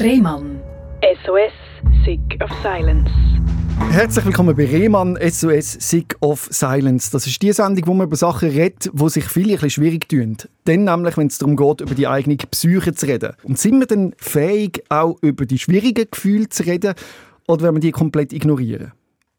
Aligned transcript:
Rehmann. 0.00 0.60
SOS, 1.24 1.52
Sick 2.04 2.40
of 2.40 2.50
Silence. 2.62 3.10
Herzlich 3.90 4.24
willkommen 4.24 4.54
bei 4.54 4.64
Rehmann 4.64 5.18
SOS 5.20 5.72
Sick 5.72 6.14
of 6.20 6.46
Silence. 6.52 7.10
Das 7.10 7.26
ist 7.26 7.42
die 7.42 7.52
Sendung, 7.52 7.84
wo 7.88 7.94
man 7.94 8.06
über 8.06 8.14
Sachen 8.14 8.48
redet, 8.48 8.90
die 8.92 9.08
sich 9.08 9.24
viele 9.24 9.46
ein 9.46 9.54
bisschen 9.54 9.70
schwierig 9.70 10.08
tun. 10.08 10.36
Dann 10.66 10.84
nämlich, 10.84 11.16
wenn 11.16 11.26
es 11.26 11.38
darum 11.38 11.56
geht, 11.56 11.80
über 11.80 11.96
die 11.96 12.06
eigene 12.06 12.36
Psyche 12.36 12.94
zu 12.94 13.06
reden. 13.06 13.32
Und 13.42 13.58
sind 13.58 13.80
wir 13.80 13.86
dann 13.86 14.14
fähig, 14.18 14.84
auch 14.88 15.16
über 15.20 15.46
die 15.46 15.58
schwierigen 15.58 16.06
Gefühle 16.08 16.48
zu 16.48 16.62
reden, 16.62 16.94
oder 17.48 17.62
werden 17.62 17.76
wir 17.76 17.80
die 17.80 17.90
komplett 17.90 18.32
ignorieren? 18.32 18.92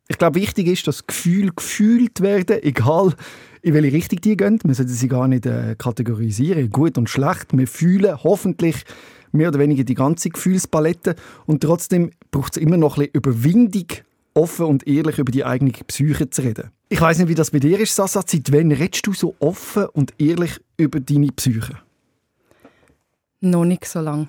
Ich 0.10 0.18
glaube, 0.18 0.42
wichtig 0.42 0.68
ist, 0.68 0.88
dass 0.88 1.08
Gefühle 1.08 1.52
gefühlt 1.56 2.20
werden, 2.20 2.62
egal 2.64 3.14
in 3.62 3.74
welche 3.74 3.94
Richtung 3.94 4.22
die 4.22 4.38
gehen. 4.38 4.60
Wir 4.64 4.76
sollten 4.76 4.92
sie 4.92 5.08
gar 5.08 5.28
nicht 5.28 5.46
äh, 5.46 5.76
kategorisieren, 5.78 6.70
gut 6.70 6.98
und 6.98 7.10
schlecht. 7.10 7.48
Wir 7.52 7.68
fühlen 7.68 8.24
hoffentlich 8.24 8.84
mehr 9.32 9.50
oder 9.50 9.60
weniger 9.60 9.84
die 9.84 9.96
ganze 9.96 10.30
Gefühlspalette 10.30 11.16
und 11.46 11.62
trotzdem 11.62 12.12
braucht 12.32 12.56
es 12.56 12.62
immer 12.62 12.78
noch 12.78 12.98
ein 12.98 13.04
bisschen 13.04 13.14
Überwindung, 13.14 13.88
offen 14.34 14.66
und 14.66 14.88
ehrlich 14.88 15.20
über 15.20 15.32
die 15.32 15.46
eigene 15.46 15.72
Psyche 15.72 16.30
zu 16.30 16.42
reden. 16.42 16.72
Ich 16.90 17.02
weiß 17.02 17.20
nicht, 17.20 17.28
wie 17.28 17.36
das 17.36 17.52
bei 17.52 17.60
dir 17.60 17.80
ist, 17.80 17.96
Sasa. 17.96 18.24
Seit 18.26 18.52
wann 18.52 18.72
redest 18.72 19.06
du 19.06 19.14
so 19.14 19.36
offen 19.40 19.86
und 19.94 20.14
ehrlich 20.18 20.60
über 20.78 21.00
deine 21.00 21.28
Psyche? 21.28 21.78
Noch 23.42 23.66
nicht 23.66 23.86
so 23.86 24.00
lange. 24.00 24.28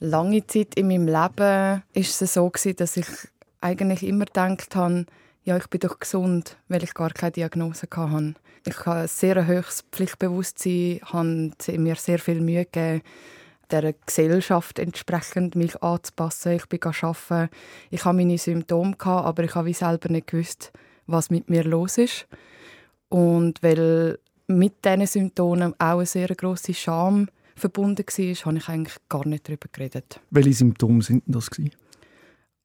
Lange 0.00 0.46
Zeit 0.46 0.74
in 0.74 0.88
meinem 0.88 1.06
Leben 1.06 1.82
ist 1.92 2.20
es 2.20 2.34
so 2.34 2.50
dass 2.76 2.96
ich 2.96 3.06
eigentlich 3.60 4.02
immer 4.02 4.26
gedacht 4.26 4.74
habe, 4.76 5.06
ja, 5.46 5.56
ich 5.56 5.68
bin 5.68 5.78
doch 5.78 6.00
gesund, 6.00 6.56
weil 6.68 6.82
ich 6.82 6.92
gar 6.92 7.10
keine 7.10 7.30
Diagnose 7.30 7.86
hatte. 7.88 8.34
Ich 8.66 8.84
habe 8.84 9.02
ein 9.02 9.08
sehr 9.08 9.46
hohes 9.46 9.84
Pflichtbewusstsein, 9.92 11.00
habe 11.04 11.52
mir 11.78 11.94
sehr 11.94 12.18
viel 12.18 12.40
Mühe 12.40 12.64
gegeben, 12.64 13.02
der 13.70 13.94
Gesellschaft 14.04 14.80
entsprechend 14.80 15.54
mich 15.54 15.80
anzupassen. 15.84 16.52
Ich 16.52 16.66
bin 16.66 16.80
arbeiten. 16.82 17.48
Ich 17.90 18.04
habe 18.04 18.16
meine 18.16 18.38
Symptome, 18.38 18.96
aber 18.98 19.44
ich 19.44 19.54
habe 19.54 19.72
selber 19.72 20.08
nicht 20.08 20.26
gewusst, 20.26 20.72
was 21.06 21.30
mit 21.30 21.48
mir 21.48 21.62
los 21.62 21.96
ist. 21.96 22.26
Und 23.08 23.62
weil 23.62 24.18
mit 24.48 24.84
diesen 24.84 25.06
Symptomen 25.06 25.74
auch 25.78 25.98
eine 25.98 26.06
sehr 26.06 26.28
grosse 26.34 26.74
Scham 26.74 27.28
verbunden 27.54 28.04
war, 28.04 28.34
habe 28.34 28.58
ich 28.58 28.68
eigentlich 28.68 28.96
gar 29.08 29.26
nicht 29.26 29.48
darüber 29.48 29.68
geredet. 29.70 30.20
Welche 30.30 30.54
Symptome 30.54 31.02
sind 31.02 31.22
das? 31.26 31.48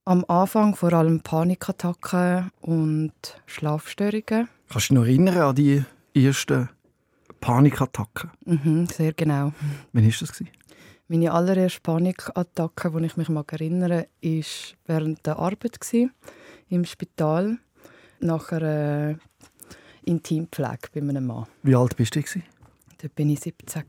Am 0.03 0.25
Anfang 0.27 0.75
vor 0.75 0.93
allem 0.93 1.21
Panikattacken 1.21 2.49
und 2.61 3.13
Schlafstörungen. 3.45 4.49
Kannst 4.67 4.73
du 4.73 4.79
dich 4.79 4.91
noch 4.91 5.05
erinnern 5.05 5.37
an 5.37 5.55
die 5.55 5.83
ersten 6.15 6.69
Panikattacken? 7.39 8.31
Mhm, 8.45 8.87
sehr 8.87 9.13
genau. 9.13 9.53
Wann 9.93 10.03
war 10.03 10.11
das? 10.11 10.43
Meine 11.07 11.31
allererste 11.31 11.81
Panikattacke, 11.81 12.89
die 12.89 13.05
ich 13.05 13.15
mich 13.15 13.29
erinnere, 13.29 14.07
war 14.21 14.43
während 14.87 15.25
der 15.25 15.37
Arbeit 15.37 15.79
im 16.69 16.85
Spital 16.85 17.59
nach 18.21 18.51
einer 18.51 19.19
Intimpflege 20.03 20.89
bei 20.95 21.01
einem 21.01 21.27
Mann. 21.27 21.45
Wie 21.61 21.75
alt 21.75 21.95
bist 21.95 22.15
du? 22.15 22.21
Da 22.21 23.07
war 23.15 23.25
ich 23.25 23.39
17. 23.39 23.83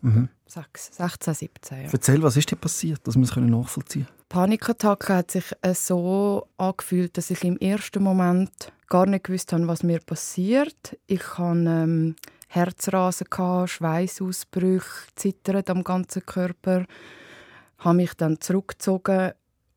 Mhm. 0.00 0.28
16, 0.46 1.34
17. 1.34 1.84
Ja. 1.84 1.88
Erzähl, 1.92 2.20
was 2.20 2.36
ist 2.36 2.50
dir 2.50 2.56
passiert, 2.56 3.06
dass 3.06 3.14
wir 3.14 3.22
es 3.22 3.36
nachvollziehen 3.36 4.06
können? 4.06 4.21
Panikattacke 4.32 5.14
hat 5.14 5.30
sich 5.30 5.44
äh, 5.60 5.74
so 5.74 6.46
angefühlt, 6.56 7.18
dass 7.18 7.30
ich 7.30 7.44
im 7.44 7.58
ersten 7.58 8.02
Moment 8.02 8.72
gar 8.88 9.04
nicht 9.04 9.24
gewusst 9.24 9.52
habe, 9.52 9.68
was 9.68 9.82
mir 9.82 9.98
passiert. 9.98 10.98
Ich 11.06 11.36
hatte 11.36 11.68
ähm, 11.68 12.16
Herzrasen, 12.48 13.26
Schweißausbrüche, 13.66 15.08
Zittern 15.16 15.62
am 15.66 15.84
ganzen 15.84 16.24
Körper. 16.24 16.86
Ich 17.78 17.84
habe 17.84 17.96
mich 17.96 18.14
dann 18.14 18.40
zurückgezogen 18.40 19.32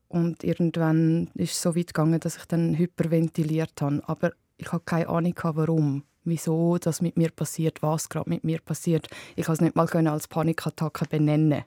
und 0.08 0.42
irgendwann 0.42 1.28
ist 1.34 1.52
es 1.52 1.60
so 1.60 1.76
weit 1.76 1.88
gegangen, 1.88 2.18
dass 2.18 2.38
ich 2.38 2.46
dann 2.46 2.78
hyperventiliert 2.78 3.82
habe. 3.82 4.02
Aber 4.06 4.32
ich 4.56 4.72
habe 4.72 4.84
keine 4.86 5.10
Ahnung, 5.10 5.34
warum 5.42 6.04
wieso 6.24 6.78
das 6.78 7.02
mit 7.02 7.18
mir 7.18 7.30
passiert, 7.30 7.82
was 7.82 8.08
gerade 8.08 8.30
mit 8.30 8.42
mir 8.42 8.60
passiert. 8.60 9.06
Ich 9.36 9.44
konnte 9.44 9.64
es 9.64 9.74
nicht 9.74 9.76
mal 9.76 10.08
als 10.08 10.28
Panikattacke 10.28 11.04
benennen. 11.04 11.64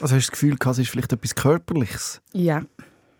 Also 0.00 0.14
hast 0.14 0.26
du 0.26 0.30
das 0.30 0.30
Gefühl, 0.30 0.56
es 0.60 0.78
ist 0.78 0.90
vielleicht 0.90 1.12
etwas 1.12 1.34
Körperliches? 1.34 2.20
Ja. 2.32 2.64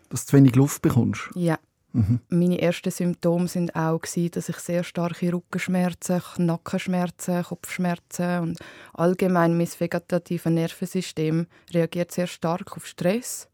Dass 0.09 0.25
du 0.25 0.31
zu 0.31 0.37
wenig 0.37 0.55
Luft 0.55 0.81
bekommst? 0.81 1.29
Ja. 1.35 1.57
Mhm. 1.93 2.19
Meine 2.29 2.61
ersten 2.61 2.91
Symptome 2.91 3.47
waren 3.47 3.69
auch, 3.71 4.01
dass 4.01 4.49
ich 4.49 4.57
sehr 4.57 4.83
starke 4.83 5.33
Rückenschmerzen, 5.33 6.21
Nackenschmerzen, 6.37 7.43
Kopfschmerzen 7.43 8.39
und 8.41 8.59
allgemein 8.93 9.57
mein 9.57 9.67
vegetatives 9.67 10.51
Nervensystem 10.51 11.47
reagiert 11.73 12.11
sehr 12.11 12.27
stark 12.27 12.75
auf 12.77 12.85
Stress. 12.85 13.49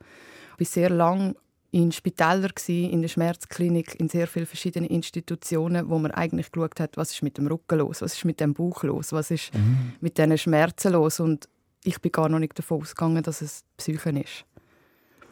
Ich 0.58 0.68
war 0.68 0.74
sehr 0.74 0.90
lange 0.90 1.36
in 1.72 1.92
Spitälern, 1.92 2.52
in 2.68 3.02
der 3.02 3.10
Schmerzklinik, 3.10 4.00
in 4.00 4.08
sehr 4.08 4.28
vielen 4.28 4.46
verschiedenen 4.46 4.90
Institutionen, 4.90 5.90
wo 5.90 5.98
man 5.98 6.12
eigentlich 6.12 6.52
geschaut 6.52 6.80
hat, 6.80 6.98
was 6.98 7.12
ist 7.12 7.24
mit 7.24 7.38
dem 7.38 7.48
Rücken 7.48 7.80
los, 7.80 8.02
was 8.02 8.14
ist 8.14 8.26
mit 8.26 8.40
dem 8.40 8.54
Bauch 8.54 8.84
los, 8.84 9.12
was 9.12 9.32
ist 9.32 9.54
mhm. 9.56 9.94
mit 10.00 10.18
diesen 10.18 10.38
Schmerzen 10.38 10.94
los. 10.94 11.20
Und 11.20 11.50
ich 11.84 12.00
bin 12.02 12.12
gar 12.12 12.30
noch 12.30 12.40
nicht 12.40 12.58
davon 12.58 12.82
ausgegangen, 12.82 13.24
dass 13.24 13.42
es 13.42 13.64
Psyche 13.78 14.10
ist. 14.12 14.46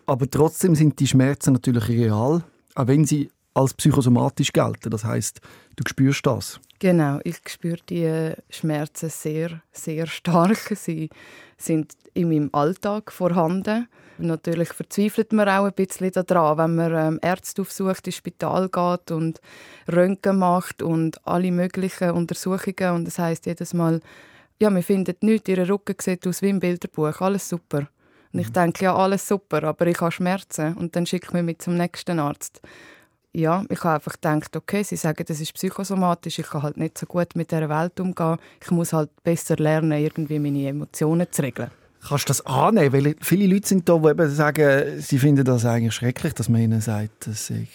Aber 0.06 0.30
trotzdem 0.30 0.76
sind 0.76 1.00
die 1.00 1.08
Schmerzen 1.08 1.54
natürlich 1.54 1.88
real, 1.88 2.44
auch 2.76 2.88
wenn 2.88 3.06
sie 3.06 3.30
als 3.54 3.74
psychosomatisch 3.74 4.52
gelten. 4.52 4.90
Das 4.90 5.04
heißt, 5.04 5.42
du 5.76 5.84
spürst 5.88 6.26
das. 6.26 6.60
Genau, 6.80 7.20
ich 7.24 7.38
spüre 7.48 7.78
die 7.90 8.34
Schmerzen 8.50 9.10
sehr, 9.10 9.62
sehr 9.72 10.08
stark. 10.08 10.58
Sie 10.76 11.10
sind 11.58 11.94
in 12.14 12.30
meinem 12.30 12.50
Alltag 12.54 13.12
vorhanden. 13.12 13.88
Natürlich 14.18 14.74
verzweifelt 14.74 15.34
man 15.34 15.50
auch 15.50 15.66
ein 15.66 15.74
bisschen 15.74 16.12
daran, 16.12 16.58
wenn 16.58 16.76
man 16.76 16.94
ähm, 16.94 17.20
Ärzte 17.22 17.62
aufsucht, 17.62 18.06
ins 18.06 18.16
Spital 18.16 18.70
geht 18.70 19.12
und 19.12 19.42
Röntgen 19.92 20.38
macht 20.38 20.82
und 20.82 21.26
alle 21.26 21.52
möglichen 21.52 22.12
Untersuchungen. 22.12 22.96
Und 22.96 23.06
das 23.06 23.18
heißt 23.18 23.46
jedes 23.46 23.74
Mal, 23.74 24.00
ja, 24.62 24.74
wir 24.74 24.84
finden 24.84 25.16
nichts, 25.22 25.50
ihr 25.50 25.68
Rücken 25.68 25.96
sieht 26.00 26.28
aus 26.28 26.44
wie 26.44 26.50
im 26.50 26.60
Bilderbuch, 26.60 27.20
alles 27.20 27.50
super. 27.50 27.88
Und 28.32 28.40
ich 28.40 28.50
mhm. 28.50 28.54
denke, 28.54 28.86
ja, 28.86 28.96
alles 28.96 29.28
super, 29.28 29.64
aber 29.64 29.88
ich 29.88 30.00
habe 30.00 30.12
Schmerzen. 30.12 30.76
Und 30.76 30.96
dann 30.96 31.08
schickt 31.08 31.34
mich 31.34 31.44
mit 31.44 31.64
zum 31.64 31.76
nächsten 31.76 32.20
Arzt. 32.20 32.62
Ja, 33.34 33.64
ich 33.70 33.84
habe 33.84 33.96
einfach 33.96 34.14
gedacht, 34.14 34.56
okay, 34.56 34.84
sie 34.84 34.98
sagen, 34.98 35.26
das 35.28 35.40
ist 35.40 35.54
psychosomatisch, 35.54 36.38
ich 36.38 36.46
kann 36.46 36.62
halt 36.62 36.78
nicht 36.78 36.98
so 36.98 37.08
gut 37.08 37.36
mit 37.36 37.50
dieser 37.50 37.70
Welt 37.70 38.00
umgehen. 38.00 38.38
Ich 38.62 38.70
muss 38.70 38.94
halt 38.94 39.10
besser 39.24 39.56
lernen, 39.56 39.94
irgendwie 39.94 40.38
meine 40.38 40.68
Emotionen 40.68 41.28
zu 41.32 41.42
regeln. 41.42 41.72
Kannst 42.04 42.26
du 42.26 42.28
das 42.30 42.46
annehmen? 42.48 42.94
Weil 42.94 43.16
viele 43.22 43.46
Leute 43.46 43.68
sind 43.68 43.88
da, 43.88 43.98
die 44.00 44.08
eben 44.08 44.30
sagen, 44.30 45.00
sie 45.00 45.20
finden 45.20 45.46
das 45.46 45.66
eigentlich 45.66 45.94
schrecklich, 45.94 46.34
dass 46.34 46.50
man 46.50 46.62
ihnen 46.62 46.82
sagt, 46.82 47.28
dass 47.28 47.48
sie 47.48 47.68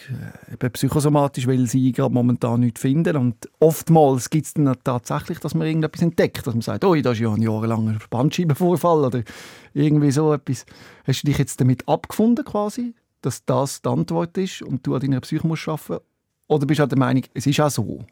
äh, 0.61 0.71
psychosomatisch, 0.71 1.47
weil 1.47 1.67
sie 1.67 1.93
gerade 1.93 2.13
momentan 2.13 2.61
nichts 2.61 2.81
finden. 2.81 3.17
Und 3.17 3.49
oftmals 3.61 4.29
gibt 4.29 4.47
es 4.47 4.55
dann 4.55 4.75
tatsächlich, 4.83 5.39
dass 5.39 5.55
man 5.55 5.69
irgendetwas 5.69 6.03
entdeckt, 6.03 6.45
dass 6.45 6.55
man 6.55 6.61
sagt, 6.61 6.85
oh, 6.85 6.95
das 6.97 7.13
ist 7.15 7.21
ja 7.21 7.33
ein 7.33 7.41
jahrelanger 7.41 7.99
Bandscheibenvorfall 8.11 9.05
oder 9.05 9.23
irgendwie 9.75 10.11
so 10.11 10.33
etwas. 10.33 10.67
Hast 11.05 11.23
du 11.23 11.29
dich 11.29 11.39
jetzt 11.39 11.61
damit 11.61 11.89
abgefunden 11.89 12.45
quasi, 12.45 12.95
dass 13.23 13.45
das 13.45 13.81
die 13.81 13.89
Antwort 13.89 14.37
ist 14.39 14.61
und 14.61 14.85
du 14.85 14.97
an 14.97 15.03
deiner 15.03 15.21
Psyche 15.21 15.47
musst 15.47 15.69
arbeiten? 15.69 16.05
Oder 16.49 16.67
bist 16.67 16.81
du 16.81 16.87
der 16.87 16.99
Meinung, 16.99 17.23
es 17.33 17.47
ist 17.47 17.61
auch 17.61 17.71
so? 17.71 18.05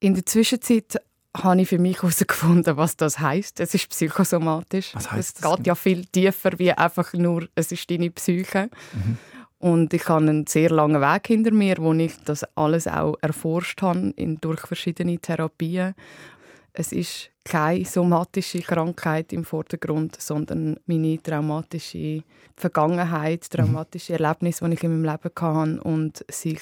In 0.00 0.14
der 0.14 0.26
Zwischenzeit 0.26 1.00
habe 1.36 1.62
ich 1.62 1.68
für 1.68 1.78
mich 1.78 2.02
herausgefunden, 2.02 2.76
was 2.76 2.96
das 2.96 3.18
heißt. 3.18 3.60
Es 3.60 3.74
ist 3.74 3.88
psychosomatisch. 3.88 4.94
Was 4.94 5.10
heißt 5.10 5.38
es 5.38 5.50
geht 5.50 5.66
ja 5.66 5.74
viel 5.74 6.04
tiefer 6.06 6.58
wie 6.58 6.72
einfach 6.72 7.12
nur, 7.14 7.48
es 7.54 7.72
ist 7.72 7.90
deine 7.90 8.10
Psyche. 8.10 8.68
Mhm. 8.92 9.18
Und 9.58 9.94
ich 9.94 10.08
habe 10.08 10.22
einen 10.22 10.46
sehr 10.46 10.70
langen 10.70 11.00
Weg 11.00 11.28
hinter 11.28 11.52
mir, 11.52 11.76
wo 11.78 11.92
ich 11.94 12.12
das 12.24 12.44
alles 12.56 12.88
auch 12.88 13.16
erforscht 13.20 13.80
habe 13.80 14.12
in, 14.16 14.38
durch 14.40 14.60
verschiedene 14.60 15.18
Therapien. 15.18 15.94
Es 16.72 16.90
ist 16.90 17.30
keine 17.44 17.84
somatische 17.84 18.60
Krankheit 18.60 19.32
im 19.32 19.44
Vordergrund, 19.44 20.20
sondern 20.20 20.78
meine 20.86 21.22
traumatische 21.22 22.24
Vergangenheit, 22.56 23.48
traumatische 23.50 24.14
Erlebnisse, 24.14 24.64
die 24.68 24.74
ich 24.74 24.82
in 24.82 25.02
meinem 25.02 25.04
Leben 25.04 25.30
hatte 25.40 25.80
und 25.82 26.24
sich 26.28 26.60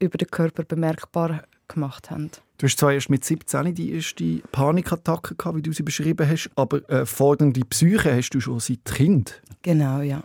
über 0.00 0.18
den 0.18 0.28
Körper 0.28 0.64
bemerkbar 0.64 1.42
gemacht 1.68 2.10
haben. 2.10 2.30
Du 2.58 2.66
hast 2.66 2.78
zwar 2.78 2.92
erst 2.92 3.10
mit 3.10 3.24
17 3.24 3.74
die 3.74 3.92
erste 3.92 4.38
Panikattacke 4.50 5.36
gehabt, 5.36 5.56
wie 5.56 5.62
du 5.62 5.72
sie 5.72 5.84
beschrieben 5.84 6.28
hast, 6.28 6.50
aber 6.56 6.88
äh, 6.90 7.06
fordernde 7.06 7.60
Psyche 7.60 8.14
hast 8.14 8.30
du 8.30 8.40
schon 8.40 8.58
seit 8.58 8.84
Kind. 8.84 9.40
Genau, 9.62 10.00
ja. 10.00 10.22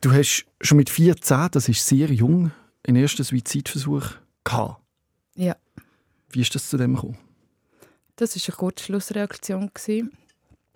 Du 0.00 0.12
hast 0.12 0.46
schon 0.60 0.78
mit 0.78 0.88
14, 0.88 1.48
das 1.50 1.68
ist 1.68 1.84
sehr 1.84 2.10
jung, 2.10 2.52
einen 2.86 3.02
ersten 3.02 3.24
Suizidversuch 3.24 4.12
gehabt. 4.44 4.80
Ja. 5.34 5.56
Wie 6.30 6.40
ist 6.40 6.54
das 6.54 6.68
zu 6.68 6.76
dem 6.76 6.94
gekommen? 6.94 7.18
Das 8.16 8.34
war 8.34 8.42
eine 8.46 8.56
Kurzschlussreaktion. 8.56 9.70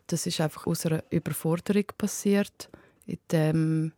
Das 0.07 0.27
ist 0.27 0.41
einfach 0.41 0.67
aus 0.67 0.87
einer 0.87 1.03
Überforderung 1.11 1.85
passiert. 1.97 2.69
In 3.07 3.19
dem 3.31 3.93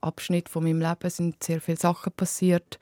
Abschnitt 0.00 0.48
von 0.48 0.64
meinem 0.64 0.80
Leben 0.80 1.10
sind 1.10 1.42
sehr 1.42 1.60
viele 1.60 1.78
Sachen 1.78 2.12
passiert 2.12 2.78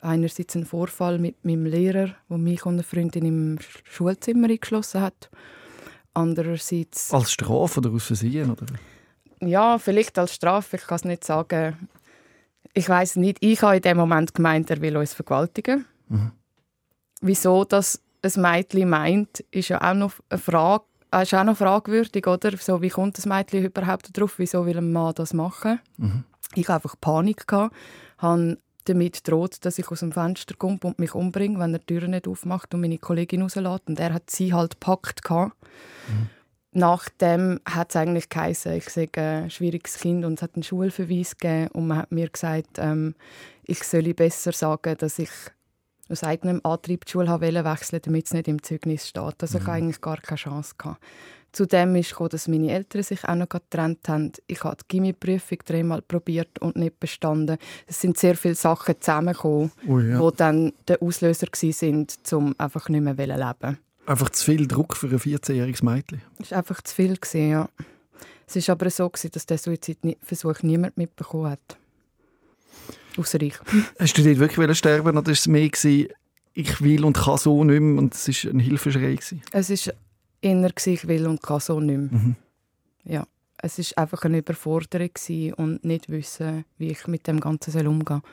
einerseits 0.00 0.56
ein 0.56 0.64
Vorfall 0.64 1.18
mit 1.18 1.44
meinem 1.44 1.66
Lehrer, 1.66 2.14
der 2.28 2.38
mich 2.38 2.64
und 2.66 2.74
eine 2.74 2.82
Freundin 2.82 3.24
im 3.24 3.58
Schulzimmer 3.84 4.48
eingeschlossen 4.48 5.00
hat. 5.00 5.30
Andererseits... 6.14 7.12
Als 7.12 7.32
Strafe 7.32 7.80
oder 7.80 7.90
aus 7.90 8.04
Versehen? 8.04 8.50
Oder? 8.50 8.66
Ja, 9.40 9.78
vielleicht 9.78 10.18
als 10.18 10.34
Strafe, 10.34 10.76
ich 10.76 10.82
kann 10.82 10.96
es 10.96 11.04
nicht 11.04 11.24
sagen. 11.24 11.88
Ich 12.74 12.88
weiß 12.88 13.16
nicht, 13.16 13.38
ich 13.40 13.62
habe 13.62 13.76
in 13.76 13.82
dem 13.82 13.96
Moment 13.96 14.34
gemeint, 14.34 14.70
er 14.70 14.80
will 14.80 14.96
uns 14.96 15.14
vergewaltigen. 15.14 15.86
Mhm. 16.08 16.32
Wieso 17.20 17.64
das 17.64 18.02
ein 18.22 18.42
Mädchen 18.42 18.88
meint, 18.88 19.40
ist 19.50 19.68
ja 19.68 19.80
auch 19.80 19.94
noch 19.94 20.14
eine 20.28 20.38
Frage, 20.38 20.84
äh, 21.12 21.22
ist 21.22 21.34
auch 21.34 21.44
noch 21.44 21.56
fragwürdig, 21.56 22.26
oder? 22.26 22.56
So, 22.56 22.82
wie 22.82 22.88
kommt 22.88 23.18
das 23.18 23.26
Mädchen 23.26 23.64
überhaupt 23.64 24.16
darauf, 24.16 24.38
wieso 24.38 24.66
will 24.66 24.78
ein 24.78 24.92
Mann 24.92 25.14
das 25.14 25.34
machen? 25.34 25.80
Mhm. 25.96 26.24
Ich 26.54 26.68
hatte 26.68 26.74
einfach 26.74 26.96
Panik, 27.00 27.46
gehabt, 27.46 27.74
habe 28.18 28.58
damit 28.88 29.26
droht, 29.28 29.64
dass 29.64 29.78
ich 29.78 29.90
aus 29.90 30.00
dem 30.00 30.12
Fenster 30.12 30.54
komme 30.56 30.78
und 30.82 30.98
mich 30.98 31.14
umbringe, 31.14 31.58
wenn 31.58 31.74
er 31.74 31.78
die 31.78 31.86
Tür 31.86 32.08
nicht 32.08 32.28
aufmacht 32.28 32.74
und 32.74 32.80
meine 32.80 32.98
Kollegin 32.98 33.42
rauslässt. 33.42 33.88
Und 33.88 34.00
er 34.00 34.14
hat 34.14 34.30
sie 34.30 34.52
halt 34.52 34.80
gepackt. 34.80 35.28
Mhm. 35.30 35.52
Nachdem 36.72 37.60
hat 37.64 37.90
es 37.90 37.96
eigentlich 37.96 38.28
geheißen, 38.28 38.72
ich 38.72 38.88
sei 38.88 39.08
ein 39.16 39.50
schwieriges 39.50 39.98
Kind 39.98 40.24
und 40.24 40.34
es 40.34 40.42
hat 40.42 40.54
einen 40.54 40.62
Schulverweis 40.62 41.36
gegeben 41.36 41.68
und 41.72 41.88
man 41.88 41.98
hat 41.98 42.12
mir 42.12 42.28
gesagt, 42.28 42.78
ähm, 42.78 43.16
ich 43.64 43.82
solle 43.82 44.14
besser 44.14 44.52
sagen, 44.52 44.96
dass 44.98 45.18
ich 45.18 45.30
aus 46.08 46.24
eigenem 46.24 46.60
Antrieb 46.64 47.04
die 47.06 47.12
Schule 47.12 47.28
wechseln 47.64 48.00
damit 48.04 48.26
es 48.26 48.34
nicht 48.34 48.48
im 48.48 48.62
Zeugnis 48.62 49.08
steht. 49.08 49.42
Also 49.42 49.58
mhm. 49.58 49.62
ich 49.62 49.66
hatte 49.66 49.72
eigentlich 49.72 50.00
gar 50.00 50.18
keine 50.18 50.38
Chance. 50.38 50.74
Gehabt. 50.78 51.00
Zudem 51.52 51.96
ist 51.96 52.10
gekommen, 52.10 52.30
dass 52.30 52.46
meine 52.48 52.70
Eltern 52.70 53.02
sich 53.02 53.24
auch 53.24 53.34
noch 53.34 53.48
getrennt 53.48 54.08
haben. 54.08 54.32
Ich 54.46 54.62
habe 54.62 54.76
die 54.82 54.88
Gimmi-Prüfung 54.88 55.58
dreimal 55.64 56.02
probiert 56.02 56.58
und 56.60 56.76
nicht 56.76 57.00
bestanden. 57.00 57.58
Es 57.86 58.00
sind 58.00 58.18
sehr 58.18 58.36
viele 58.36 58.54
Sachen 58.54 59.00
zusammengekommen, 59.00 59.72
Ui, 59.86 60.10
ja. 60.10 60.30
die 60.30 60.36
dann 60.36 60.72
der 60.86 61.02
Auslöser 61.02 61.48
waren, 61.48 62.06
um 62.32 62.54
einfach 62.58 62.88
nicht 62.88 63.02
mehr 63.02 63.16
zu 63.16 63.24
leben. 63.24 63.78
Einfach 64.06 64.30
zu 64.30 64.44
viel 64.44 64.66
Druck 64.66 64.96
für 64.96 65.08
ein 65.08 65.18
14-jähriges 65.18 65.84
Mädchen? 65.84 66.22
Es 66.38 66.50
war 66.52 66.58
einfach 66.58 66.82
zu 66.82 66.94
viel, 66.94 67.18
ja. 67.34 67.68
Es 68.46 68.68
war 68.68 68.72
aber 68.72 68.90
so, 68.90 69.08
dass 69.08 69.46
der 69.46 69.58
Suizidversuch 69.58 70.62
niemand 70.62 70.96
mitbekommen 70.96 71.50
hat. 71.50 71.78
Außer 73.16 73.40
ich. 73.42 73.54
Hast 73.98 74.18
du 74.18 74.22
dort 74.22 74.38
wirklich 74.38 74.78
sterben 74.78 75.16
oder 75.16 75.26
war 75.26 75.32
es 75.32 75.46
mehr, 75.46 75.68
gewesen, 75.68 76.08
ich 76.54 76.80
will 76.80 77.04
und 77.04 77.16
kann 77.16 77.38
so 77.38 77.62
nicht 77.64 77.80
mehr 77.80 77.98
und 77.98 78.14
es 78.14 78.44
war 78.44 78.52
ein 78.52 78.58
Hilfeschrei? 78.58 79.14
Gewesen? 79.14 79.42
Es 79.52 79.86
war 79.86 79.94
eher, 80.40 80.70
ich 80.84 81.08
will 81.08 81.26
und 81.26 81.42
kann 81.42 81.60
so 81.60 81.80
nicht 81.80 81.98
mehr. 81.98 82.20
Mhm. 82.20 82.36
Ja, 83.04 83.26
es 83.58 83.78
war 83.78 84.02
einfach 84.02 84.22
eine 84.24 84.38
Überforderung 84.38 85.10
und 85.56 85.84
nicht 85.84 86.08
wissen, 86.08 86.64
wie 86.78 86.90
ich 86.90 87.06
mit 87.06 87.26
dem 87.26 87.40
Ganzen 87.40 87.86
umgehen 87.86 88.22
soll. 88.22 88.30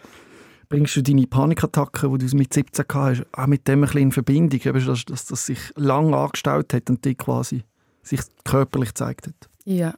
Bringst 0.69 0.98
du 0.98 1.01
deine 1.01 1.27
Panikattacken, 1.27 2.18
die 2.18 2.27
du 2.27 2.36
mit 2.36 2.54
17 2.54 2.86
hast, 2.94 3.25
auch 3.31 3.48
mit 3.48 3.68
dem 3.68 3.80
ein 3.80 3.81
bisschen 3.81 4.01
in 4.01 4.12
Verbindung, 4.12 4.59
dass, 4.59 5.06
dass 5.06 5.25
das 5.25 5.45
sich 5.45 5.59
lang 5.75 6.13
angestaut 6.13 6.74
hat 6.74 6.89
und 6.89 7.06
die 7.06 7.15
quasi 7.15 7.63
sich 8.04 8.19
körperlich 8.44 8.89
gezeigt 8.89 9.27
hat? 9.27 9.50
Ja, 9.63 9.94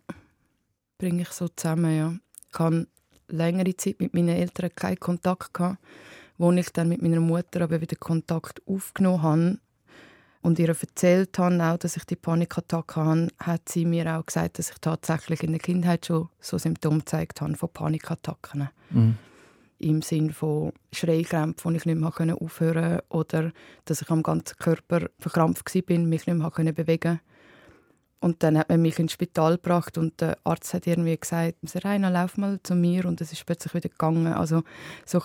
bringe 0.99 1.23
ich 1.23 1.29
so 1.29 1.47
zusammen, 1.47 1.95
ja. 1.95 2.13
Ich 2.51 2.59
habe 2.59 2.87
längere 3.27 3.75
Zeit 3.77 3.99
mit 3.99 4.13
meinen 4.13 4.29
Eltern 4.29 4.69
keinen 4.75 4.99
Kontakt 4.99 5.53
gehabt. 5.53 5.79
Als 6.37 6.57
ich 6.57 6.69
dann 6.69 6.89
mit 6.89 7.01
meiner 7.01 7.19
Mutter 7.19 7.61
aber 7.61 7.81
wieder 7.81 7.95
Kontakt 7.95 8.61
aufgenommen 8.67 9.21
habe 9.23 9.59
und 10.41 10.59
ihr 10.59 10.69
erzählt 10.69 11.37
habe, 11.37 11.63
auch, 11.63 11.77
dass 11.77 11.97
ich 11.97 12.05
die 12.05 12.15
Panikattacke 12.15 13.03
habe, 13.03 13.27
hat 13.39 13.67
sie 13.67 13.85
mir 13.85 14.17
auch 14.17 14.25
gesagt, 14.25 14.57
dass 14.57 14.71
ich 14.71 14.77
tatsächlich 14.79 15.43
in 15.43 15.51
der 15.51 15.59
Kindheit 15.59 16.05
schon 16.05 16.29
so 16.39 16.57
Symptome 16.57 16.99
gezeigt 16.99 17.41
habe 17.41 17.55
von 17.55 17.69
Panikattacken. 17.69 18.69
Mhm. 18.89 19.17
Im 19.79 20.01
Sinne 20.01 20.33
von 20.33 20.73
Schreikrämpfen, 20.91 21.71
die 21.71 21.77
ich 21.77 21.85
nicht 21.85 21.97
mehr 21.97 22.11
aufhören 22.41 22.99
konnte 22.99 23.03
oder 23.09 23.51
dass 23.85 24.01
ich 24.01 24.09
am 24.09 24.23
ganzen 24.23 24.57
Körper 24.57 25.09
verkrampft 25.19 25.73
war, 25.73 25.97
mich 25.97 26.27
nicht 26.27 26.27
mehr 26.27 26.73
bewegen 26.73 26.99
konnte. 26.99 27.19
Und 28.21 28.43
dann 28.43 28.57
hat 28.57 28.67
man 28.67 28.81
mich 28.81 28.99
ins 28.99 29.13
Spital 29.13 29.55
gebracht 29.55 29.97
und 29.97 30.19
der 30.19 30.37
Arzt 30.43 30.73
hat 30.73 30.87
irgendwie 30.87 31.17
gesagt, 31.17 31.55
Serena, 31.63 32.09
lauf 32.09 32.35
mal 32.35 32.59
zu 32.63 32.75
mir 32.75 33.05
und 33.05 33.21
es 33.21 33.31
ist 33.31 33.45
plötzlich 33.45 33.73
wieder 33.73 33.87
gegangen. 33.87 34.27
Also 34.27 34.63
so 35.05 35.21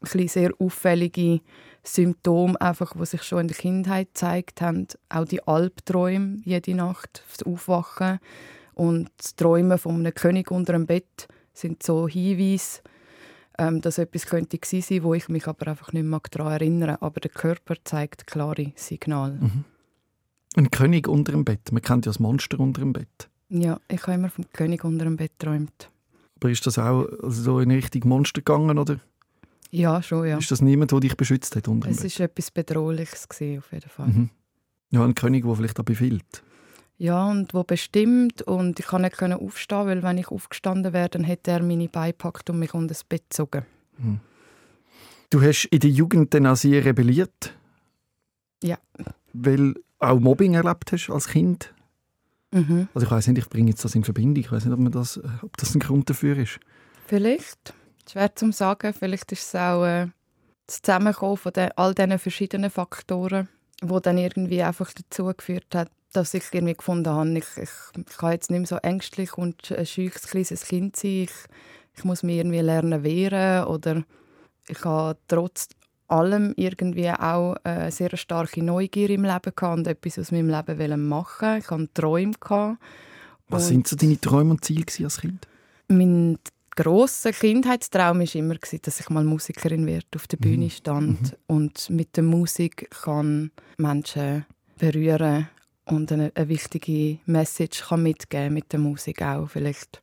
ein 0.00 0.28
sehr 0.28 0.52
auffällige 0.58 1.40
Symptome, 1.82 2.60
einfach, 2.60 2.94
die 2.94 3.06
sich 3.06 3.22
schon 3.22 3.40
in 3.40 3.48
der 3.48 3.56
Kindheit 3.56 4.08
gezeigt 4.08 4.60
haben. 4.60 4.86
Auch 5.08 5.24
die 5.24 5.42
Albträume 5.46 6.38
jede 6.44 6.74
Nacht, 6.74 7.22
das 7.30 7.46
Aufwachen 7.46 8.18
und 8.74 9.10
das 9.16 9.34
Träumen 9.34 9.78
von 9.78 9.96
einem 9.96 10.14
König 10.14 10.50
unter 10.50 10.74
dem 10.74 10.86
Bett 10.86 11.28
sind 11.52 11.82
so 11.82 12.06
Hinweise, 12.06 12.80
ähm, 13.58 13.80
dass 13.80 13.98
etwas 13.98 14.26
könnte 14.26 14.58
gewesen 14.58 14.82
sein, 14.82 15.02
wo 15.02 15.14
ich 15.14 15.28
mich 15.28 15.46
aber 15.48 15.66
einfach 15.68 15.92
nicht 15.92 16.04
mehr 16.04 16.20
daran 16.30 16.52
erinnere. 16.52 17.02
Aber 17.02 17.20
der 17.20 17.30
Körper 17.30 17.74
zeigt 17.82 18.26
klare 18.26 18.72
Signale. 18.76 19.38
Mhm. 19.40 19.64
Ein 20.56 20.70
König 20.70 21.08
unter 21.08 21.32
dem 21.32 21.44
Bett. 21.44 21.72
Man 21.72 21.82
kennt 21.82 22.06
ja 22.06 22.10
das 22.10 22.20
Monster 22.20 22.60
unter 22.60 22.80
dem 22.80 22.92
Bett. 22.92 23.28
Ja, 23.48 23.80
ich 23.88 24.02
habe 24.02 24.14
immer 24.14 24.30
vom 24.30 24.44
König 24.52 24.84
unter 24.84 25.04
dem 25.04 25.16
Bett 25.16 25.32
geträumt. 25.38 25.90
Aber 26.36 26.50
ist 26.50 26.66
das 26.66 26.78
auch 26.78 27.06
so 27.22 27.58
in 27.58 27.70
Richtung 27.70 28.08
Monster 28.08 28.40
gegangen, 28.40 28.78
oder? 28.78 29.00
Ja, 29.70 30.02
schon, 30.02 30.26
ja. 30.26 30.38
Ist 30.38 30.50
das 30.50 30.62
niemand, 30.62 30.92
der 30.92 31.00
dich 31.00 31.16
beschützt 31.16 31.54
hat 31.56 31.68
unter 31.68 31.88
Es 31.88 32.02
war 32.18 32.24
etwas 32.24 32.50
Bedrohliches, 32.50 33.28
gewesen, 33.28 33.58
auf 33.58 33.72
jeden 33.72 33.90
Fall. 33.90 34.08
Mhm. 34.08 34.30
Ja, 34.90 35.04
ein 35.04 35.14
König, 35.14 35.44
der 35.44 35.54
vielleicht 35.54 35.78
auch 35.78 35.84
befiehlt. 35.84 36.42
Ja, 36.96 37.30
und 37.30 37.54
wo 37.54 37.62
bestimmt. 37.62 38.42
Und 38.42 38.80
ich 38.80 38.86
konnte 38.86 39.08
nicht 39.08 39.40
aufstehen, 39.40 39.86
weil 39.86 40.02
wenn 40.02 40.18
ich 40.18 40.28
aufgestanden 40.28 40.92
wäre, 40.92 41.08
dann 41.08 41.24
hätte 41.24 41.50
er 41.52 41.62
meine 41.62 41.88
Beine 41.88 42.12
gepackt 42.12 42.50
und 42.50 42.58
mich 42.58 42.74
unter 42.74 42.88
das 42.88 43.04
Bett 43.04 43.24
gezogen. 43.30 43.64
Mhm. 43.98 44.20
Du 45.30 45.42
hast 45.42 45.66
in 45.66 45.80
der 45.80 45.90
Jugend 45.90 46.32
dann 46.32 46.46
auch 46.46 46.56
sehr 46.56 46.84
rebelliert. 46.84 47.54
Ja. 48.62 48.78
Weil 49.34 49.74
auch 49.98 50.18
Mobbing 50.18 50.54
erlebt 50.54 50.90
hast 50.92 51.10
als 51.10 51.28
Kind? 51.28 51.72
Mhm. 52.50 52.88
Also 52.94 53.06
ich 53.06 53.10
weiß 53.10 53.26
nicht, 53.28 53.38
ich 53.38 53.48
bringe 53.48 53.70
jetzt 53.70 53.84
das 53.84 53.94
in 53.94 54.04
Verbindung. 54.04 54.42
Ich 54.42 54.50
weiß 54.50 54.64
nicht, 54.64 54.78
ob, 54.78 54.92
das, 54.92 55.18
äh, 55.18 55.28
ob 55.42 55.56
das 55.58 55.74
ein 55.74 55.80
Grund 55.80 56.08
dafür 56.08 56.36
ist. 56.38 56.58
Vielleicht. 57.06 57.74
Schwer 58.08 58.34
zu 58.34 58.50
sagen. 58.52 58.92
Vielleicht 58.92 59.30
ist 59.32 59.48
es 59.48 59.54
auch 59.54 59.84
äh, 59.84 60.08
das 60.66 60.82
Zusammenkommen 60.82 61.36
von 61.36 61.52
den, 61.52 61.70
all 61.76 61.94
diesen 61.94 62.18
verschiedenen 62.18 62.70
Faktoren, 62.70 63.48
wo 63.82 64.00
dann 64.00 64.18
irgendwie 64.18 64.62
einfach 64.62 64.92
dazu 64.92 65.32
geführt 65.36 65.74
hat, 65.74 65.90
dass 66.12 66.34
ich 66.34 66.44
irgendwie 66.52 66.74
gefunden 66.74 67.10
habe, 67.10 67.38
ich, 67.38 67.44
ich, 67.56 67.70
ich 67.96 68.16
kann 68.16 68.32
jetzt 68.32 68.50
nicht 68.50 68.60
mehr 68.60 68.66
so 68.66 68.76
ängstlich 68.76 69.36
und 69.36 69.70
ein 69.72 69.84
kleines 69.84 70.64
Kind 70.64 70.96
sein. 70.96 71.10
Ich, 71.10 71.32
ich 71.96 72.04
muss 72.04 72.22
mir 72.22 72.36
irgendwie 72.36 72.60
lernen 72.60 73.02
wehren 73.02 73.64
oder 73.64 74.02
ich 74.68 74.84
habe 74.84 75.18
trotz 75.28 75.68
allem 76.06 76.54
irgendwie 76.56 77.10
auch 77.10 77.56
eine 77.64 77.90
sehr 77.90 78.16
starke 78.16 78.62
Neugier 78.62 79.10
im 79.10 79.24
Leben 79.24 79.52
gehabt 79.54 79.78
und 79.78 79.86
etwas 79.86 80.18
aus 80.18 80.32
meinem 80.32 80.48
Leben 80.48 81.08
machen 81.08 81.58
Ich 81.58 81.70
hatte 81.70 81.92
Träume. 81.92 82.32
Gehabt. 82.40 82.78
Was 83.48 83.68
sind 83.68 83.86
so 83.86 83.96
deine 83.96 84.20
Träume 84.20 84.52
und 84.52 84.64
Ziele 84.64 84.84
als 85.04 85.20
Kind? 85.20 85.46
Mein 85.88 86.38
grosser 86.82 87.32
Kindheitstraum 87.32 88.20
war 88.20 88.34
immer, 88.34 88.54
dass 88.54 89.00
ich 89.00 89.10
mal 89.10 89.24
Musikerin 89.24 89.84
werde, 89.86 90.06
auf 90.14 90.28
der 90.28 90.36
Bühne 90.36 90.66
mhm. 90.66 90.70
stand 90.70 91.22
mhm. 91.22 91.36
und 91.48 91.90
mit 91.90 92.16
der 92.16 92.22
Musik 92.22 92.88
kann 93.02 93.50
Menschen 93.78 94.46
berühren 94.78 95.48
und 95.86 96.12
eine, 96.12 96.30
eine 96.34 96.48
wichtige 96.48 97.18
Message 97.26 97.88
kann 97.88 98.04
mitgeben 98.04 98.54
mit 98.54 98.72
der 98.72 98.78
Musik 98.78 99.22
auch 99.22 99.48
vielleicht. 99.48 100.00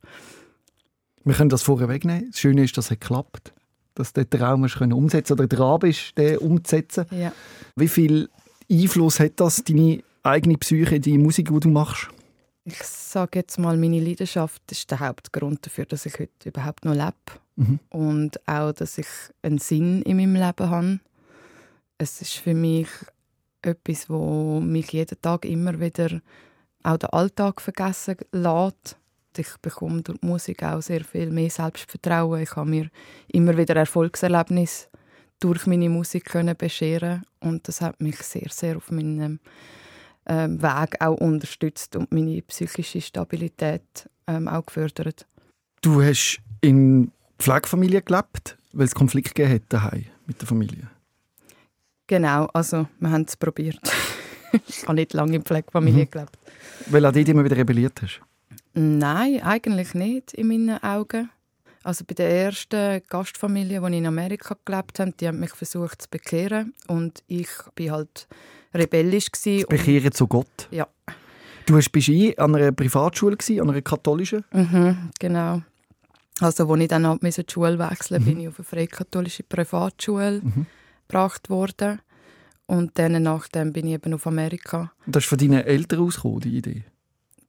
Wir 1.24 1.34
können 1.34 1.48
das 1.48 1.62
vorher 1.62 1.88
wegnehmen. 1.88 2.28
Das 2.30 2.40
Schöne 2.40 2.64
ist, 2.64 2.76
dass 2.76 2.90
es 2.90 3.00
geklappt 3.00 3.52
dass 3.94 4.12
du 4.12 4.26
den 4.26 4.38
Traum 4.38 4.62
hast 4.62 4.78
umsetzen 4.78 5.32
oder 5.32 5.46
dran 5.46 5.78
bist, 5.78 6.18
den 6.18 6.36
umzusetzen. 6.36 7.06
Ja. 7.10 7.32
Wie 7.76 7.88
viel 7.88 8.28
Einfluss 8.70 9.18
hat 9.20 9.40
das, 9.40 9.64
deine 9.64 10.02
eigene 10.22 10.58
Psyche, 10.58 11.00
die 11.00 11.16
Musik, 11.16 11.48
die 11.50 11.60
du 11.60 11.70
machst? 11.70 12.08
Ich 12.68 12.82
sage 12.82 13.38
jetzt 13.38 13.58
mal, 13.58 13.76
meine 13.76 14.00
Leidenschaft 14.00 14.60
ist 14.70 14.90
der 14.90 15.00
Hauptgrund 15.00 15.64
dafür, 15.64 15.86
dass 15.86 16.04
ich 16.04 16.18
heute 16.18 16.48
überhaupt 16.48 16.84
noch 16.84 16.94
lebe. 16.94 17.14
Mhm. 17.54 17.78
Und 17.90 18.48
auch, 18.48 18.72
dass 18.72 18.98
ich 18.98 19.06
einen 19.42 19.58
Sinn 19.58 20.02
in 20.02 20.16
meinem 20.16 20.34
Leben 20.34 20.70
habe. 20.70 21.00
Es 21.96 22.20
ist 22.20 22.34
für 22.34 22.54
mich 22.54 22.88
etwas, 23.62 24.10
wo 24.10 24.60
mich 24.60 24.92
jeden 24.92 25.20
Tag 25.22 25.44
immer 25.44 25.78
wieder 25.80 26.20
auch 26.82 26.98
den 26.98 27.10
Alltag 27.10 27.60
vergessen 27.60 28.16
lässt 28.32 28.96
ich 29.38 29.56
bekomme 29.58 30.02
durch 30.02 30.18
die 30.18 30.26
Musik 30.26 30.62
auch 30.62 30.80
sehr 30.80 31.04
viel 31.04 31.30
mehr 31.30 31.50
Selbstvertrauen. 31.50 32.42
Ich 32.42 32.56
habe 32.56 32.68
mir 32.68 32.90
immer 33.28 33.56
wieder 33.56 33.76
Erfolgserlebnisse 33.76 34.88
durch 35.40 35.66
meine 35.66 35.88
Musik 35.88 36.26
können 36.26 36.56
bescheren 36.56 37.24
und 37.40 37.68
das 37.68 37.80
hat 37.80 38.00
mich 38.00 38.16
sehr, 38.18 38.48
sehr 38.50 38.76
auf 38.76 38.90
meinem 38.90 39.38
ähm, 40.26 40.62
Weg 40.62 41.00
auch 41.00 41.16
unterstützt 41.16 41.96
und 41.96 42.12
meine 42.12 42.42
psychische 42.42 43.00
Stabilität 43.00 44.08
ähm, 44.26 44.48
auch 44.48 44.66
gefördert. 44.66 45.26
Du 45.82 46.02
hast 46.02 46.40
in 46.60 47.12
Pflegefamilie 47.38 48.02
gelebt, 48.02 48.58
weil 48.72 48.86
es 48.86 48.94
Konflikt 48.94 49.34
gegeben 49.34 49.62
hat 49.72 49.94
mit 50.26 50.40
der 50.40 50.48
Familie. 50.48 50.90
Genau, 52.06 52.46
also 52.52 52.88
wir 53.00 53.10
haben 53.10 53.24
es 53.26 53.36
probiert. 53.36 53.80
ich 54.68 54.82
habe 54.84 54.94
nicht 54.94 55.12
lange 55.12 55.36
in 55.36 55.42
Pflegefamilie 55.42 56.04
mhm. 56.04 56.10
gelebt. 56.10 56.38
Weil 56.86 57.04
auch 57.06 57.12
dort 57.12 57.28
immer 57.28 57.44
wieder 57.44 57.56
rebelliert 57.56 58.00
hast? 58.02 58.20
Nein, 58.74 59.42
eigentlich 59.42 59.94
nicht 59.94 60.34
in 60.34 60.48
meinen 60.48 60.82
Augen. 60.82 61.30
Also 61.86 62.04
bei 62.04 62.14
der 62.14 62.28
ersten 62.28 63.00
Gastfamilie, 63.08 63.80
die 63.80 63.98
in 63.98 64.06
Amerika 64.06 64.56
gelebt 64.64 64.98
haben, 64.98 65.16
die 65.18 65.28
haben 65.28 65.38
mich 65.38 65.52
versucht 65.52 66.02
zu 66.02 66.10
bekehren 66.10 66.74
und 66.88 67.22
ich 67.28 67.46
war 67.78 67.98
halt 67.98 68.26
rebellisch 68.74 69.30
gewesen. 69.30 69.68
Bekehren 69.68 70.10
zu 70.10 70.26
Gott? 70.26 70.66
Ja. 70.72 70.88
Du 71.64 71.74
warst 71.74 71.96
eh 71.96 72.36
an 72.38 72.56
einer 72.56 72.72
Privatschule, 72.72 73.36
gewesen, 73.36 73.60
an 73.60 73.70
einer 73.70 73.82
katholischen? 73.82 74.44
Mhm, 74.52 75.10
genau. 75.20 75.62
Also, 76.40 76.68
als 76.68 76.80
ich 76.80 76.88
dann 76.88 77.06
halt 77.06 77.22
die 77.22 77.52
Schule 77.52 77.78
wechseln 77.78 78.20
mhm. 78.20 78.26
bin 78.26 78.40
ich 78.40 78.48
auf 78.48 78.58
eine 78.58 78.64
freikatholische 78.64 79.44
Privatschule 79.44 80.40
mhm. 80.42 80.66
gebracht 81.06 81.48
worden. 81.48 82.00
Und 82.66 82.98
dann 82.98 83.22
nachdem 83.22 83.72
bin 83.72 83.86
ich 83.86 83.94
eben 83.94 84.12
auf 84.12 84.26
Amerika. 84.26 84.90
Das 85.06 85.22
ist 85.22 85.28
von 85.28 85.38
deinen 85.38 85.62
Eltern 85.64 86.00
ausgekommen, 86.00 86.40
die 86.40 86.56
Idee? 86.56 86.82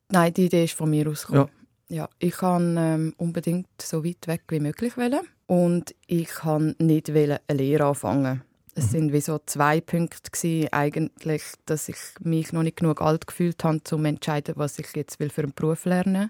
Nein, 0.10 0.32
die 0.32 0.46
Idee 0.46 0.66
ist 0.66 0.76
von 0.76 0.92
mir 0.92 1.10
ausgekommen. 1.10 1.48
Ja. 1.48 1.57
Ja 1.90 2.10
ich 2.20 2.38
kann 2.38 2.78
ähm, 2.78 3.14
unbedingt 3.18 3.68
so 3.82 4.04
weit 4.06 4.28
weg 4.28 4.42
wie 4.50 4.60
möglich 4.60 4.98
wählen. 4.98 5.22
Und 5.48 5.96
ich 6.08 6.28
kann 6.28 6.76
nicht 6.78 7.10
eine 7.10 7.40
Lehre 7.50 7.86
anfangen. 7.86 8.44
Es 8.76 8.88
mhm. 8.88 8.90
sind 8.90 9.14
wie 9.14 9.22
so 9.22 9.40
zwei 9.46 9.82
Punkte 9.82 10.30
gewesen, 10.30 10.68
eigentlich, 10.72 11.44
dass 11.66 11.90
ich 11.90 11.98
mich 12.20 12.54
noch 12.54 12.64
nicht 12.64 12.78
genug 12.78 13.02
alt 13.02 13.26
gefühlt 13.26 13.64
habe, 13.64 13.78
um 13.78 13.86
zu 13.86 13.98
entscheiden, 13.98 14.56
was 14.58 14.78
ich 14.78 14.88
jetzt 14.96 15.20
will 15.20 15.30
für 15.30 15.44
einen 15.44 15.54
Beruf 15.54 15.86
lernen 15.86 16.30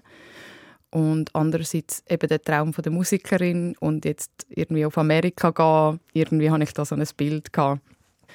Und 0.90 1.34
andererseits 1.34 2.02
eben 2.08 2.28
der 2.28 2.40
Traum 2.40 2.72
von 2.72 2.82
der 2.82 2.92
Musikerin 2.92 3.76
und 3.78 4.06
jetzt 4.06 4.30
irgendwie 4.48 4.86
auf 4.86 4.96
Amerika 4.96 5.50
gehen. 5.50 6.00
Irgendwie 6.14 6.50
habe 6.50 6.62
ich 6.62 6.72
da 6.72 6.86
so 6.86 6.94
ein 6.94 7.06
Bild 7.16 7.52
gehabt, 7.52 7.82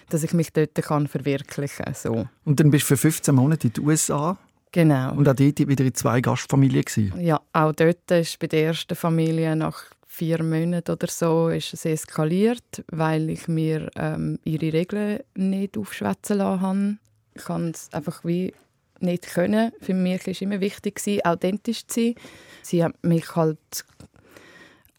dass 0.10 0.22
ich 0.22 0.34
mich 0.34 0.53
dort 0.53 0.75
kann 0.75 1.08
verwirklichen 1.08 1.86
kann. 1.86 1.96
So. 1.96 2.27
Und 2.46 2.60
dann 2.60 2.70
bist 2.70 2.84
du 2.84 2.88
für 2.89 2.98
15 2.98 3.34
Monate 3.34 3.68
in 3.68 3.74
den 3.74 3.86
USA? 3.88 4.38
Genau. 4.74 5.13
Und 5.13 5.30
auch 5.30 5.36
dort 5.36 5.68
wieder 5.68 5.86
in 5.86 5.94
zwei 5.94 6.20
Gastfamilien? 6.20 6.84
Gewesen. 6.84 7.22
Ja, 7.22 7.39
auch 7.53 7.74
dort 7.74 8.10
ist 8.12 8.39
bei 8.39 8.48
der 8.48 8.65
ersten 8.65 8.96
Familie 8.96 9.56
nach 9.56 9.86
vier 10.08 10.44
Monaten 10.44 10.92
oder 10.92 11.08
so 11.08 11.50
ist 11.50 11.74
es 11.74 11.86
eskaliert, 11.86 12.84
weil 12.92 13.30
ich 13.30 13.48
mir 13.48 13.89
ähm, 13.96 14.39
ihre 14.44 14.74
Regeln 14.74 15.20
nicht 15.36 15.77
aufschwätzen 15.77 16.39
lassen 16.39 16.62
habe. 16.62 16.98
Ich 17.36 17.44
kann 17.46 17.70
es 17.70 17.89
einfach 17.94 18.25
wie 18.25 18.53
nicht 19.00 19.27
können. 19.34 19.72
Für 19.80 19.94
mich 19.94 20.25
war 20.25 20.42
immer 20.42 20.60
wichtig, 20.60 21.25
authentisch 21.25 21.86
zu 21.88 22.01
sein. 22.01 22.15
Sie 22.63 22.84
hat 22.84 22.96
mich 23.03 23.36
halt 23.36 23.86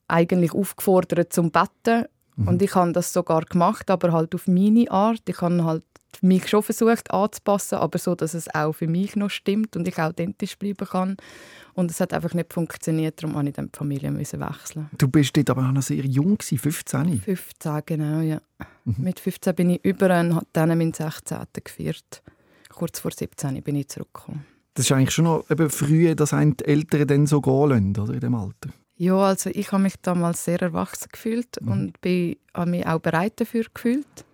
eigentlich 0.06 0.52
aufgefordert 0.52 1.32
zum 1.32 1.50
Betten 1.50 2.06
mhm. 2.36 2.48
und 2.48 2.62
ich 2.62 2.74
habe 2.74 2.92
das 2.92 3.12
sogar 3.12 3.44
gemacht, 3.44 3.90
aber 3.90 4.12
halt 4.12 4.34
auf 4.34 4.46
meine 4.46 4.90
Art. 4.90 5.22
Ich 5.28 5.40
habe 5.40 5.64
halt 5.64 5.84
mich 6.22 6.48
schon 6.48 6.62
versucht 6.62 7.10
anzupassen, 7.10 7.76
aber 7.76 7.98
so, 7.98 8.14
dass 8.14 8.34
es 8.34 8.52
auch 8.54 8.72
für 8.72 8.86
mich 8.86 9.16
noch 9.16 9.30
stimmt 9.30 9.76
und 9.76 9.88
ich 9.88 9.98
authentisch 9.98 10.58
bleiben 10.58 10.86
kann. 10.86 11.16
Und 11.74 11.90
es 11.90 12.00
hat 12.00 12.12
einfach 12.12 12.34
nicht 12.34 12.52
funktioniert, 12.52 13.22
darum 13.22 13.34
musste 13.34 13.48
ich 13.48 13.54
dann 13.54 13.70
die 13.72 13.78
Familie 13.78 14.10
müssen 14.10 14.40
wechseln. 14.40 14.88
Du 14.96 15.08
bist 15.08 15.36
dort 15.36 15.50
aber 15.50 15.66
auch 15.68 15.72
noch 15.72 15.82
sehr 15.82 16.04
jung, 16.04 16.38
15? 16.40 17.20
15, 17.20 17.82
genau, 17.84 18.20
ja. 18.20 18.40
Mhm. 18.84 18.96
Mit 18.98 19.20
15 19.20 19.54
bin 19.54 19.70
ich 19.70 19.84
über 19.84 20.20
und 20.20 20.36
habe 20.36 20.46
dann 20.52 20.68
meinen 20.68 20.92
16. 20.92 21.38
gefeiert. 21.62 22.22
Kurz 22.68 23.00
vor 23.00 23.10
17 23.10 23.62
bin 23.62 23.76
ich 23.76 23.88
zurückgekommen. 23.88 24.44
Das 24.74 24.86
ist 24.86 24.92
eigentlich 24.92 25.12
schon 25.12 25.26
noch 25.26 25.48
eben 25.50 25.70
früh, 25.70 26.14
dass 26.14 26.32
ein 26.32 26.56
die 26.56 26.64
Eltern 26.64 27.06
dann 27.06 27.26
so 27.26 27.40
gehen 27.40 27.68
lassen, 27.68 27.98
oder, 28.00 28.14
in 28.14 28.20
dem 28.20 28.34
Alter? 28.34 28.70
Ja, 28.96 29.16
also 29.16 29.50
ich 29.52 29.72
habe 29.72 29.82
mich 29.82 29.94
damals 30.02 30.44
sehr 30.44 30.60
erwachsen 30.60 31.08
gefühlt 31.12 31.60
mhm. 31.60 31.72
und 31.72 32.00
bin, 32.00 32.36
habe 32.52 32.70
mich 32.70 32.86
auch 32.86 33.00
bereit 33.00 33.40
dafür 33.40 33.64
gefühlt. 33.72 34.24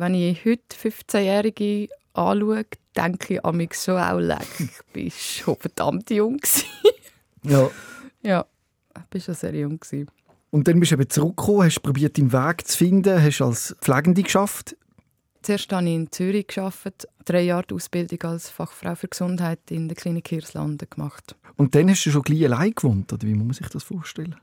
Wenn 0.00 0.14
ich 0.14 0.46
heute 0.46 0.62
15-Jährige 0.82 1.90
anschaue, 2.14 2.64
denke 2.96 3.34
ich 3.34 3.44
an 3.44 3.68
schon 3.70 3.98
auch, 3.98 4.18
leck, 4.18 4.48
ich 4.94 5.04
war 5.04 5.10
schon 5.20 5.56
verdammt 5.56 6.10
jung. 6.10 6.40
ja. 7.42 7.68
Ja, 8.22 8.46
ich 8.96 9.12
war 9.12 9.20
schon 9.20 9.34
sehr 9.34 9.54
jung. 9.54 9.78
Und 10.48 10.66
dann 10.66 10.80
bist 10.80 10.92
du 10.92 10.94
eben 10.94 11.10
zurückgekommen, 11.10 11.64
hast 11.64 11.82
probiert, 11.82 12.16
deinen 12.16 12.32
Weg 12.32 12.66
zu 12.66 12.78
finden, 12.78 13.22
hast 13.22 13.42
als 13.42 13.76
Pflegende 13.82 14.22
geschafft. 14.22 14.74
Zuerst 15.42 15.70
habe 15.70 15.86
ich 15.86 15.94
in 15.94 16.10
Zürich 16.10 16.46
gearbeitet, 16.46 17.06
drei 17.26 17.42
Jahre 17.42 17.66
die 17.68 17.74
Ausbildung 17.74 18.22
als 18.22 18.48
Fachfrau 18.48 18.94
für 18.94 19.08
Gesundheit 19.08 19.70
in 19.70 19.86
der 19.88 19.98
Klinik 19.98 20.28
Hirslanden 20.28 20.88
gemacht. 20.88 21.36
Und 21.58 21.74
dann 21.74 21.90
hast 21.90 22.06
du 22.06 22.10
schon 22.10 22.22
gleich 22.22 22.46
allein 22.46 22.72
gewohnt, 22.74 23.12
oder 23.12 23.26
wie 23.26 23.34
muss 23.34 23.44
man 23.44 23.52
sich 23.52 23.68
das 23.68 23.82
vorstellen? 23.82 24.36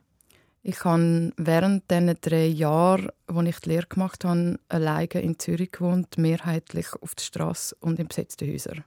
Ich 0.70 0.84
habe 0.84 1.32
während 1.38 1.90
diesen 1.90 2.14
drei 2.20 2.48
Jahren, 2.48 3.08
als 3.28 3.48
ich 3.48 3.60
die 3.62 3.70
Lehre 3.70 3.88
gemacht 3.88 4.26
habe, 4.26 4.60
alleine 4.68 5.22
in 5.22 5.40
Zürich 5.40 5.72
gewohnt, 5.72 6.18
mehrheitlich 6.18 6.88
auf 7.02 7.16
der 7.16 7.24
Straße 7.24 7.74
und 7.80 8.00
in 8.00 8.10
besetzten 8.10 8.52
Häusern. 8.52 8.84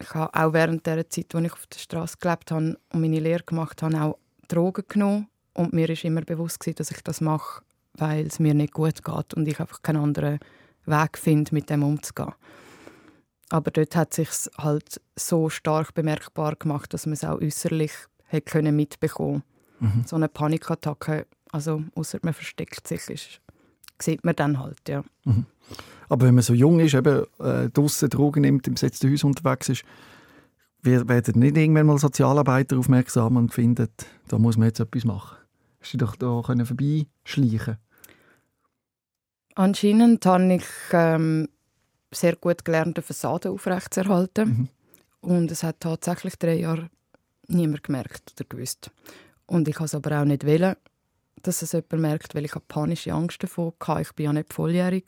Ich 0.00 0.12
habe 0.12 0.34
auch 0.34 0.52
während 0.52 0.84
der 0.86 1.08
Zeit, 1.08 1.32
als 1.32 1.44
ich 1.44 1.52
auf 1.52 1.66
der 1.68 1.78
Straße 1.78 2.16
gelebt 2.18 2.50
habe 2.50 2.76
und 2.90 3.00
meine 3.00 3.20
Lehre 3.20 3.44
gemacht 3.44 3.80
habe, 3.80 4.02
auch 4.02 4.18
Drogen 4.48 4.86
genommen. 4.88 5.28
Und 5.52 5.72
mir 5.72 5.88
war 5.88 6.04
immer 6.04 6.22
bewusst, 6.22 6.66
dass 6.80 6.90
ich 6.90 7.00
das 7.04 7.20
mache, 7.20 7.62
weil 7.92 8.26
es 8.26 8.40
mir 8.40 8.54
nicht 8.54 8.72
gut 8.72 9.04
geht 9.04 9.34
und 9.34 9.46
ich 9.46 9.60
einfach 9.60 9.82
keinen 9.82 10.02
anderen 10.02 10.40
Weg 10.84 11.16
finde, 11.16 11.54
mit 11.54 11.70
dem 11.70 11.84
umzugehen. 11.84 12.34
Aber 13.50 13.70
dort 13.70 13.94
hat 13.94 14.14
sich 14.14 14.30
halt 14.58 15.00
so 15.14 15.48
stark 15.48 15.94
bemerkbar 15.94 16.56
gemacht, 16.56 16.92
dass 16.92 17.06
man 17.06 17.12
es 17.12 17.22
auch 17.22 17.40
äußerlich 17.40 17.92
mitbekommen 18.32 19.42
konnte 19.42 19.53
Mhm. 19.80 20.04
So 20.06 20.16
eine 20.16 20.28
Panikattacke, 20.28 21.26
also 21.50 21.82
außer 21.94 22.18
man 22.22 22.34
versteckt 22.34 22.86
sich, 22.86 23.08
ist, 23.08 23.40
sieht 24.00 24.24
man 24.24 24.36
dann 24.36 24.58
halt, 24.58 24.88
ja. 24.88 25.04
Mhm. 25.24 25.46
Aber 26.08 26.26
wenn 26.26 26.34
man 26.34 26.42
so 26.42 26.54
jung 26.54 26.80
ist, 26.80 26.94
eben 26.94 27.24
äh, 27.40 27.70
draußen 27.70 28.10
Drogen 28.10 28.42
nimmt, 28.42 28.66
im 28.66 28.74
besetzten 28.74 29.12
Haus 29.12 29.24
unterwegs 29.24 29.68
ist, 29.68 29.84
werden 30.82 31.40
nicht 31.40 31.56
irgendwann 31.56 31.86
mal 31.86 31.98
Sozialarbeiter 31.98 32.78
aufmerksam 32.78 33.36
und 33.36 33.54
finden, 33.54 33.88
da 34.28 34.38
muss 34.38 34.58
man 34.58 34.68
jetzt 34.68 34.80
etwas 34.80 35.04
machen. 35.04 35.38
Hast 35.80 35.94
du 35.94 35.98
doch 35.98 36.16
da 36.16 36.42
können 36.44 36.66
vorbeischleichen 36.66 37.78
Anscheinend 39.54 40.26
habe 40.26 40.54
ich 40.54 40.64
ähm, 40.92 41.48
sehr 42.10 42.36
gut 42.36 42.64
gelernt, 42.64 42.98
eine 42.98 43.02
Fassade 43.02 43.50
aufrechtzuerhalten. 43.50 44.48
Mhm. 44.48 44.68
Und 45.20 45.50
es 45.50 45.62
hat 45.62 45.80
tatsächlich 45.80 46.36
drei 46.36 46.56
Jahre 46.56 46.90
niemand 47.46 47.84
gemerkt 47.84 48.34
oder 48.36 48.48
gewusst. 48.48 48.90
Und 49.46 49.68
ich 49.68 49.76
habe 49.76 49.84
es 49.84 49.94
aber 49.94 50.20
auch 50.20 50.24
nicht 50.24 50.46
wollen, 50.46 50.76
dass 51.42 51.62
es 51.62 51.72
jemand 51.72 52.00
merkt, 52.00 52.34
weil 52.34 52.44
ich 52.44 52.52
panische 52.68 53.12
Angst 53.12 53.42
davor 53.42 53.74
hatte. 53.80 54.02
Ich 54.02 54.18
war 54.18 54.24
ja 54.24 54.32
nicht 54.32 54.52
volljährig. 54.52 55.06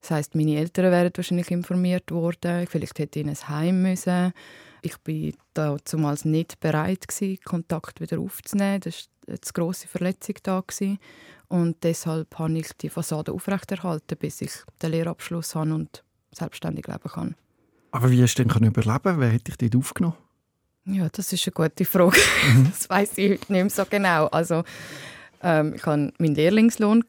Das 0.00 0.10
heisst, 0.10 0.34
meine 0.34 0.56
Eltern 0.56 0.90
wären 0.90 1.12
wahrscheinlich 1.14 1.50
informiert 1.50 2.10
worden. 2.10 2.66
Vielleicht 2.66 2.98
hätte 2.98 3.20
ich 3.20 3.26
in 3.26 3.30
ein 3.30 3.48
Heim 3.48 3.82
müssen. 3.82 4.32
Ich 4.82 4.96
war 5.54 5.76
damals 5.84 6.24
nicht 6.24 6.58
bereit, 6.58 7.06
Kontakt 7.44 8.00
wieder 8.00 8.18
aufzunehmen. 8.18 8.80
Das 8.80 9.08
war 9.26 9.34
eine 9.34 9.38
grosse 9.54 9.86
Verletzung 9.86 10.34
da. 10.42 10.64
Und 11.46 11.84
deshalb 11.84 12.36
habe 12.38 12.58
ich 12.58 12.72
die 12.78 12.88
Fassade 12.88 13.32
aufrechterhalten, 13.32 14.18
bis 14.18 14.40
ich 14.40 14.52
den 14.80 14.90
Lehrabschluss 14.90 15.54
habe 15.54 15.72
und 15.72 16.02
selbstständig 16.32 16.88
leben 16.88 17.08
kann. 17.08 17.36
Aber 17.92 18.10
wie 18.10 18.22
hast 18.22 18.36
du 18.36 18.44
denn 18.44 18.66
überleben 18.66 19.20
Wer 19.20 19.32
hat 19.32 19.46
dich 19.46 19.56
dort 19.58 19.76
aufgenommen? 19.76 20.16
Ja, 20.84 21.08
das 21.10 21.32
ist 21.32 21.46
eine 21.46 21.52
gute 21.52 21.84
Frage. 21.84 22.18
Mhm. 22.54 22.64
Das 22.70 22.90
weiß 22.90 23.18
ich 23.18 23.30
heute 23.30 23.30
nicht 23.30 23.50
mehr 23.50 23.70
so 23.70 23.84
genau. 23.88 24.26
Also, 24.26 24.64
ähm, 25.42 25.74
ich 25.74 25.86
hatte 25.86 26.12
meinen 26.18 26.34
Lehrlingslohn. 26.34 27.04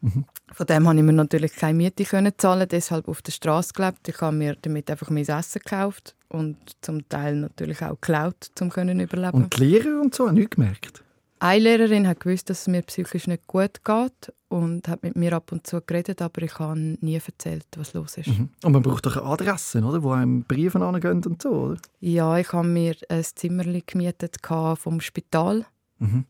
Mhm. 0.00 0.24
Von 0.52 0.66
dem 0.66 0.84
konnte 0.84 1.00
ich 1.00 1.06
mir 1.06 1.12
natürlich 1.12 1.54
keine 1.54 1.76
Miete 1.76 2.04
können 2.04 2.32
zahlen, 2.38 2.66
deshalb 2.68 3.06
auf 3.06 3.20
der 3.22 3.32
Straße 3.32 3.74
gelebt. 3.74 4.08
Ich 4.08 4.20
habe 4.20 4.34
mir 4.34 4.56
damit 4.60 4.90
einfach 4.90 5.10
mein 5.10 5.26
Essen 5.26 5.60
gekauft 5.62 6.14
und 6.28 6.56
zum 6.80 7.06
Teil 7.08 7.36
natürlich 7.36 7.82
auch 7.82 8.00
geklaut, 8.00 8.50
um 8.60 8.70
zu 8.70 8.80
überleben. 8.80 9.30
Und 9.30 9.56
die 9.56 9.64
Lehrer 9.64 10.00
und 10.00 10.14
so 10.14 10.26
haben 10.26 10.34
nichts 10.34 10.56
gemerkt? 10.56 11.04
Eine 11.40 11.64
Lehrerin 11.64 12.08
hat 12.08 12.20
gewusst, 12.20 12.50
dass 12.50 12.62
es 12.62 12.66
mir 12.66 12.82
psychisch 12.82 13.26
nicht 13.26 13.46
gut 13.46 13.84
geht 13.84 14.34
und 14.48 14.88
hat 14.88 15.02
mit 15.02 15.16
mir 15.16 15.32
ab 15.34 15.52
und 15.52 15.66
zu 15.66 15.80
geredet, 15.80 16.20
aber 16.20 16.42
ich 16.42 16.58
habe 16.58 16.78
nie 16.78 17.14
erzählt, 17.14 17.66
was 17.76 17.94
los 17.94 18.16
ist. 18.16 18.28
Mhm. 18.28 18.48
Und 18.64 18.72
man 18.72 18.82
braucht 18.82 19.06
doch 19.06 19.16
Adressen, 19.16 19.84
oder? 19.84 20.02
wo 20.02 20.12
einem 20.12 20.42
Briefe 20.42 20.80
angehen 20.80 21.24
und 21.24 21.42
so, 21.42 21.50
oder? 21.50 21.76
Ja, 22.00 22.38
ich 22.38 22.52
habe 22.52 22.66
mir 22.66 22.96
ein 23.08 23.22
Zimmer 23.22 23.64
gemietet 23.64 24.36
vom 24.74 25.00
Spital 25.00 25.66
mhm. 25.98 26.24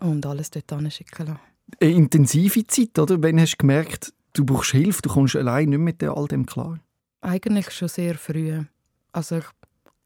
und 0.00 0.24
alles 0.26 0.50
dort 0.50 0.70
schicken 0.92 1.26
lassen. 1.26 1.40
Eine 1.80 1.90
intensive 1.92 2.66
Zeit, 2.66 2.98
oder? 2.98 3.22
Wann 3.22 3.40
hast 3.40 3.54
du 3.54 3.58
gemerkt, 3.58 4.12
du 4.34 4.44
brauchst 4.44 4.70
Hilfe, 4.70 5.02
du 5.02 5.10
kommst 5.10 5.36
allein 5.36 5.70
nicht 5.70 5.78
mit 5.78 6.02
all 6.04 6.28
dem 6.28 6.46
klar? 6.46 6.78
Eigentlich 7.20 7.70
schon 7.70 7.88
sehr 7.88 8.14
früh. 8.14 8.62
Also 9.12 9.38
ich 9.38 9.44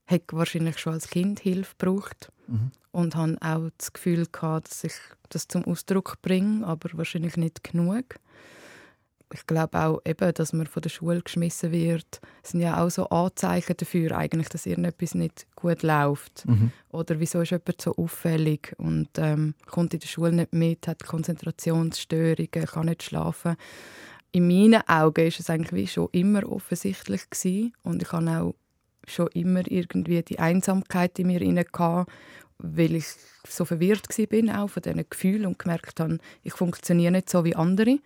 hätte 0.07 0.37
wahrscheinlich 0.37 0.79
schon 0.79 0.95
als 0.95 1.09
Kind 1.09 1.41
Hilfe 1.41 1.75
gebraucht. 1.79 2.33
Mhm 2.47 2.71
und 2.92 3.16
habe 3.16 3.37
auch 3.40 3.70
das 3.78 3.92
Gefühl 3.92 4.26
gehabt, 4.30 4.70
dass 4.70 4.84
ich 4.84 4.94
das 5.30 5.49
zum 5.49 5.64
Ausdruck 5.64 6.20
bringe, 6.22 6.66
aber 6.66 6.90
wahrscheinlich 6.92 7.37
nicht 7.37 7.64
genug. 7.64 8.16
Ich 9.34 9.46
glaube 9.46 9.80
auch 9.80 10.00
eben, 10.04 10.34
dass 10.34 10.52
man 10.52 10.66
von 10.66 10.82
der 10.82 10.90
Schule 10.90 11.22
geschmissen 11.22 11.72
wird. 11.72 12.20
Das 12.42 12.52
sind 12.52 12.61
ja 12.61 12.82
auch 12.82 12.90
so 12.90 13.08
Anzeichen 13.08 13.75
dafür, 13.78 14.16
eigentlich, 14.16 14.50
dass 14.50 14.66
irgendetwas 14.66 15.14
nicht 15.14 15.46
gut 15.56 15.82
läuft. 15.82 16.46
Mhm. 16.46 16.70
Oder 16.90 17.18
wieso 17.18 17.40
ist 17.40 17.50
jemand 17.50 17.80
so 17.80 17.96
auffällig 17.96 18.75
und 18.76 19.08
ähm, 19.16 19.54
kommt 19.66 19.94
in 19.94 20.00
der 20.00 20.06
Schule 20.06 20.32
nicht 20.32 20.52
mit, 20.52 20.87
hat 20.87 21.04
Konzentrationsstörungen, 21.04 22.66
kann 22.66 22.87
nicht 22.87 23.04
schlafen. 23.04 23.56
In 24.32 24.49
meinen 24.49 24.87
Augen 24.87 25.26
ist 25.26 25.40
es 25.40 25.49
eigentlich 25.49 25.72
wie 25.72 25.87
schon 25.87 26.08
immer 26.12 26.46
offensichtlich 26.50 27.28
gewesen. 27.30 27.72
und 27.82 28.02
ich 28.02 28.12
habe 28.12 28.30
auch 28.30 28.54
schon 29.06 29.28
immer 29.28 29.62
irgendwie 29.70 30.22
die 30.22 30.38
Einsamkeit 30.38 31.18
in 31.18 31.28
mir 31.28 31.40
inne 31.40 31.64
weil 32.62 32.95
ich 32.95 33.07
so 33.49 33.64
verwirrt 33.64 34.09
bin 34.28 34.50
auch 34.50 34.69
von 34.69 34.83
diesen 34.83 35.04
Gefühlen 35.09 35.47
und 35.47 35.59
gemerkt 35.59 36.00
habe, 36.00 36.19
ich 36.42 36.54
funktioniere 36.54 37.12
nicht 37.12 37.28
so 37.28 37.45
wie 37.45 37.57
andere. 37.57 37.99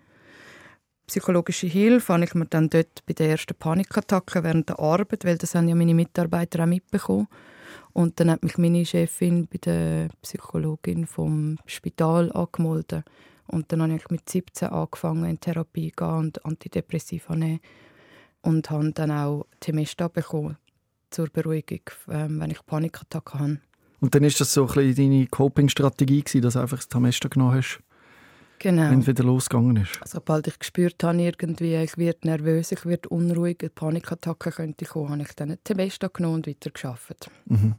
psychologische 1.07 1.67
Hilfe 1.67 2.15
habe 2.15 2.25
ich 2.25 2.35
mir 2.35 2.47
dann 2.47 2.69
dort 2.69 3.05
bei 3.07 3.13
der 3.13 3.31
ersten 3.31 3.55
Panikattacke 3.55 4.43
während 4.43 4.69
der 4.69 4.81
Arbeit, 4.81 5.25
weil 5.25 5.39
das 5.39 5.55
haben 5.55 5.69
ja 5.69 5.75
meine 5.75 5.95
Mitarbeiter 5.95 6.65
auch 6.65 6.69
mitbekommen. 6.69 7.29
Und 7.93 8.19
dann 8.21 8.31
hat 8.31 8.43
mich 8.43 8.59
meine 8.59 8.85
Chefin 8.85 9.47
bei 9.47 9.59
der 9.59 10.09
Psychologin 10.23 11.07
vom 11.07 11.59
Spital 11.67 12.33
angemeldet. 12.33 13.05
Und 13.47 13.71
dann 13.71 13.83
habe 13.83 13.95
ich 13.95 14.11
mit 14.11 14.29
17 14.29 14.69
angefangen 14.69 15.25
in 15.25 15.41
Therapie 15.41 15.91
zu 15.91 15.97
gehen 15.97 16.17
und 16.17 16.45
Antidepressiva 16.45 17.37
nehmen. 17.37 17.61
Und 18.43 18.71
habe 18.71 18.93
dann 18.93 19.11
auch 19.11 19.47
Temesta 19.61 20.09
bekommen 20.09 20.57
zur 21.11 21.29
Beruhigung, 21.29 21.81
ähm, 22.11 22.41
wenn 22.41 22.51
ich 22.51 22.65
Panikattacken 22.67 23.41
habe. 23.41 23.61
Und 24.01 24.15
dann 24.15 24.25
ist 24.25 24.41
das 24.41 24.53
so 24.53 24.67
ein 24.67 24.75
bisschen 24.75 24.95
deine 25.11 25.27
Coping-Strategie 25.27 26.23
gewesen, 26.23 26.43
dass 26.43 26.55
du 26.55 26.61
einfach 26.61 26.77
das 26.79 26.89
Temesta 26.89 27.29
genommen 27.29 27.55
hast, 27.55 27.81
Genau. 28.59 28.91
wenn 28.91 29.01
es 29.01 29.07
wieder 29.07 29.25
losgegangen 29.25 29.77
ist? 29.77 30.01
Sobald 30.05 30.47
ich 30.49 30.59
gespürt 30.59 31.03
habe, 31.03 31.21
irgendwie, 31.23 31.75
ich 31.77 31.97
werde 31.99 32.19
nervös, 32.27 32.73
ich 32.73 32.85
werde 32.87 33.09
unruhig, 33.09 33.59
eine 33.61 33.71
Panikattacke 33.71 34.51
könnte 34.51 34.85
kommen, 34.85 35.11
habe 35.11 35.23
ich 35.23 35.33
dann 35.35 35.57
Temesta 35.65 36.09
genommen 36.09 36.37
und 36.37 36.47
weiter 36.47 36.71
gearbeitet. 36.71 37.31
Mhm. 37.47 37.75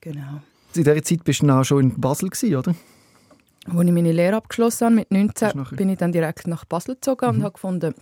Genau. 0.00 0.40
In 0.74 0.82
dieser 0.84 1.02
Zeit 1.02 1.24
bist 1.24 1.42
du 1.42 1.46
dann 1.46 1.60
auch 1.60 1.64
schon 1.64 1.90
in 1.90 2.00
Basel, 2.00 2.28
gewesen, 2.30 2.56
oder? 2.56 2.74
Als 3.66 3.84
ich 3.86 3.92
meine 3.92 4.12
Lehre 4.12 4.36
abgeschlossen 4.36 4.84
habe, 4.86 4.94
mit 4.96 5.10
19, 5.10 5.32
Bist 5.46 5.54
nachher- 5.56 5.76
bin 5.76 5.88
ich 5.88 5.98
dann 5.98 6.12
direkt 6.12 6.46
nach 6.48 6.64
Basel 6.64 6.96
gezogen 6.96 7.26
und 7.28 7.42
habe 7.42 7.52
gefunden, 7.52 7.94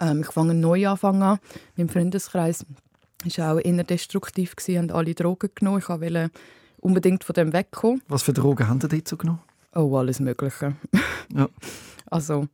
ähm, 0.00 0.20
ich 0.22 0.28
fange 0.32 0.52
einen 0.52 0.60
Neuanfang 0.60 1.22
an. 1.22 1.38
Mein 1.76 1.88
Freundeskreis 1.88 2.64
war 3.36 3.54
auch 3.54 3.58
eher 3.60 3.84
destruktiv 3.84 4.56
gewesen, 4.56 4.84
und 4.84 4.92
alle 4.92 5.14
Drogen 5.14 5.50
genommen. 5.54 5.78
Ich 5.80 5.88
wollte 5.88 6.30
unbedingt 6.84 7.24
von 7.24 7.34
dem 7.34 7.52
wegkommen. 7.52 8.02
Was 8.08 8.22
für 8.22 8.32
Drogen 8.32 8.68
haben 8.68 8.78
dort 8.78 9.08
so 9.08 9.16
genommen? 9.16 9.40
Oh, 9.74 9.96
alles 9.96 10.20
Mögliche. 10.20 10.76
Ja. 11.34 11.48
Also, 12.10 12.46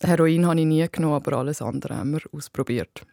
Heroin 0.00 0.46
habe 0.46 0.58
ich 0.58 0.66
nie 0.66 0.88
genommen, 0.90 1.14
aber 1.14 1.36
alles 1.36 1.62
andere 1.62 1.94
haben 1.94 2.12
wir 2.12 2.22
ausprobiert. 2.32 3.04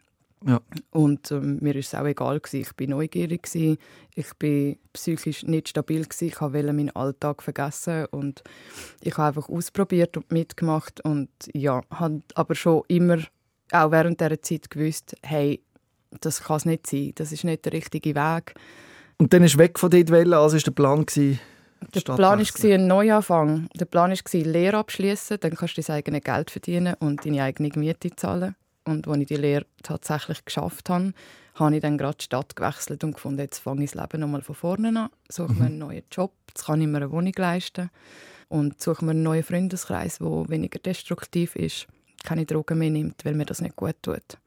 Ja. 0.44 0.60
Und 0.90 1.30
ähm, 1.30 1.58
mir 1.60 1.74
war 1.74 1.80
es 1.80 1.94
auch 1.94 2.06
egal. 2.06 2.40
Gewesen. 2.40 2.62
Ich 2.62 2.88
war 2.88 2.96
neugierig, 2.96 3.42
gewesen. 3.42 3.78
ich 4.14 4.26
war 4.26 4.76
psychisch 4.94 5.44
nicht 5.44 5.68
stabil. 5.68 6.02
Gewesen. 6.02 6.28
Ich 6.28 6.40
wollte 6.40 6.72
meinen 6.72 6.96
Alltag 6.96 7.42
vergessen. 7.42 8.06
Und 8.06 8.42
ich 9.02 9.16
habe 9.16 9.28
einfach 9.28 9.48
ausprobiert 9.48 10.16
und 10.16 10.32
mitgemacht. 10.32 11.00
Und 11.02 11.28
ja, 11.52 11.82
habe 11.90 12.22
aber 12.34 12.54
schon 12.54 12.82
immer, 12.88 13.18
auch 13.70 13.90
während 13.92 14.20
dieser 14.20 14.40
Zeit 14.40 14.70
gewusst, 14.70 15.14
hey, 15.22 15.62
das 16.20 16.42
kann 16.42 16.56
es 16.56 16.64
nicht 16.64 16.86
sein. 16.86 17.12
Das 17.14 17.32
ist 17.32 17.44
nicht 17.44 17.64
der 17.64 17.74
richtige 17.74 18.14
Weg. 18.14 18.54
Und 19.20 19.34
dann 19.34 19.44
ist 19.44 19.58
weg 19.58 19.78
von 19.78 19.90
dort 19.90 20.10
wollen, 20.10 20.32
also 20.32 20.56
war 20.56 20.62
der 20.62 20.70
Plan 20.70 21.04
gewesen, 21.04 21.38
Der 21.94 22.00
Plan 22.00 22.18
war 22.18 22.72
ein 22.72 22.86
Neuanfang. 22.86 23.68
Der 23.74 23.84
Plan 23.84 24.10
war, 24.12 24.40
Lehre 24.40 24.78
abschließen, 24.78 25.36
dann 25.38 25.54
kannst 25.54 25.76
du 25.76 25.82
dein 25.82 25.96
eigenes 25.96 26.24
Geld 26.24 26.50
verdienen 26.50 26.94
und 27.00 27.26
deine 27.26 27.42
eigene 27.42 27.70
Miete 27.74 28.16
zahlen. 28.16 28.56
Und 28.86 29.06
als 29.06 29.18
ich 29.18 29.26
die 29.26 29.36
Lehre 29.36 29.66
tatsächlich 29.82 30.42
geschafft 30.46 30.88
habe, 30.88 31.12
habe 31.54 31.74
ich 31.74 31.82
dann 31.82 31.98
gerade 31.98 32.16
die 32.16 32.24
Stadt 32.24 32.56
gewechselt 32.56 33.04
und 33.04 33.12
gefunden, 33.12 33.40
jetzt 33.40 33.58
fange 33.58 33.84
ich 33.84 33.90
das 33.90 34.00
Leben 34.00 34.22
nochmal 34.22 34.40
von 34.40 34.54
vorne 34.54 34.88
an, 34.88 35.10
suche 35.28 35.52
mir 35.52 35.66
einen 35.66 35.76
neuen 35.76 36.02
Job, 36.10 36.32
jetzt 36.48 36.64
kann 36.64 36.80
ich 36.80 36.86
mir 36.86 36.96
eine 36.96 37.10
Wohnung 37.10 37.34
leisten 37.36 37.90
und 38.48 38.80
suche 38.80 39.04
mir 39.04 39.10
einen 39.10 39.22
neuen 39.22 39.42
Freundeskreis, 39.42 40.16
der 40.16 40.48
weniger 40.48 40.78
destruktiv 40.78 41.56
ist, 41.56 41.88
keine 42.24 42.46
Drogen 42.46 42.78
mehr 42.78 42.88
nimmt, 42.88 43.22
weil 43.26 43.34
mir 43.34 43.44
das 43.44 43.60
nicht 43.60 43.76
gut 43.76 43.96
tut. 44.00 44.38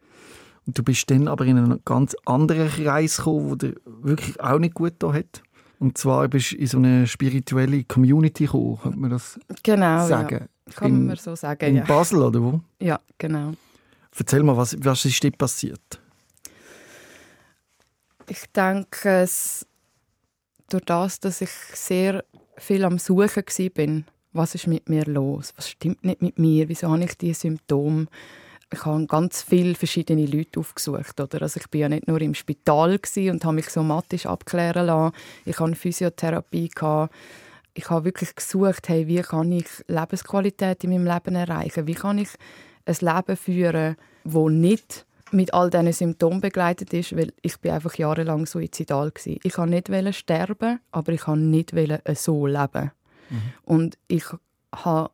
Und 0.66 0.78
du 0.78 0.84
bist 0.84 1.10
dann 1.12 1.28
aber 1.28 1.46
in 1.46 1.58
einen 1.58 1.82
ganz 1.84 2.16
anderen 2.26 2.70
Kreis 2.70 3.18
gekommen, 3.18 3.50
wo 3.50 3.56
dir 3.56 3.76
wirklich 3.86 4.40
auch 4.42 4.60
nicht 4.60 4.74
gut 4.76 4.94
da 5.00 5.14
hat. 5.14 5.44
Und 5.80 5.98
zwar 5.98 6.28
bist 6.30 6.54
du 6.54 6.56
in 6.58 6.68
so 6.68 6.78
eine 6.78 7.06
spirituelle 7.08 7.84
Community 7.84 8.46
gekommen, 8.46 8.80
könnte 8.82 8.98
man 9.00 9.10
das 9.10 9.38
Genau, 9.64 10.08
sagen. 10.08 10.48
ja. 10.68 10.74
Kann 10.76 10.92
In- 10.92 11.08
man 11.08 11.18
so 11.18 11.36
sagen, 11.36 11.66
In 11.66 11.76
ja. 11.78 11.84
Basel, 11.84 12.22
oder 12.22 12.42
wo? 12.42 12.62
Ja, 12.80 13.00
genau. 13.18 13.54
Erzähl 14.18 14.44
mal, 14.44 14.56
was, 14.56 14.76
was 14.80 15.04
ist 15.04 15.22
dort 15.24 15.38
passiert? 15.38 16.00
Ich 18.30 18.46
denke, 18.56 19.10
es, 19.10 19.66
durch 20.70 20.86
das, 20.86 21.20
dass 21.20 21.42
ich 21.42 21.50
sehr 21.74 22.24
viel 22.58 22.86
am 22.86 22.98
Suchen 22.98 23.44
bin, 23.74 24.06
was 24.32 24.56
ist 24.56 24.68
mit 24.68 24.88
mir 24.88 25.04
los, 25.06 25.54
was 25.58 25.70
stimmt 25.70 26.06
nicht 26.06 26.22
mit 26.22 26.40
mir, 26.40 26.70
wieso 26.70 26.90
habe 26.90 27.04
ich 27.04 27.18
diese 27.18 27.42
Symptome. 27.42 28.08
Ich 28.72 28.86
habe 28.86 29.06
ganz 29.06 29.44
viele 29.44 29.76
verschiedene 29.76 30.26
Leute 30.26 30.60
aufgesucht. 30.60 31.20
Oder? 31.20 31.44
Also 31.44 31.60
ich 31.60 31.70
bin 31.70 31.82
ja 31.82 31.90
nicht 31.90 32.08
nur 32.08 32.22
im 32.22 32.34
Spital 32.34 33.00
und 33.16 33.46
habe 33.46 33.56
mich 33.56 33.70
somatisch 33.70 34.26
abklären 34.26 34.88
lassen. 34.88 35.16
Ich 35.46 35.60
hatte 35.60 35.76
Physiotherapie. 35.76 36.70
Gehabt. 36.70 37.14
Ich 37.76 37.90
habe 37.90 38.06
wirklich 38.06 38.36
gesucht, 38.36 38.88
hey, 38.90 39.08
wie 39.08 39.22
kann 39.22 39.52
ich 39.52 39.66
Lebensqualität 39.88 40.84
in 40.84 40.92
meinem 40.92 41.08
Leben 41.08 41.36
erreichen? 41.36 41.88
Wie 41.88 41.96
kann 41.96 42.20
ich 42.20 42.30
ein 42.86 42.96
Leben 43.00 43.36
führen, 43.36 43.96
wo 44.24 44.50
nicht 44.50 45.06
mit 45.32 45.54
all 45.54 45.70
diesen 45.70 45.92
Symptomen 45.94 46.42
begleitet 46.42 46.94
ist, 46.94 47.16
weil 47.18 47.34
ich 47.42 47.60
bin 47.60 47.72
einfach 47.72 47.96
jahrelang 47.96 48.46
suizidal 48.46 49.12
gsi. 49.12 49.40
Ich 49.44 49.54
kann 49.54 49.70
nicht 49.70 49.90
wollen 49.90 50.14
sterben, 50.14 50.80
aber 50.92 51.12
ich 51.12 51.22
kann 51.22 51.50
nicht 51.50 51.76
wollen 51.76 52.00
so 52.14 52.46
leben. 52.46 52.92
Und 53.64 53.98
ich 54.08 54.26
habe 54.76 55.10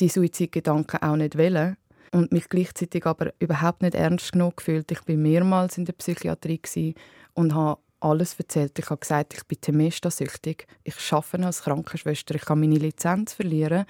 die 0.00 0.08
Suizidgedanken 0.08 1.02
auch 1.02 1.16
nicht 1.16 1.38
wollen 1.38 1.76
und 2.12 2.32
mich 2.32 2.48
gleichzeitig 2.48 3.06
aber 3.06 3.32
überhaupt 3.38 3.82
nicht 3.82 3.94
ernst 3.94 4.32
genug 4.32 4.58
gefühlt. 4.58 4.90
Ich 4.90 5.02
bin 5.02 5.22
mehrmals 5.22 5.78
in 5.78 5.84
der 5.84 5.92
Psychiatrie 5.92 6.94
und 7.34 7.54
habe 7.54 7.80
alles 8.00 8.34
erzählt. 8.38 8.78
Ich 8.78 8.88
habe 8.88 9.00
gesagt, 9.00 9.34
ich 9.34 9.44
bin 9.44 9.60
Temesta-süchtig. 9.60 10.66
Ich 10.84 10.94
arbeite 11.12 11.46
als 11.46 11.62
Krankenschwester. 11.62 12.34
Ich 12.34 12.42
kann 12.42 12.60
meine 12.60 12.76
Lizenz 12.76 13.34
verlieren. 13.34 13.84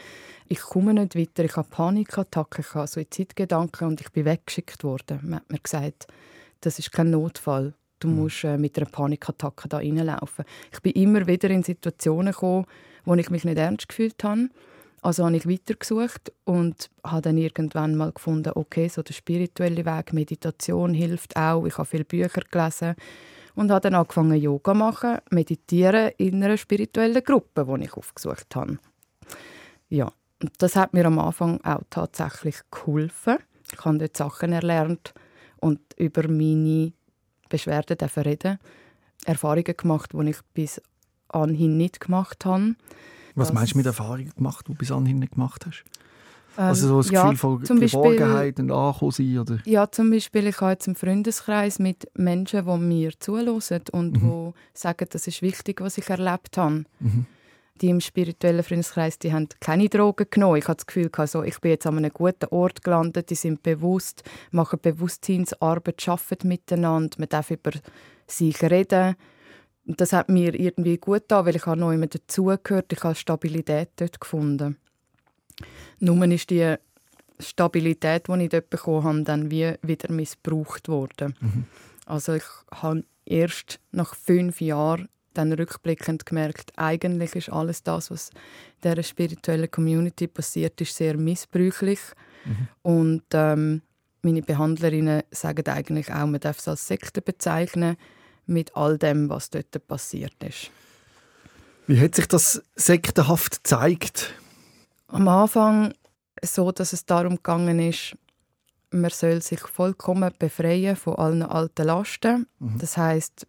Ich 0.49 0.61
komme 0.61 0.95
nicht 0.95 1.17
weiter. 1.17 1.45
Ich 1.45 1.57
habe 1.57 1.69
Panikattacken, 1.69 2.65
ich 2.67 2.75
habe 2.75 2.87
Suizidgedanken 2.89 3.87
und 3.87 4.01
ich 4.01 4.11
bin 4.11 4.25
weggeschickt 4.25 4.85
worden. 4.85 5.21
Man 5.23 5.41
hat 5.41 5.51
mir 5.51 5.61
gesagt, 5.61 6.09
das 6.61 6.79
ist 6.79 6.93
kein 6.93 7.11
Notfall. 7.11 7.75
Du 8.01 8.09
musst 8.09 8.45
äh, 8.45 8.57
mit 8.57 8.77
einer 8.79 8.91
Panikattacke 8.91 9.69
da 9.69 9.77
reinlaufen. 9.77 10.45
Ich 10.73 10.81
bin 10.81 10.93
immer 10.93 11.27
wieder 11.27 11.51
in 11.51 11.63
Situationen 11.63 12.33
gekommen, 12.33 12.67
wo 13.05 13.15
ich 13.15 13.31
mich 13.31 13.45
nicht 13.45 13.59
ernst 13.59 13.89
gefühlt 13.89 14.23
habe. 14.25 14.49
Also 15.03 15.25
habe 15.25 15.37
ich 15.37 15.49
weitergesucht 15.49 16.33
und 16.45 16.91
habe 17.03 17.23
dann 17.23 17.39
irgendwann 17.39 17.97
mal 17.97 18.13
gefunden, 18.13 18.53
okay, 18.55 18.89
so 18.89 19.03
der 19.03 19.15
spirituelle 19.15 19.87
Weg, 19.87 20.13
Meditation 20.13 20.93
hilft 20.93 21.37
auch. 21.37 21.65
Ich 21.65 21.79
habe 21.79 21.89
viele 21.89 22.05
Bücher 22.05 22.43
gelesen 22.51 22.95
und 23.55 23.71
habe 23.71 23.81
dann 23.81 23.95
angefangen 23.95 24.41
Yoga 24.41 24.73
zu 24.73 24.79
machen, 24.79 25.19
meditieren 25.31 26.11
in 26.19 26.45
einer 26.45 26.57
spirituellen 26.57 27.25
Gruppe, 27.25 27.67
die 27.67 27.85
ich 27.85 27.95
aufgesucht 27.95 28.55
habe. 28.55 28.79
Ja, 29.89 30.13
das 30.59 30.77
hat 30.77 30.93
mir 30.93 31.07
am 31.07 31.19
Anfang 31.19 31.61
auch 31.65 31.83
tatsächlich 31.89 32.57
geholfen. 32.71 33.39
Ich 33.73 33.85
habe 33.85 33.99
dort 33.99 34.17
Sachen 34.17 34.53
erlernt 34.53 35.15
und 35.61 35.81
über 35.97 36.29
meine 36.29 36.93
Beschwerden 37.49 37.97
reden, 38.17 38.59
Erfahrungen 39.25 39.77
gemacht, 39.77 40.11
die 40.13 40.31
ich 40.31 40.39
bis 40.55 40.81
anhin 41.29 41.77
nicht 41.77 42.01
gemacht 42.01 42.45
habe. 42.45 42.75
Was 43.35 43.53
meinst 43.53 43.75
du 43.75 43.79
mit 43.79 43.87
Erfahrungen 43.87 44.33
gemacht, 44.37 44.67
die 44.67 44.73
du 44.73 44.79
bis 44.79 44.91
anhin 44.93 45.19
nicht 45.19 45.33
gemacht 45.33 45.67
hast? 45.67 45.85
Ähm, 46.59 46.65
also 46.65 46.89
so 46.89 46.97
das 46.99 47.11
ja, 47.11 47.31
Gefühl 47.31 47.65
von 47.67 47.81
Geborgenheit 47.81 48.59
und 48.59 48.71
Ankommen 48.71 49.13
sein, 49.13 49.39
oder? 49.39 49.59
Ja, 49.65 49.91
zum 49.91 50.11
Beispiel, 50.11 50.47
ich 50.47 50.61
habe 50.61 50.73
jetzt 50.73 50.89
einen 50.89 50.97
Freundeskreis 50.97 51.79
mit 51.79 52.09
Menschen, 52.15 52.67
die 52.67 52.79
mir 52.79 53.13
zuhören 53.19 53.83
und 53.93 54.15
die 54.15 54.53
sagen, 54.75 55.07
das 55.11 55.27
ist 55.27 55.43
wichtig, 55.43 55.81
was 55.81 55.99
ich 55.99 56.09
erlebt 56.09 56.57
habe. 56.57 56.85
Mhm. 56.99 57.27
Die 57.81 57.89
im 57.89 58.01
spirituellen 58.01 58.63
Freundeskreis, 58.63 59.19
die 59.19 59.33
haben 59.33 59.49
keine 59.59 59.89
Drogen 59.89 60.27
genommen. 60.31 60.57
Ich 60.57 60.69
habe 60.69 60.77
das 60.77 60.87
Gefühl, 60.87 61.09
gehabt, 61.09 61.31
so, 61.31 61.43
ich 61.43 61.59
bin 61.61 61.71
jetzt 61.71 61.87
an 61.87 61.97
einem 61.97 62.13
guten 62.13 62.47
Ort 62.51 62.85
gelandet, 62.85 63.31
die 63.31 63.35
sind 63.35 63.63
bewusst, 63.63 64.23
machen 64.51 64.81
Bewusstseinsarbeit, 64.83 66.07
arbeiten 66.07 66.49
miteinander, 66.49 67.17
man 67.19 67.29
darf 67.31 67.51
über 67.51 67.71
sich 68.27 68.61
reden. 68.63 69.17
Und 69.87 70.01
das 70.01 70.13
hat 70.13 70.29
mir 70.29 70.55
irgendwie 70.55 70.99
gut 70.99 71.23
getan, 71.23 71.47
weil 71.47 71.57
ich 71.57 71.67
habe 71.67 71.81
noch 71.81 71.93
immer 71.93 72.07
dazugehört, 72.07 72.93
ich 72.93 73.03
habe 73.03 73.15
Stabilität 73.15 73.91
dort 73.97 74.21
gefunden. 74.21 74.77
Nur 75.99 76.25
ist 76.27 76.51
die 76.51 76.77
Stabilität, 77.39 78.29
die 78.29 78.43
ich 78.43 78.49
dort 78.51 78.71
bekommen 78.71 79.05
habe, 79.05 79.23
dann 79.23 79.51
wie 79.51 79.75
wieder 79.83 80.13
missbraucht 80.13 80.89
worden. 80.89 81.35
Also 82.07 82.35
ich 82.35 82.45
habe 82.73 83.05
erst 83.25 83.81
nach 83.93 84.15
fünf 84.15 84.61
Jahren 84.61 85.09
dann 85.35 85.53
rückblickend 85.53 86.27
gemerkt, 86.27 86.73
eigentlich 86.77 87.37
ist 87.37 87.51
alles 87.51 87.83
das, 87.83 88.11
was 88.11 88.31
in 88.31 88.91
dieser 88.91 89.03
spirituellen 89.03 89.71
Community 89.71 90.27
passiert 90.27 90.81
ist, 90.81 90.97
sehr 90.97 91.17
missbräuchlich. 91.17 92.01
Und 92.83 93.23
ähm, 93.33 93.83
meine 94.23 94.43
Behandlerinnen 94.43 95.23
sagen 95.31 95.67
eigentlich 95.69 96.13
auch, 96.13 96.27
man 96.27 96.41
darf 96.41 96.59
es 96.59 96.69
als 96.69 96.87
Sekte 96.87 97.23
bezeichnen, 97.23 97.97
mit 98.47 98.77
all 98.77 98.99
dem, 98.99 99.29
was 99.29 99.51
dort 99.51 99.87
passiert 99.87 100.35
ist. 100.43 100.71
Wie 101.87 102.01
hat 102.01 102.15
sich 102.15 102.27
das 102.29 102.63
sektenhaft 102.77 103.65
gezeigt? 103.65 104.35
Am 105.09 105.27
Anfang 105.29 105.93
so, 106.43 106.71
dass 106.73 106.93
es 106.93 107.05
darum 107.05 107.37
gegangen 107.37 107.81
ist, 107.81 108.17
man 108.91 109.11
soll 109.11 109.43
sich 109.43 109.61
vollkommen 109.61 110.33
befreien 110.39 110.97
von 110.97 111.17
allen 111.17 111.43
alten 111.43 111.87
Lasten. 111.87 112.47
Das 112.79 112.97
heißt 112.97 113.47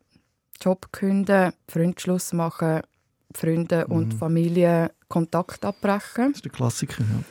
Job 0.61 0.89
künden, 0.91 1.53
Freundschluss 1.67 2.33
machen, 2.33 2.81
Freunde 3.33 3.87
und 3.87 4.13
Familie 4.13 4.91
Kontakt 5.07 5.65
abbrechen. 5.65 6.29
Das 6.29 6.37
ist 6.37 6.45
der 6.45 6.51
Klassiker, 6.51 7.03
ja. 7.03 7.23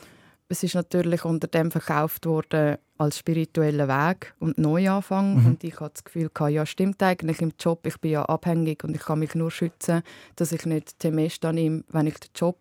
Es 0.51 0.63
ist 0.63 0.75
natürlich 0.75 1.25
unter 1.25 1.47
dem 1.47 1.71
verkauft 1.71 2.25
worden 2.25 2.77
als 2.97 3.17
spiritueller 3.17 3.87
Weg 3.87 4.33
und 4.39 4.57
Neuanfang. 4.57 5.39
Mhm. 5.39 5.45
Und 5.45 5.63
ich 5.63 5.79
hatte 5.79 5.93
das 5.95 6.03
Gefühl, 6.03 6.29
ja, 6.49 6.65
stimmt 6.65 7.01
eigentlich 7.01 7.41
im 7.41 7.53
Job, 7.59 7.85
ich 7.87 7.99
bin 7.99 8.11
ja 8.11 8.23
abhängig 8.23 8.83
und 8.83 8.95
ich 8.95 9.01
kann 9.01 9.19
mich 9.19 9.33
nur 9.33 9.49
schützen, 9.49 10.03
dass 10.35 10.51
ich 10.51 10.65
nicht 10.65 10.99
Temest 10.99 11.43
annehme, 11.45 11.83
wenn 11.89 12.07
ich 12.07 12.19
den 12.19 12.29
Job 12.35 12.57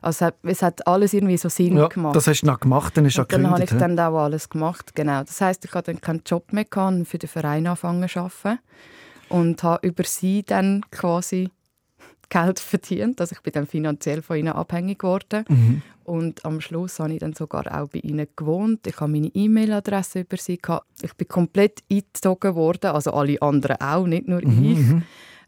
also 0.00 0.28
es 0.44 0.62
hat 0.62 0.86
alles 0.86 1.12
irgendwie 1.12 1.36
so 1.36 1.48
Sinn 1.48 1.76
ja, 1.76 1.88
gemacht. 1.88 2.14
Das 2.14 2.28
hast 2.28 2.42
du 2.42 2.46
noch 2.46 2.60
gemacht, 2.60 2.96
dann 2.96 3.04
ist 3.04 3.18
und 3.18 3.32
Dann 3.32 3.50
habe 3.50 3.64
ich 3.64 3.70
dann 3.70 3.98
auch 3.98 4.16
alles 4.16 4.48
gemacht, 4.48 4.94
genau. 4.94 5.24
Das 5.24 5.40
heißt, 5.40 5.64
ich 5.64 5.74
hatte 5.74 5.92
dann 5.92 6.00
keinen 6.00 6.22
Job 6.24 6.52
mehr 6.52 6.64
gehabt, 6.64 7.08
für 7.08 7.18
den 7.18 7.28
Verein 7.28 7.66
angefangen 7.66 8.08
zu 8.08 8.20
arbeiten 8.20 8.60
und 9.28 9.62
habe 9.62 9.86
über 9.86 10.04
sie 10.04 10.44
dann 10.44 10.82
quasi 10.90 11.50
Geld 12.28 12.60
verdient. 12.60 13.20
Also 13.20 13.34
ich 13.34 13.40
bin 13.42 13.52
dann 13.52 13.66
finanziell 13.66 14.22
von 14.22 14.36
ihnen 14.36 14.52
abhängig 14.52 14.98
geworden. 14.98 15.44
Mhm. 15.48 15.82
Und 16.04 16.44
am 16.44 16.60
Schluss 16.60 17.00
habe 17.00 17.12
ich 17.12 17.18
dann 17.18 17.34
sogar 17.34 17.66
auch 17.66 17.88
bei 17.88 17.98
ihnen 17.98 18.26
gewohnt. 18.34 18.86
Ich 18.86 19.00
habe 19.00 19.12
meine 19.12 19.28
E-Mail-Adresse 19.28 20.20
über 20.20 20.36
sie 20.36 20.58
gehabt. 20.58 20.86
Ich 21.02 21.14
bin 21.14 21.28
komplett 21.28 21.82
eingezogen 21.90 22.54
worden, 22.54 22.90
also 22.92 23.12
alle 23.12 23.40
anderen 23.42 23.80
auch, 23.80 24.06
nicht 24.06 24.28
nur 24.28 24.44
mhm. 24.44 24.64
ich. 24.64 24.78
Mhm. 24.78 25.02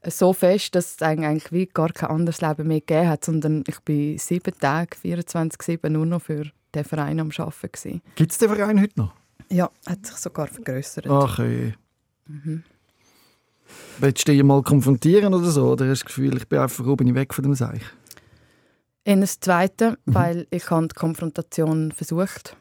So 0.07 0.33
fest, 0.33 0.75
dass 0.75 0.95
es 0.95 1.03
eigentlich 1.03 1.53
wie 1.53 1.67
gar 1.67 1.91
kein 1.91 2.11
anderes 2.11 2.41
Leben 2.41 2.69
mehr 2.69 2.81
gegeben 2.81 3.09
hat, 3.09 3.25
sondern 3.25 3.65
ich 3.67 3.81
bin 3.81 4.17
sieben 4.19 4.55
Tage, 4.59 4.97
24-7 4.97 5.91
nur 5.91 6.07
noch 6.07 6.23
für 6.23 6.45
den 6.75 6.85
Verein 6.85 7.21
am 7.21 7.31
Arbeiten. 7.37 8.01
Gibt 8.15 8.33
es 8.33 8.39
den 8.39 8.49
Verein 8.49 8.81
heute 8.81 8.99
noch? 8.99 9.15
Ja, 9.51 9.71
hat 9.87 10.07
sich 10.07 10.17
sogar 10.17 10.47
vergrößert. 10.47 11.07
Ach, 11.09 11.39
ey. 11.41 11.75
Mhm. 12.29 12.63
Willst 13.99 14.27
du 14.27 14.33
dich 14.33 14.43
mal 14.43 14.63
konfrontieren 14.63 15.35
oder 15.35 15.51
so? 15.51 15.73
Oder 15.73 15.89
hast 15.89 16.01
du 16.01 16.05
das 16.05 16.15
Gefühl, 16.15 16.37
ich 16.37 16.49
bin 16.49 16.59
einfach 16.59 16.87
oben 16.87 17.07
bin 17.07 17.15
weg 17.15 17.35
von 17.35 17.43
dem 17.43 17.55
Seich? 17.55 17.83
In 19.05 19.21
das 19.21 19.41
Zweite, 19.41 19.99
mhm. 20.05 20.15
weil 20.15 20.47
ich 20.51 20.65
die 20.65 20.89
Konfrontation 20.95 21.93
versucht 21.93 22.57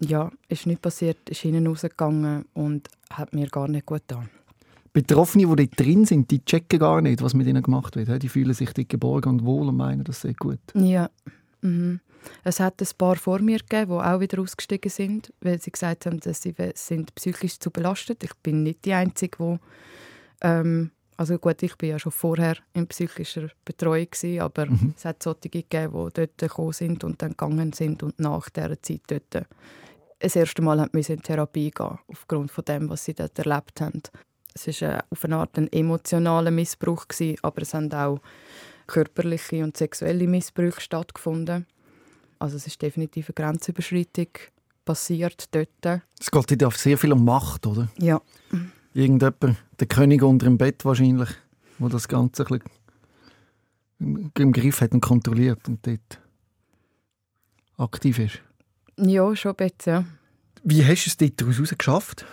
Ja, 0.00 0.30
ist 0.48 0.66
nicht 0.66 0.82
passiert, 0.82 1.28
ist 1.28 1.40
hinten 1.40 1.66
rausgegangen 1.66 2.44
und 2.54 2.88
hat 3.10 3.34
mir 3.34 3.48
gar 3.48 3.68
nicht 3.68 3.86
gut 3.86 4.02
getan. 4.06 4.28
Betroffene, 4.92 5.46
die 5.46 5.66
dort 5.66 5.80
drin 5.80 6.04
sind, 6.04 6.30
die 6.30 6.44
checken 6.44 6.78
gar 6.78 7.00
nicht, 7.00 7.22
was 7.22 7.34
mit 7.34 7.46
ihnen 7.46 7.62
gemacht 7.62 7.96
wird. 7.96 8.22
Die 8.22 8.28
fühlen 8.28 8.54
sich 8.54 8.72
dort 8.72 8.88
geborgen 8.88 9.28
und 9.28 9.44
wohl 9.44 9.68
und 9.68 9.76
meinen, 9.76 10.04
das 10.04 10.22
sei 10.22 10.32
gut. 10.32 10.60
Ja. 10.74 11.10
Mhm. 11.60 12.00
Es 12.44 12.60
hat 12.60 12.80
ein 12.80 12.88
paar 12.96 13.16
vor 13.16 13.40
mir 13.40 13.58
gegeben, 13.58 13.92
die 13.92 14.04
auch 14.04 14.20
wieder 14.20 14.40
ausgestiegen 14.40 14.90
sind, 14.90 15.32
weil 15.40 15.60
sie 15.60 15.70
gesagt 15.70 16.06
haben, 16.06 16.20
dass 16.20 16.42
sie 16.42 16.54
sind 16.74 17.14
psychisch 17.14 17.58
zu 17.58 17.70
belastet. 17.70 18.24
Ich 18.24 18.34
bin 18.42 18.62
nicht 18.62 18.84
die 18.84 18.92
Einzige, 18.92 19.36
die 19.38 19.58
ähm, 20.40 20.90
also 21.18 21.36
gut, 21.36 21.62
ich 21.64 21.72
war 21.80 21.88
ja 21.88 21.98
schon 21.98 22.12
vorher 22.12 22.56
in 22.74 22.86
psychischer 22.86 23.48
Betreuung, 23.64 24.06
gewesen, 24.08 24.40
aber 24.40 24.66
mhm. 24.66 24.94
es 24.96 25.04
hat 25.04 25.22
solche 25.22 25.48
gegeben, 25.48 25.92
die 25.92 26.12
dort 26.14 26.38
gekommen 26.38 26.72
sind 26.72 27.02
und 27.02 27.20
dann 27.20 27.30
gegangen 27.30 27.72
sind 27.72 28.04
und 28.04 28.20
nach 28.20 28.48
dieser 28.50 28.80
Zeit 28.80 29.02
dort 29.08 29.46
das 30.20 30.36
erste 30.36 30.62
Mal 30.62 30.88
müssen 30.92 31.16
in 31.16 31.22
Therapie 31.22 31.70
gehen 31.70 31.98
aufgrund 32.06 32.52
von 32.52 32.64
dem, 32.64 32.88
was 32.88 33.04
sie 33.04 33.14
dort 33.14 33.38
erlebt 33.38 33.80
haben. 33.80 34.02
Es 34.54 34.80
war 34.80 35.04
auf 35.10 35.24
eine 35.24 35.36
Art 35.36 35.58
ein 35.58 35.72
emotionaler 35.72 36.50
Missbrauch, 36.50 37.06
gewesen, 37.08 37.38
aber 37.42 37.62
es 37.62 37.74
haben 37.74 37.92
auch 37.92 38.20
körperliche 38.86 39.62
und 39.62 39.76
sexuelle 39.76 40.26
Missbrüche 40.26 40.80
stattgefunden. 40.80 41.66
Also 42.38 42.56
es 42.56 42.66
ist 42.66 42.80
definitiv 42.80 43.28
eine 43.28 43.34
Grenzüberschreitung 43.34 44.28
passiert 44.84 45.46
dort. 45.50 46.02
Es 46.18 46.30
geht 46.30 46.62
ja 46.62 46.70
sehr 46.70 46.96
viel 46.96 47.12
um 47.12 47.24
Macht, 47.24 47.66
oder? 47.66 47.88
Ja 47.98 48.20
irgendjemand, 48.94 49.56
der 49.78 49.86
König 49.86 50.22
unter 50.22 50.46
dem 50.46 50.58
Bett 50.58 50.84
wahrscheinlich, 50.84 51.30
wo 51.78 51.88
das 51.88 52.08
Ganze 52.08 52.44
ein 52.46 52.60
bisschen 53.98 54.30
im 54.36 54.52
Griff 54.52 54.80
hat 54.80 54.92
und 54.92 55.00
kontrolliert 55.00 55.66
und 55.68 55.86
dort 55.86 56.20
aktiv 57.76 58.18
ist. 58.18 58.40
Ja, 58.96 59.34
schon 59.34 59.54
bisschen, 59.54 59.92
ja. 59.92 60.04
Wie 60.64 60.84
hast 60.84 61.06
du 61.06 61.10
es 61.10 61.16
dort 61.16 61.40
daraus 61.40 61.74
geschafft? 61.76 62.24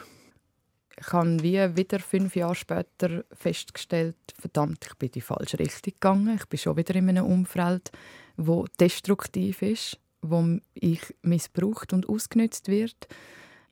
Ich 0.98 1.12
habe 1.12 1.44
wie 1.44 1.76
wieder 1.76 2.00
fünf 2.00 2.36
Jahre 2.36 2.56
später 2.56 3.26
festgestellt, 3.34 4.16
verdammt, 4.40 4.86
ich 4.88 4.96
bin 4.96 5.08
in 5.08 5.14
die 5.14 5.22
falsche 5.22 5.60
Richtung 5.60 5.94
gegangen. 5.94 6.36
Ich 6.36 6.46
bin 6.46 6.58
schon 6.58 6.78
wieder 6.78 6.96
in 6.96 7.10
einem 7.10 7.26
Umfeld, 7.26 7.92
wo 8.38 8.66
destruktiv 8.80 9.62
ist, 9.62 10.00
wo 10.22 10.58
ich 10.74 11.02
missbraucht 11.22 11.94
und 11.94 12.08
ausgenutzt 12.08 12.70
wird 12.70 13.08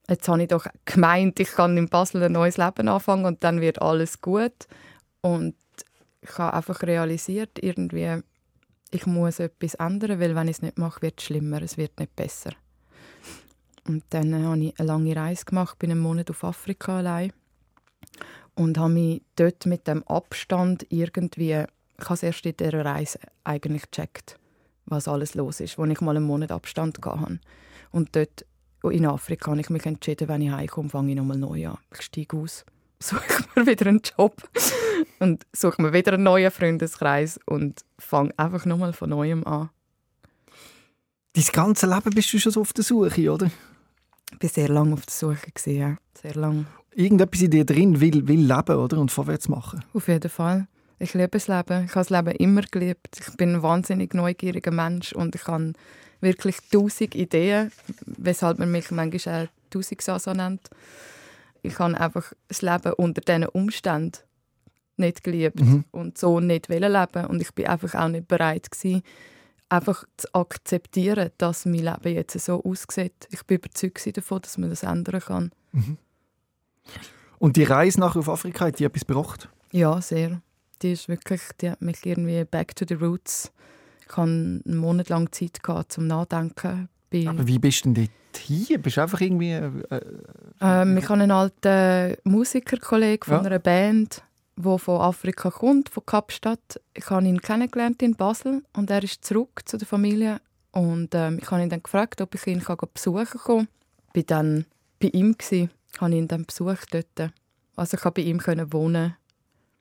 jetzt 0.10 0.28
habe 0.28 0.42
ich 0.42 0.50
doch 0.50 0.66
gemeint, 0.86 1.40
ich 1.40 1.52
kann 1.52 1.78
in 1.78 1.90
Basel 1.90 2.24
ein 2.24 2.32
neues 2.32 2.58
Leben 2.58 2.88
anfangen 2.88 3.26
und 3.26 3.44
dann 3.44 3.62
wird 3.62 3.82
alles 3.82 4.22
gut. 4.22 4.68
Und 5.22 5.56
ich 6.22 6.38
habe 6.38 6.56
einfach 6.56 6.82
realisiert, 6.84 7.60
irgendwie, 7.62 8.22
ich 8.92 9.06
muss 9.06 9.40
etwas 9.40 9.76
ändern, 9.76 10.20
weil 10.20 10.36
wenn 10.36 10.48
ich 10.48 10.58
es 10.58 10.62
nicht 10.62 10.78
mache, 10.78 11.02
wird 11.02 11.20
es 11.20 11.26
schlimmer, 11.26 11.62
es 11.62 11.78
wird 11.78 12.00
nicht 12.00 12.16
besser. 12.16 12.52
Und 13.88 14.04
dann 14.10 14.34
habe 14.46 14.60
ich 14.60 14.80
eine 14.80 14.88
lange 14.88 15.16
Reise 15.16 15.46
gemacht, 15.46 15.80
bin 15.80 15.92
einen 15.92 16.00
Monat 16.00 16.30
auf 16.30 16.44
Afrika 16.44 17.00
allein 17.00 17.34
und 18.56 18.78
habe 18.78 18.94
mich 18.94 19.22
dort 19.36 19.66
mit 19.66 19.88
dem 19.88 20.04
Abstand 20.08 20.86
irgendwie, 20.90 21.66
ich 22.00 22.06
habe 22.06 22.14
es 22.14 22.24
erst 22.24 22.46
in 22.46 22.56
dieser 22.56 22.86
Reise 22.86 23.20
eigentlich 23.44 23.90
gecheckt, 23.92 24.40
was 24.86 25.08
alles 25.08 25.36
los 25.36 25.60
ist, 25.60 25.78
wo 25.78 25.86
ich 25.86 26.02
mal 26.02 26.16
einen 26.16 26.26
Monat 26.26 26.52
Abstand 26.52 27.00
hatte. 27.04 27.40
Und 27.92 28.16
dort 28.16 28.46
in 28.90 29.06
Afrika 29.06 29.52
habe 29.52 29.62
ich 29.62 29.70
mich 29.70 29.86
entschieden, 29.86 30.28
wenn 30.28 30.42
ich 30.42 30.52
heimkomme, 30.52 30.90
fange 30.90 31.12
ich 31.12 31.18
nochmal 31.18 31.38
neu 31.38 31.68
an. 31.68 31.78
Ich 31.94 32.02
steige 32.02 32.38
aus, 32.38 32.66
suche 33.00 33.22
mir 33.56 33.66
wieder 33.66 33.88
einen 33.88 34.02
Job 34.02 34.42
und 35.20 35.46
suche 35.54 35.82
mir 35.82 35.94
wieder 35.94 36.14
einen 36.14 36.24
neuen 36.24 36.52
Freundeskreis 36.52 37.40
und 37.46 37.82
fange 37.98 38.32
einfach 38.38 38.66
nochmal 38.66 38.94
von 38.94 39.10
Neuem 39.10 39.46
an. 39.46 39.70
Dein 41.34 41.46
ganze 41.52 41.88
Leben 41.88 42.12
bist 42.14 42.32
du 42.32 42.40
schon 42.40 42.52
so 42.52 42.62
auf 42.62 42.74
der 42.74 42.84
Suche, 42.84 43.32
oder? 43.32 43.50
Ich 44.34 44.44
war 44.44 44.50
sehr 44.50 44.70
lange 44.70 44.94
auf 44.94 45.06
der 45.06 45.14
Suche, 45.14 45.72
ja. 45.72 45.98
Sehr 46.22 46.36
lang. 46.36 46.68
Irgendetwas 46.96 47.42
in 47.42 47.52
dir 47.52 47.66
drin 47.66 48.00
will, 48.00 48.28
will 48.28 48.46
leben, 48.46 48.76
oder? 48.76 49.00
Und 49.00 49.12
vorwärts 49.12 49.50
machen. 49.50 49.84
Auf 49.94 50.08
jeden 50.08 50.30
Fall. 50.30 50.68
Ich 51.00 51.14
liebe 51.16 51.30
das 51.30 51.48
Leben. 51.48 51.86
Ich 51.86 51.96
habe 51.96 52.06
das 52.06 52.10
Leben 52.12 52.36
immer 52.36 52.62
geliebt. 52.62 53.20
Ich 53.20 53.36
bin 53.36 53.56
ein 53.56 53.64
wahnsinnig 53.64 54.14
neugieriger 54.14 54.72
Mensch 54.72 55.14
und 55.14 55.36
ich 55.36 55.48
habe 55.48 55.74
wirklich 56.24 56.58
tausend 56.72 57.16
Ideen, 57.16 57.72
weshalb 58.06 58.58
man 58.58 58.72
mich 58.72 58.90
manchmal 58.92 59.46
auch 59.46 59.70
Tausigsasa 59.70 60.34
nennt. 60.34 60.70
Ich 61.62 61.80
habe 61.80 62.00
einfach 62.00 62.34
das 62.48 62.62
Leben 62.62 62.94
unter 62.94 63.22
diesen 63.22 63.46
Umständen 63.48 64.20
nicht 64.98 65.24
geliebt 65.24 65.60
mhm. 65.60 65.86
und 65.92 66.18
so 66.18 66.40
nicht 66.40 66.68
leben 66.68 67.26
und 67.28 67.42
ich 67.42 67.52
bin 67.54 67.68
einfach 67.68 67.96
auch 67.96 68.10
nicht 68.10 68.28
bereit 68.28 68.70
gewesen, 68.70 69.02
einfach 69.70 70.06
zu 70.18 70.28
akzeptieren, 70.34 71.32
dass 71.38 71.66
mein 71.66 71.80
Leben 71.80 72.16
jetzt 72.16 72.40
so 72.40 72.64
aussieht. 72.64 73.28
Ich 73.32 73.44
bin 73.44 73.58
überzeugt 73.58 74.18
davon, 74.18 74.42
dass 74.42 74.58
man 74.58 74.70
das 74.70 74.84
ändern 74.84 75.22
kann. 75.22 75.52
Mhm. 75.72 75.98
Und 77.40 77.58
die 77.58 77.64
Reise 77.64 78.00
nach 78.00 78.16
auf 78.16 78.30
Afrika 78.30 78.66
hat 78.66 78.80
die 78.80 78.86
etwas 78.86 79.06
gebracht? 79.06 79.50
Ja, 79.72 80.00
sehr. 80.02 80.42
Die 80.82 80.92
ist 80.92 81.10
wirklich, 81.10 81.42
die 81.60 81.72
hat 81.72 81.82
mich 81.82 82.06
irgendwie 82.06 82.44
back 82.46 82.76
to 82.76 82.86
the 82.88 82.94
roots 82.94 83.52
ich 84.08 84.18
hatte 84.18 84.22
einen 84.22 84.78
Monat 84.78 85.10
lang 85.10 85.32
Zeit 85.32 85.60
zum 85.90 86.08
Nachdenken. 86.08 86.90
Aber 87.28 87.48
wie 87.48 87.60
bist 87.60 87.86
du 87.86 87.94
denn 87.94 88.10
dort 88.34 88.38
hier? 88.38 88.80
Bist 88.80 88.98
du 88.98 89.02
einfach 89.02 89.22
irgendwie... 89.22 89.52
Äh, 89.52 89.72
äh 89.90 90.02
ähm, 90.62 90.98
ich 90.98 91.08
habe 91.10 91.22
einen 91.22 91.32
alten 91.32 92.18
Musikerkollegen 92.24 93.26
von 93.26 93.38
ja. 93.38 93.42
einer 93.44 93.60
Band, 93.60 94.24
der 94.56 94.80
von 94.80 95.02
Afrika 95.02 95.52
kommt, 95.52 95.90
von 95.90 96.06
Kapstadt. 96.06 96.82
Ich 96.94 97.10
habe 97.10 97.26
ihn 97.26 97.42
kennengelernt 97.42 98.02
in 98.02 98.16
Basel 98.16 98.64
und 98.74 98.90
er 98.90 99.04
ist 99.04 99.24
zurück 99.26 99.62
zu 99.66 99.78
der 99.78 99.88
Familie. 99.88 100.40
Und 100.72 101.14
ähm, 101.14 101.40
ich 101.42 101.52
habe 101.52 101.62
ihn 101.62 101.70
dann 101.70 101.84
gefragt, 101.84 102.20
ob 102.22 102.34
ich 102.34 102.48
ihn 102.48 102.64
kann 102.64 102.78
besuchen 102.92 103.26
kann. 103.26 103.68
Ich 104.14 104.16
war 104.16 104.24
dann 104.24 104.66
bei 105.00 105.10
ihm, 105.10 105.38
gewesen, 105.38 105.70
habe 106.00 106.16
ihn 106.16 106.28
dann 106.28 106.46
besucht 106.46 106.94
dort. 106.94 107.32
Also 107.76 107.98
ich 107.98 108.02
konnte 108.02 108.22
bei 108.22 108.28
ihm 108.28 108.42
wohnen 108.72 109.16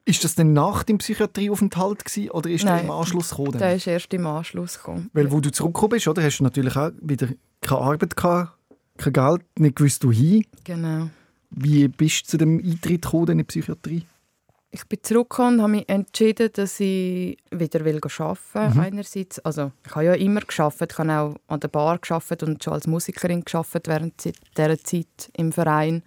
ist 0.04 0.24
das 0.24 0.34
denn 0.34 0.52
nach 0.52 0.82
dem 0.82 0.98
Psychiatrieaufenthalt 0.98 2.04
gewesen, 2.04 2.30
oder 2.30 2.50
ist 2.50 2.64
Nein, 2.64 2.74
der 2.74 2.84
im 2.84 2.90
Anschluss 2.90 3.30
gekommen? 3.30 3.58
Der 3.58 3.76
ist 3.76 3.86
erst 3.86 4.12
im 4.12 4.26
Anschluss 4.26 4.78
gekommen. 4.78 5.10
Weil 5.12 5.30
wo 5.30 5.40
du 5.40 5.52
zurückgekommen 5.52 5.90
bist, 5.90 6.08
oder, 6.08 6.22
hast 6.22 6.38
du 6.38 6.44
natürlich 6.44 6.76
auch 6.76 6.90
wieder 7.00 7.28
keine 7.60 7.80
Arbeit 7.80 8.16
gehabt, 8.16 8.58
kein 8.98 9.12
Geld, 9.12 9.42
nicht 9.58 9.76
gewusst, 9.76 10.04
wohin. 10.04 10.44
Genau. 10.64 11.08
Wie 11.50 11.86
bist 11.88 12.24
du 12.24 12.30
zu 12.30 12.38
dem 12.38 12.58
Eintritt 12.58 13.02
gekommen 13.02 13.28
in 13.28 13.38
die 13.38 13.44
Psychiatrie? 13.44 14.06
Ich 14.74 14.86
bin 14.86 15.00
zurückgekommen 15.02 15.56
und 15.56 15.62
habe 15.62 15.72
mich 15.72 15.88
entschieden, 15.88 16.48
dass 16.54 16.80
ich 16.80 17.36
wieder 17.50 17.80
arbeiten 17.80 18.54
will. 18.54 18.70
Mhm. 18.70 18.80
Einerseits, 18.80 19.38
also 19.40 19.70
ich 19.86 19.94
habe 19.94 20.06
ja 20.06 20.14
immer 20.14 20.40
geschafft, 20.40 20.80
ich 20.90 20.98
habe 20.98 21.12
auch 21.12 21.36
an 21.46 21.60
der 21.60 21.68
Bar 21.68 21.98
geschafft 21.98 22.42
und 22.42 22.64
schon 22.64 22.72
als 22.72 22.86
Musikerin 22.86 23.44
geschafft 23.44 23.86
während 23.86 24.24
dieser 24.24 24.82
Zeit 24.82 25.30
im 25.36 25.52
Verein. 25.52 26.02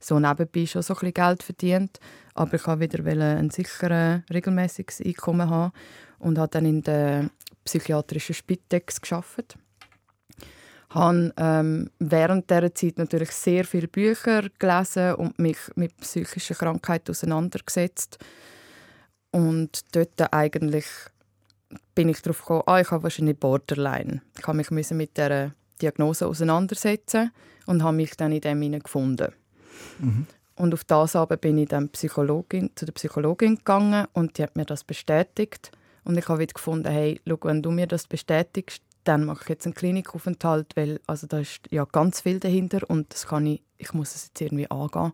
So 0.00 0.20
nebenbei 0.20 0.66
schon 0.66 0.82
so 0.82 0.92
ein 0.92 1.00
bisschen 1.00 1.14
Geld 1.14 1.42
verdient, 1.42 1.98
aber 2.40 2.54
ich 2.54 2.66
wollte 2.66 3.04
wieder 3.04 3.36
ein 3.36 3.50
sicheres, 3.50 4.22
regelmäßiges 4.32 5.02
Einkommen 5.02 5.50
haben 5.50 5.72
und 6.18 6.38
habe 6.38 6.48
dann 6.50 6.64
in 6.64 6.82
der 6.82 7.28
psychiatrischen 7.64 8.34
Spitex 8.34 9.00
geschafft 9.00 9.58
habe 10.92 11.32
ähm, 11.36 11.90
während 11.98 12.50
dieser 12.50 12.74
Zeit 12.74 12.98
natürlich 12.98 13.30
sehr 13.30 13.64
viele 13.64 13.88
Bücher 13.88 14.48
gelesen 14.58 15.14
und 15.14 15.38
mich 15.38 15.58
mit 15.76 15.96
psychischen 15.98 16.56
Krankheiten 16.56 17.12
auseinandergesetzt. 17.12 18.18
Und 19.30 19.94
dort 19.94 20.32
eigentlich 20.32 20.86
bin 21.94 22.08
ich 22.08 22.22
darauf 22.22 22.40
gekommen, 22.40 22.62
ah, 22.66 22.80
ich 22.80 22.90
habe 22.90 23.04
wahrscheinlich 23.04 23.38
Borderline. 23.38 24.22
Ich 24.36 24.46
habe 24.48 24.56
mich 24.56 24.90
mit 24.90 25.16
dieser 25.16 25.52
Diagnose 25.80 26.26
auseinandersetzen 26.26 27.30
und 27.66 27.84
habe 27.84 27.96
mich 27.96 28.16
dann 28.16 28.32
in 28.32 28.40
dem 28.40 28.82
gefunden. 28.82 29.32
Mhm. 30.00 30.26
Und 30.60 30.74
auf 30.74 30.84
das 30.84 31.16
aber 31.16 31.38
bin 31.38 31.56
ich 31.56 31.68
dann 31.68 31.88
Psychologin, 31.88 32.70
zu 32.74 32.84
der 32.84 32.92
Psychologin 32.92 33.56
gegangen 33.56 34.06
und 34.12 34.36
die 34.36 34.42
hat 34.42 34.56
mir 34.56 34.66
das 34.66 34.84
bestätigt. 34.84 35.72
Und 36.04 36.18
ich 36.18 36.28
habe 36.28 36.40
wieder 36.40 36.52
gefunden, 36.52 36.90
hey, 36.90 37.18
schau, 37.26 37.38
wenn 37.44 37.62
du 37.62 37.70
mir 37.70 37.86
das 37.86 38.06
bestätigst, 38.06 38.82
dann 39.04 39.24
mache 39.24 39.40
ich 39.44 39.48
jetzt 39.48 39.64
einen 39.64 39.74
Klinikaufenthalt, 39.74 40.76
weil 40.76 41.00
also 41.06 41.26
da 41.26 41.38
ist 41.38 41.60
ja 41.70 41.86
ganz 41.86 42.20
viel 42.20 42.40
dahinter 42.40 42.80
und 42.90 43.10
das 43.10 43.26
kann 43.26 43.46
ich, 43.46 43.62
ich 43.78 43.94
muss 43.94 44.14
es 44.14 44.26
jetzt 44.26 44.40
irgendwie 44.42 44.70
angehen, 44.70 45.12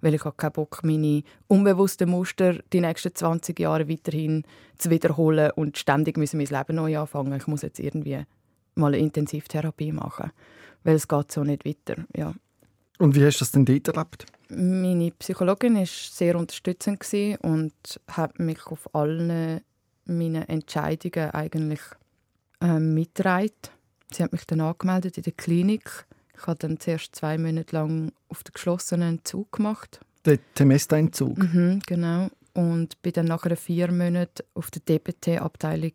weil 0.00 0.14
ich 0.14 0.24
habe 0.24 0.36
keinen 0.36 0.52
Bock, 0.52 0.84
meine 0.84 1.24
unbewussten 1.48 2.08
Muster 2.08 2.60
die 2.72 2.80
nächsten 2.80 3.12
20 3.12 3.58
Jahre 3.58 3.88
weiterhin 3.88 4.44
zu 4.78 4.90
wiederholen 4.90 5.50
und 5.56 5.76
ständig 5.76 6.16
müssen 6.16 6.36
mein 6.36 6.46
Leben 6.46 6.76
neu 6.76 6.96
anfangen. 7.00 7.36
Ich 7.36 7.48
muss 7.48 7.62
jetzt 7.62 7.80
irgendwie 7.80 8.22
mal 8.76 8.94
eine 8.94 8.98
Intensivtherapie 8.98 9.90
machen, 9.90 10.30
weil 10.84 10.94
es 10.94 11.08
geht 11.08 11.32
so 11.32 11.42
nicht 11.42 11.64
weiter, 11.64 12.04
ja. 12.16 12.32
Und 12.98 13.14
wie 13.14 13.24
hast 13.24 13.38
du 13.40 13.44
das 13.44 13.52
denn 13.52 13.64
dort 13.64 13.88
erlebt? 13.88 14.26
Meine 14.48 15.10
Psychologin 15.12 15.76
war 15.76 15.86
sehr 15.86 16.36
unterstützend 16.36 17.02
und 17.42 17.72
hat 18.08 18.38
mich 18.38 18.66
auf 18.66 18.94
allen 18.94 19.60
meinen 20.06 20.48
Entscheidungen 20.48 21.30
eigentlich 21.30 21.80
ähm, 22.60 22.94
mitgetragen. 22.94 23.50
Sie 24.12 24.22
hat 24.22 24.32
mich 24.32 24.46
dann 24.46 24.60
angemeldet 24.60 25.16
in 25.16 25.24
der 25.24 25.32
Klinik. 25.32 26.06
Ich 26.36 26.46
habe 26.46 26.58
dann 26.58 26.78
zuerst 26.78 27.16
zwei 27.16 27.38
Monate 27.38 27.74
lang 27.74 28.12
auf 28.28 28.42
den 28.44 28.52
geschlossenen 28.52 29.16
Entzug 29.16 29.52
gemacht. 29.52 30.00
Den 30.26 30.38
Temesterentzug? 30.54 31.38
Mhm, 31.38 31.80
genau. 31.86 32.28
Und 32.54 33.00
bin 33.02 33.12
dann 33.12 33.26
nach 33.26 33.46
vier 33.56 33.90
Monaten 33.90 34.44
auf 34.54 34.70
der 34.70 34.82
DBT-Abteilung. 34.82 35.92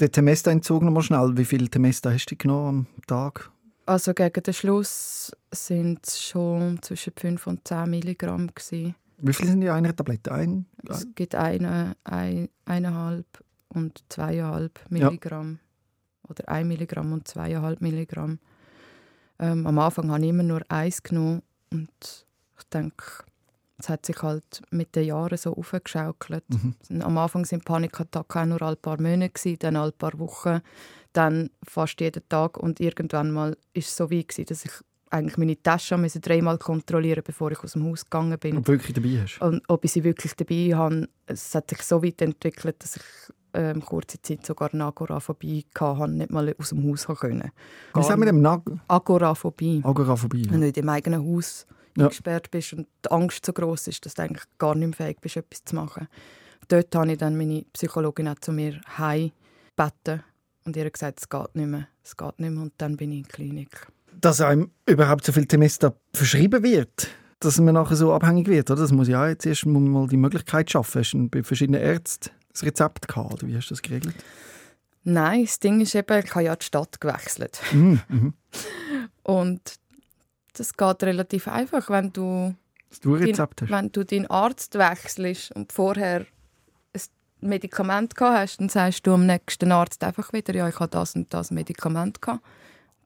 Der 0.00 0.10
Temesterentzug 0.10 0.82
noch 0.82 0.90
mal 0.90 1.02
schnell. 1.02 1.36
Wie 1.36 1.44
viele 1.44 1.68
Temester 1.68 2.12
hast 2.12 2.26
du 2.26 2.36
genommen 2.36 2.88
am 2.96 3.06
Tag? 3.06 3.50
Also 3.86 4.14
gegen 4.14 4.42
den 4.42 4.54
Schluss 4.54 5.32
sind 5.50 6.06
es 6.06 6.22
schon 6.22 6.80
zwischen 6.82 7.12
5 7.16 7.46
und 7.46 7.66
10 7.66 7.90
Milligramm. 7.90 8.48
Gewesen. 8.54 8.94
Wie 9.18 9.32
viele 9.32 9.50
sind 9.50 9.60
die 9.60 9.70
einer 9.70 9.94
Tablette? 9.94 10.32
Ein, 10.32 10.66
Es 10.88 11.06
gibt 11.14 11.34
eine, 11.34 11.96
ein, 12.04 12.48
eineinhalb 12.64 13.26
und 13.68 14.02
zweieinhalb 14.08 14.80
Milligramm. 14.90 15.58
Ja 15.62 15.70
oder 16.30 16.48
1 16.48 16.66
Milligramm 16.66 17.12
und 17.12 17.28
2,5 17.28 17.76
Milligramm. 17.80 18.38
Ähm, 19.38 19.66
am 19.66 19.78
Anfang 19.78 20.10
habe 20.10 20.22
ich 20.22 20.30
immer 20.30 20.42
nur 20.42 20.62
eins 20.68 21.02
genommen 21.02 21.42
und 21.72 22.26
ich 22.58 22.64
denke, 22.72 23.04
es 23.78 23.88
hat 23.88 24.06
sich 24.06 24.22
halt 24.22 24.62
mit 24.70 24.94
den 24.94 25.06
Jahren 25.06 25.38
so 25.38 25.56
aufgeschaukelt. 25.56 26.44
Mhm. 26.48 27.02
Am 27.02 27.18
Anfang 27.18 27.44
sind 27.44 27.64
Panikattacken 27.64 28.50
nur 28.50 28.62
ein 28.62 28.76
paar 28.76 29.00
Monate, 29.00 29.56
dann 29.56 29.76
ein 29.76 29.92
paar 29.92 30.18
Wochen, 30.18 30.60
dann 31.12 31.50
fast 31.66 32.00
jeden 32.00 32.22
Tag 32.28 32.56
und 32.56 32.80
irgendwann 32.80 33.30
mal 33.30 33.56
ist 33.72 33.88
es 33.88 33.96
so 33.96 34.10
weit, 34.10 34.50
dass 34.50 34.64
ich 34.64 34.72
eigentlich 35.10 35.36
meine 35.38 35.60
Tasche 35.60 35.96
musste 35.96 36.20
dreimal 36.20 36.58
kontrollieren, 36.58 37.22
bevor 37.24 37.50
ich 37.50 37.58
aus 37.60 37.72
dem 37.72 37.84
Haus 37.84 38.04
gegangen 38.04 38.38
bin. 38.38 38.56
Ob 38.56 38.64
du 38.64 38.72
wirklich 38.72 38.94
dabei 38.94 39.22
hast? 39.22 39.40
Und 39.40 39.62
ob 39.68 39.84
ich 39.84 39.92
sie 39.92 40.04
wirklich 40.04 40.34
dabei 40.34 40.70
habe. 40.74 41.08
Es 41.26 41.54
hat 41.54 41.68
sich 41.68 41.82
so 41.82 42.02
weit 42.02 42.22
entwickelt, 42.22 42.76
dass 42.78 42.96
ich 42.96 43.02
ähm, 43.54 43.84
kurze 43.84 44.22
Zeit 44.22 44.46
sogar 44.46 44.72
eine 44.72 44.84
Agoraphobie 44.84 45.66
hatte, 45.78 46.08
nicht 46.12 46.30
mal 46.30 46.54
aus 46.58 46.70
dem 46.70 46.88
Haus 46.88 47.06
können. 47.06 47.50
Wie 47.94 48.02
sagen 48.02 48.20
wir 48.20 48.26
dem 48.26 48.40
Nag 48.40 48.62
Agoraphobie. 48.86 49.82
Agoraphobie. 49.84 50.46
Ja. 50.46 50.52
Wenn 50.52 50.60
du 50.60 50.68
in 50.68 50.72
deinem 50.72 50.88
eigenen 50.90 51.26
Haus 51.26 51.66
ja. 51.96 52.04
eingesperrt 52.04 52.50
bist 52.52 52.74
und 52.74 52.86
die 53.04 53.10
Angst 53.10 53.44
so 53.44 53.52
groß 53.52 53.88
ist, 53.88 54.06
dass 54.06 54.14
du 54.14 54.22
eigentlich 54.22 54.44
gar 54.58 54.76
nicht 54.76 54.98
mehr 54.98 55.08
fähig 55.08 55.20
bist, 55.20 55.36
etwas 55.36 55.64
zu 55.64 55.74
machen. 55.74 56.06
Dort 56.68 56.94
habe 56.94 57.10
ich 57.10 57.18
dann 57.18 57.36
meine 57.36 57.64
Psychologin 57.72 58.28
auch 58.28 58.38
zu 58.38 58.52
mir 58.52 58.80
heim 58.96 59.32
gebeten 59.76 60.22
und 60.64 60.76
ihr 60.76 60.90
gesagt, 60.90 61.20
es 61.20 61.28
geht 61.28 61.54
nicht 61.54 61.68
mehr, 61.68 61.88
es 62.02 62.16
geht 62.16 62.38
nicht 62.38 62.50
mehr 62.50 62.62
und 62.62 62.72
dann 62.78 62.96
bin 62.96 63.12
ich 63.12 63.18
in 63.18 63.22
der 63.24 63.32
Klinik. 63.32 63.86
Dass 64.20 64.40
einem 64.40 64.70
überhaupt 64.86 65.24
so 65.24 65.32
viel 65.32 65.46
Temester 65.46 65.94
verschrieben 66.12 66.62
wird, 66.62 67.08
dass 67.40 67.58
man 67.58 67.74
nachher 67.74 67.96
so 67.96 68.12
abhängig 68.12 68.48
wird, 68.48 68.70
oder? 68.70 68.82
Das 68.82 68.92
muss 68.92 69.08
ja 69.08 69.28
jetzt 69.28 69.46
erst 69.46 69.66
mal 69.66 70.06
die 70.06 70.16
Möglichkeit 70.16 70.70
schaffen. 70.70 71.00
Hast 71.00 71.12
du 71.12 71.28
bei 71.28 71.42
verschiedenen 71.42 71.80
Ärzten 71.80 72.30
das 72.52 72.64
Rezept 72.64 73.08
gehabt, 73.08 73.32
oder 73.32 73.46
wie 73.46 73.56
hast 73.56 73.68
du 73.68 73.74
das 73.74 73.82
geregelt? 73.82 74.14
Nein, 75.04 75.44
das 75.44 75.58
Ding 75.60 75.80
ist 75.80 75.94
eben, 75.94 76.24
ich 76.24 76.34
habe 76.34 76.44
ja 76.44 76.56
die 76.56 76.64
Stadt 76.64 77.00
gewechselt. 77.00 77.60
Mm, 77.72 77.94
mhm. 78.08 78.34
Und 79.22 79.60
das 80.54 80.76
geht 80.76 81.02
relativ 81.02 81.48
einfach, 81.48 81.88
wenn 81.88 82.12
du, 82.12 82.54
du 83.00 83.14
Rezept 83.14 83.62
hast. 83.62 83.70
wenn 83.70 83.92
du 83.92 84.04
deinen 84.04 84.26
Arzt 84.26 84.74
wechselst 84.74 85.52
und 85.52 85.72
vorher 85.72 86.26
Medikament 87.40 88.14
gehabt 88.14 88.38
hast, 88.38 88.60
dann 88.60 88.68
sagst 88.68 89.06
du 89.06 89.14
am 89.14 89.26
nächsten 89.26 89.72
Arzt 89.72 90.02
einfach 90.04 90.32
wieder, 90.32 90.54
ja, 90.54 90.68
ich 90.68 90.78
habe 90.80 90.90
das 90.90 91.14
und 91.14 91.32
das 91.32 91.50
Medikament 91.50 92.20
gehabt. 92.20 92.44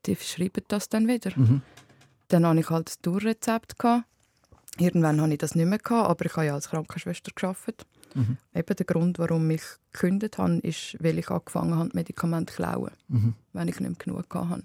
Die 0.07 0.14
verschreiben 0.14 0.64
das 0.68 0.88
dann 0.88 1.09
wieder. 1.09 1.33
Mhm. 1.35 1.62
Dann 2.29 2.47
hatte 2.47 2.61
ich 2.61 2.70
halt 2.70 2.88
das 2.88 2.99
Durchrezept. 3.01 3.79
Gehabt. 3.79 4.05
Irgendwann 4.79 5.20
hatte 5.20 5.33
ich 5.33 5.38
das 5.38 5.55
nicht 5.55 5.66
mehr, 5.66 5.79
gehabt, 5.79 6.11
aber 6.11 6.27
ich 6.27 6.37
habe 6.37 6.47
ja 6.47 6.55
als 6.55 6.68
Krankenschwester 6.68 7.31
gearbeitet. 7.35 7.87
Mhm. 8.14 8.37
Eben 8.55 8.77
der 8.77 8.87
Grund, 8.87 9.18
warum 9.18 9.49
ich 9.51 9.62
gekündigt 9.92 10.38
habe, 10.38 10.59
ist, 10.59 10.97
weil 11.01 11.18
ich 11.18 11.31
angefangen 11.31 11.77
habe, 11.77 11.90
Medikamente 11.92 12.53
zu 12.53 12.62
klauen, 12.62 12.92
mhm. 13.09 13.35
wenn 13.53 13.68
ich 13.68 13.81
nicht 13.81 13.88
mehr 13.88 13.99
genug 13.99 14.35
hatte. 14.35 14.64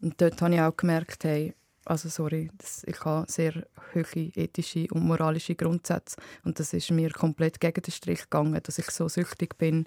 Und 0.00 0.20
dort 0.20 0.42
habe 0.42 0.54
ich 0.54 0.60
auch 0.60 0.76
gemerkt, 0.76 1.24
hey, 1.24 1.54
also 1.84 2.08
sorry, 2.08 2.50
das, 2.58 2.84
ich 2.84 3.04
habe 3.04 3.30
sehr 3.30 3.52
hohe 3.94 4.30
ethische 4.34 4.86
und 4.92 5.04
moralische 5.04 5.54
Grundsätze 5.54 6.16
und 6.44 6.58
das 6.58 6.72
ist 6.72 6.90
mir 6.90 7.10
komplett 7.10 7.60
gegen 7.60 7.82
den 7.82 7.92
Strich 7.92 8.22
gegangen, 8.22 8.60
dass 8.62 8.78
ich 8.78 8.90
so 8.90 9.08
süchtig 9.08 9.58
bin, 9.58 9.86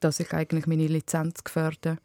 dass 0.00 0.20
ich 0.20 0.32
eigentlich 0.32 0.66
meine 0.66 0.86
Lizenz 0.86 1.44
gefährde. 1.44 1.98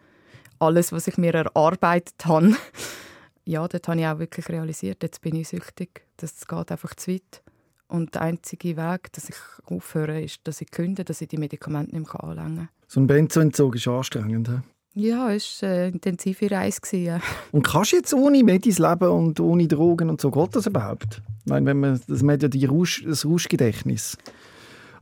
Alles, 0.60 0.92
was 0.92 1.08
ich 1.08 1.18
mir 1.18 1.34
erarbeitet 1.34 2.26
habe, 2.26 2.56
ja, 3.46 3.68
dort 3.68 3.88
habe 3.88 4.00
ich 4.00 4.08
auch 4.08 4.20
wirklich 4.20 4.50
realisiert, 4.50 5.04
jetzt 5.04 5.22
bin 5.22 5.36
ich 5.36 5.50
süchtig. 5.50 6.06
Das 6.18 6.48
geht 6.48 6.72
einfach 6.72 6.96
zu 6.96 7.12
weit. 7.12 7.44
Und 7.88 8.16
der 8.16 8.22
einzige 8.22 8.78
Weg, 8.78 9.12
dass 9.14 9.30
ich 9.30 9.36
aufhöre, 9.66 10.22
ist, 10.22 10.40
dass 10.46 10.62
ich 10.62 10.72
kündige, 10.72 11.06
dass 11.06 11.22
ich 11.22 11.28
die 11.28 11.38
Medikamente 11.38 11.96
nicht 11.96 12.12
mehr 12.12 12.24
anlängen 12.24 12.58
kann. 12.58 12.70
So 12.88 13.00
ein 13.00 13.08
Benzoentzug 13.08 13.76
ist 13.76 13.88
anstrengend. 13.88 14.48
He? 14.48 14.60
Ja, 14.96 15.32
es 15.32 15.62
war 15.62 15.70
eine 15.70 15.88
intensive 15.88 16.52
Reise. 16.52 16.98
Ja. 16.98 17.20
Und 17.52 17.64
kannst 17.64 17.94
du 17.94 17.96
jetzt 17.96 18.14
ohne 18.14 18.44
Medis 18.44 18.78
leben 18.78 19.10
und 19.10 19.40
ohne 19.40 19.68
Drogen 19.68 20.10
und 20.10 20.22
so? 20.22 20.30
Geht 20.30 20.56
das 20.56 20.68
überhaupt? 20.68 21.22
Ich 21.46 21.50
meine, 21.50 21.66
wenn 21.66 21.80
man, 21.80 22.00
das 22.08 22.24
hat 22.24 22.44
ja 22.44 22.48
die 22.48 22.66
Rausch, 22.66 23.04
das 23.04 23.26
Rauschgedächtnis. 23.26 24.18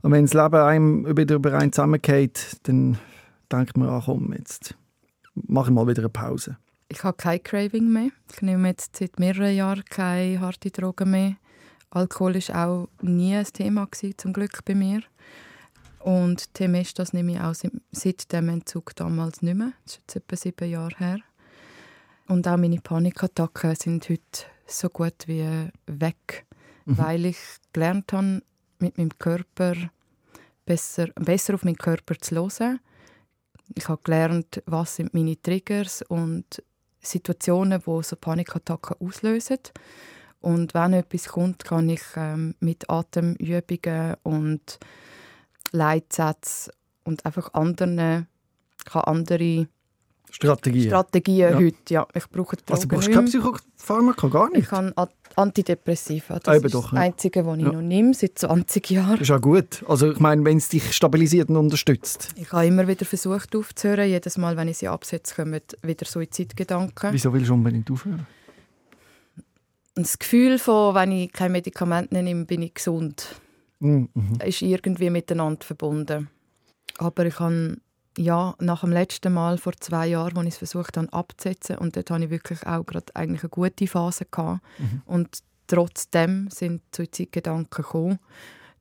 Und 0.00 0.12
wenn 0.12 0.24
das 0.24 0.34
Leben 0.34 0.56
einem 0.56 1.16
wieder 1.16 1.36
über 1.36 1.52
einen 1.52 1.72
zusammengeht, 1.72 2.56
dann 2.64 2.98
denkt 3.52 3.76
man, 3.76 3.90
ach 3.90 4.06
komm, 4.06 4.32
jetzt 4.36 4.74
mache 5.34 5.68
ich 5.68 5.74
mal 5.74 5.86
wieder 5.86 6.02
eine 6.02 6.08
Pause. 6.08 6.56
Ich 6.88 7.04
habe 7.04 7.16
kein 7.16 7.42
Craving 7.42 7.92
mehr. 7.92 8.10
Ich 8.34 8.42
nehme 8.42 8.68
jetzt 8.68 8.96
seit 8.96 9.18
mehreren 9.18 9.54
Jahren 9.54 9.84
keine 9.84 10.40
harte 10.40 10.70
Drogen 10.70 11.10
mehr. 11.10 11.36
Alkohol 11.90 12.34
war 12.34 12.68
auch 12.68 12.88
nie 13.02 13.36
ein 13.36 13.44
Thema, 13.44 13.86
gewesen, 13.86 14.14
zum 14.16 14.32
Glück 14.32 14.64
bei 14.64 14.74
mir. 14.74 15.02
Und 16.02 16.52
TMS, 16.54 16.94
das 16.94 17.12
nehme 17.12 17.32
ich 17.32 17.40
auch 17.40 17.54
seit 17.92 18.32
dem 18.32 18.48
Entzug 18.48 18.96
damals 18.96 19.40
nicht 19.40 19.54
mehr. 19.54 19.72
Das 19.84 19.94
ist 19.94 20.00
jetzt 20.00 20.16
etwa 20.16 20.36
sieben 20.36 20.70
Jahre 20.70 20.96
her. 20.98 21.18
Und 22.26 22.48
auch 22.48 22.56
meine 22.56 22.80
Panikattacken 22.80 23.76
sind 23.76 24.08
heute 24.08 24.46
so 24.66 24.88
gut 24.88 25.26
wie 25.26 25.68
weg, 25.86 26.46
mhm. 26.86 26.98
weil 26.98 27.26
ich 27.26 27.38
gelernt 27.72 28.12
habe, 28.12 28.42
mit 28.78 28.98
meinem 28.98 29.16
Körper 29.16 29.74
besser, 30.64 31.08
besser 31.14 31.54
auf 31.54 31.64
meinen 31.64 31.76
Körper 31.76 32.18
zu 32.18 32.34
hören. 32.34 32.80
Ich 33.74 33.88
habe 33.88 34.02
gelernt, 34.02 34.62
was 34.66 34.96
sind 34.96 35.14
meine 35.14 35.40
Triggers 35.40 36.02
und 36.02 36.62
Situationen, 37.00 37.80
wo 37.84 38.02
so 38.02 38.16
Panikattacken 38.16 38.96
auslösen. 39.00 39.58
Und 40.40 40.74
wenn 40.74 40.94
etwas 40.94 41.28
kommt, 41.28 41.64
kann 41.64 41.88
ich 41.88 42.02
ähm, 42.16 42.56
mit 42.58 42.90
Atemübungen 42.90 44.16
und 44.24 44.80
Leitsätzen 45.72 46.72
und 47.04 47.26
einfach 47.26 47.52
anderen, 47.54 48.26
kann 48.84 49.02
andere 49.02 49.68
Strategien, 50.30 50.86
Strategien 50.86 51.38
ja. 51.38 51.54
heute. 51.54 51.94
Ja, 51.94 52.06
ich 52.14 52.28
brauche 52.28 52.56
Drogen 52.56 52.72
Also 52.72 52.88
brauchst 52.88 53.08
du 53.08 53.12
keine 53.12 53.26
Psychopharmaka, 53.26 54.28
gar 54.28 54.50
nicht? 54.50 54.64
Ich 54.64 54.70
habe 54.70 54.92
Antidepressiva. 55.36 56.38
Das 56.38 56.56
Eben 56.56 56.66
ist 56.66 56.74
doch, 56.74 56.90
das 56.90 56.98
Einzige, 56.98 57.46
was 57.46 57.58
ich 57.58 57.64
ja. 57.64 57.72
noch 57.72 57.80
nehme, 57.80 58.14
seit 58.14 58.38
20 58.38 58.90
Jahren. 58.90 59.18
Das 59.18 59.28
ist 59.28 59.30
auch 59.30 59.40
gut. 59.40 59.84
Also 59.88 60.12
ich 60.12 60.20
meine, 60.20 60.44
wenn 60.44 60.58
es 60.58 60.68
dich 60.68 60.92
stabilisiert 60.92 61.48
und 61.48 61.56
unterstützt. 61.56 62.28
Ich 62.36 62.52
habe 62.52 62.66
immer 62.66 62.86
wieder 62.88 63.04
versucht 63.04 63.54
aufzuhören. 63.56 64.08
Jedes 64.08 64.38
Mal, 64.38 64.56
wenn 64.56 64.68
ich 64.68 64.78
sie 64.78 64.88
absetze, 64.88 65.34
kommen 65.34 65.60
wieder 65.82 66.06
Suizidgedanken. 66.06 67.12
Wieso 67.12 67.32
willst 67.32 67.48
du 67.48 67.54
unbedingt 67.54 67.90
aufhören? 67.90 68.26
das 69.94 70.18
Gefühl 70.18 70.58
von, 70.58 70.94
wenn 70.94 71.12
ich 71.12 71.32
kein 71.32 71.52
Medikament 71.52 72.12
nehme, 72.12 72.44
bin 72.44 72.62
ich 72.62 72.74
gesund, 72.74 73.36
mhm. 73.82 74.38
ist 74.44 74.62
irgendwie 74.62 75.10
miteinander 75.10 75.64
verbunden. 75.64 76.28
Aber 76.98 77.26
ich 77.26 77.38
habe 77.40 77.76
ja, 78.18 78.54
nach 78.58 78.82
dem 78.82 78.92
letzten 78.92 79.32
Mal 79.32 79.56
vor 79.58 79.72
zwei 79.80 80.08
Jahren, 80.08 80.36
als 80.36 80.46
ich 80.46 80.52
es 80.54 80.58
versucht 80.58 80.96
habe 80.96 81.12
abzusetzen, 81.12 81.78
und 81.78 81.96
dort 81.96 82.10
hatte 82.10 82.24
ich 82.24 82.30
wirklich 82.30 82.66
auch 82.66 82.84
gerade 82.84 83.14
eigentlich 83.14 83.42
eine 83.42 83.50
gute 83.50 83.86
Phase 83.86 84.26
gehabt. 84.30 84.60
Mhm. 84.78 85.02
Und 85.06 85.38
trotzdem 85.66 86.50
sind 86.50 86.82
Suizidgedanken 86.94 87.70
gekommen. 87.70 88.18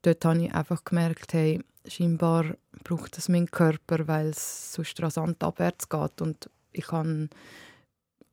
Dort 0.01 0.25
habe 0.25 0.43
ich 0.43 0.53
einfach 0.53 0.83
gemerkt, 0.83 1.33
hey, 1.33 1.61
scheinbar 1.87 2.45
braucht 2.83 3.17
es 3.17 3.29
meinen 3.29 3.49
Körper, 3.49 4.07
weil 4.07 4.29
es 4.29 4.73
sonst 4.73 5.01
rasant 5.01 5.41
abwärts 5.43 5.87
geht. 5.87 6.21
Und 6.21 6.49
ich 6.73 6.91
habe 6.91 7.29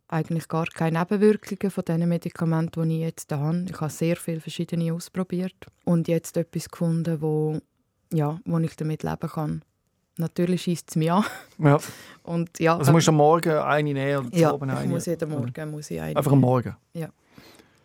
eigentlich 0.08 0.48
gar 0.48 0.66
keine 0.66 0.98
Nebenwirkungen 0.98 1.70
von 1.70 1.84
den 1.84 2.08
Medikamenten, 2.08 2.88
die 2.88 2.96
ich 2.96 3.02
jetzt 3.02 3.32
habe. 3.32 3.64
Ich 3.68 3.80
habe 3.80 3.90
sehr 3.90 4.16
viele 4.16 4.40
verschiedene 4.40 4.92
ausprobiert 4.92 5.54
und 5.84 6.08
jetzt 6.08 6.36
etwas 6.36 6.68
gefunden, 6.68 7.20
wo, 7.20 7.58
ja, 8.12 8.40
wo 8.44 8.58
ich 8.58 8.74
damit 8.76 9.02
leben 9.02 9.28
kann. 9.28 9.62
Natürlich 10.16 10.62
schießt 10.62 10.90
es 10.90 10.96
mich 10.96 11.12
an. 11.12 11.24
Ja. 11.58 11.78
Und 12.24 12.58
ja, 12.58 12.76
Also 12.76 12.90
musst 12.90 13.06
du 13.06 13.12
am 13.12 13.16
Morgen 13.18 13.52
eine 13.52 13.92
nehmen 13.94 14.26
und 14.26 14.34
ja, 14.34 14.52
oben 14.52 14.68
ich 14.68 14.76
eine? 14.76 14.88
muss 14.88 15.06
jeden 15.06 15.30
Morgen 15.30 15.70
muss 15.70 15.90
ich 15.90 16.00
eine. 16.00 16.16
Einfach 16.16 16.32
am 16.32 16.40
Morgen? 16.40 16.76
Ja. 16.92 17.08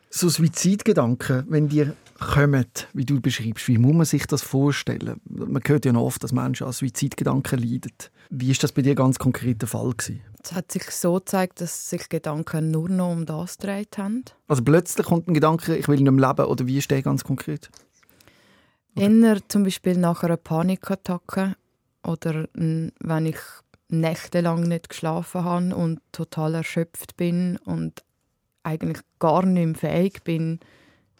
So 0.09 0.27
Suizidgedanken, 0.29 1.45
wenn 1.47 1.69
dir 1.69 1.95
kommen, 2.19 2.65
wie 2.93 3.05
du 3.05 3.21
beschreibst, 3.21 3.67
wie 3.67 3.77
muss 3.77 3.93
man 3.93 4.05
sich 4.05 4.25
das 4.27 4.41
vorstellen? 4.41 5.21
Man 5.25 5.62
hört 5.65 5.86
ja 5.86 5.93
noch 5.93 6.01
oft, 6.03 6.23
dass 6.23 6.31
Menschen 6.33 6.65
an 6.67 6.73
Suizidgedanken 6.73 7.59
leiden. 7.59 7.93
Wie 8.31 8.49
ist 8.51 8.63
das 8.63 8.71
bei 8.71 8.81
dir 8.81 8.95
ganz 8.95 9.19
konkret 9.19 9.62
der 9.62 9.69
Fall 9.69 9.91
gewesen? 9.91 10.21
Es 10.43 10.51
hat 10.51 10.71
sich 10.71 10.84
so 10.91 11.15
gezeigt, 11.15 11.62
dass 11.62 11.89
sich 11.89 12.10
Gedanken 12.10 12.69
nur 12.69 12.89
noch 12.89 13.12
um 13.12 13.25
das 13.25 13.58
gedreht 13.58 13.97
haben. 13.97 14.25
Also 14.47 14.62
plötzlich 14.63 15.06
kommt 15.06 15.27
ein 15.27 15.34
Gedanke, 15.34 15.77
ich 15.77 15.88
will 15.88 15.99
nicht 15.99 16.12
mehr 16.12 16.29
leben, 16.29 16.45
oder 16.45 16.67
wie 16.67 16.77
ist 16.77 16.91
der 16.91 17.01
ganz 17.01 17.23
konkret? 17.23 17.69
Eher 18.95 19.38
zum 19.47 19.63
Beispiel 19.63 19.97
nach 19.97 20.23
einer 20.23 20.38
Panikattacke 20.38 21.56
oder 22.03 22.47
wenn 22.53 23.25
ich 23.25 23.39
nächtelang 23.88 24.63
nicht 24.63 24.89
geschlafen 24.89 25.43
habe 25.43 25.75
und 25.75 26.01
total 26.12 26.56
erschöpft 26.56 27.15
bin 27.15 27.58
und 27.58 28.03
eigentlich 28.63 29.01
gar 29.19 29.45
nicht 29.45 29.65
mehr 29.65 29.75
fähig 29.75 30.23
bin, 30.23 30.60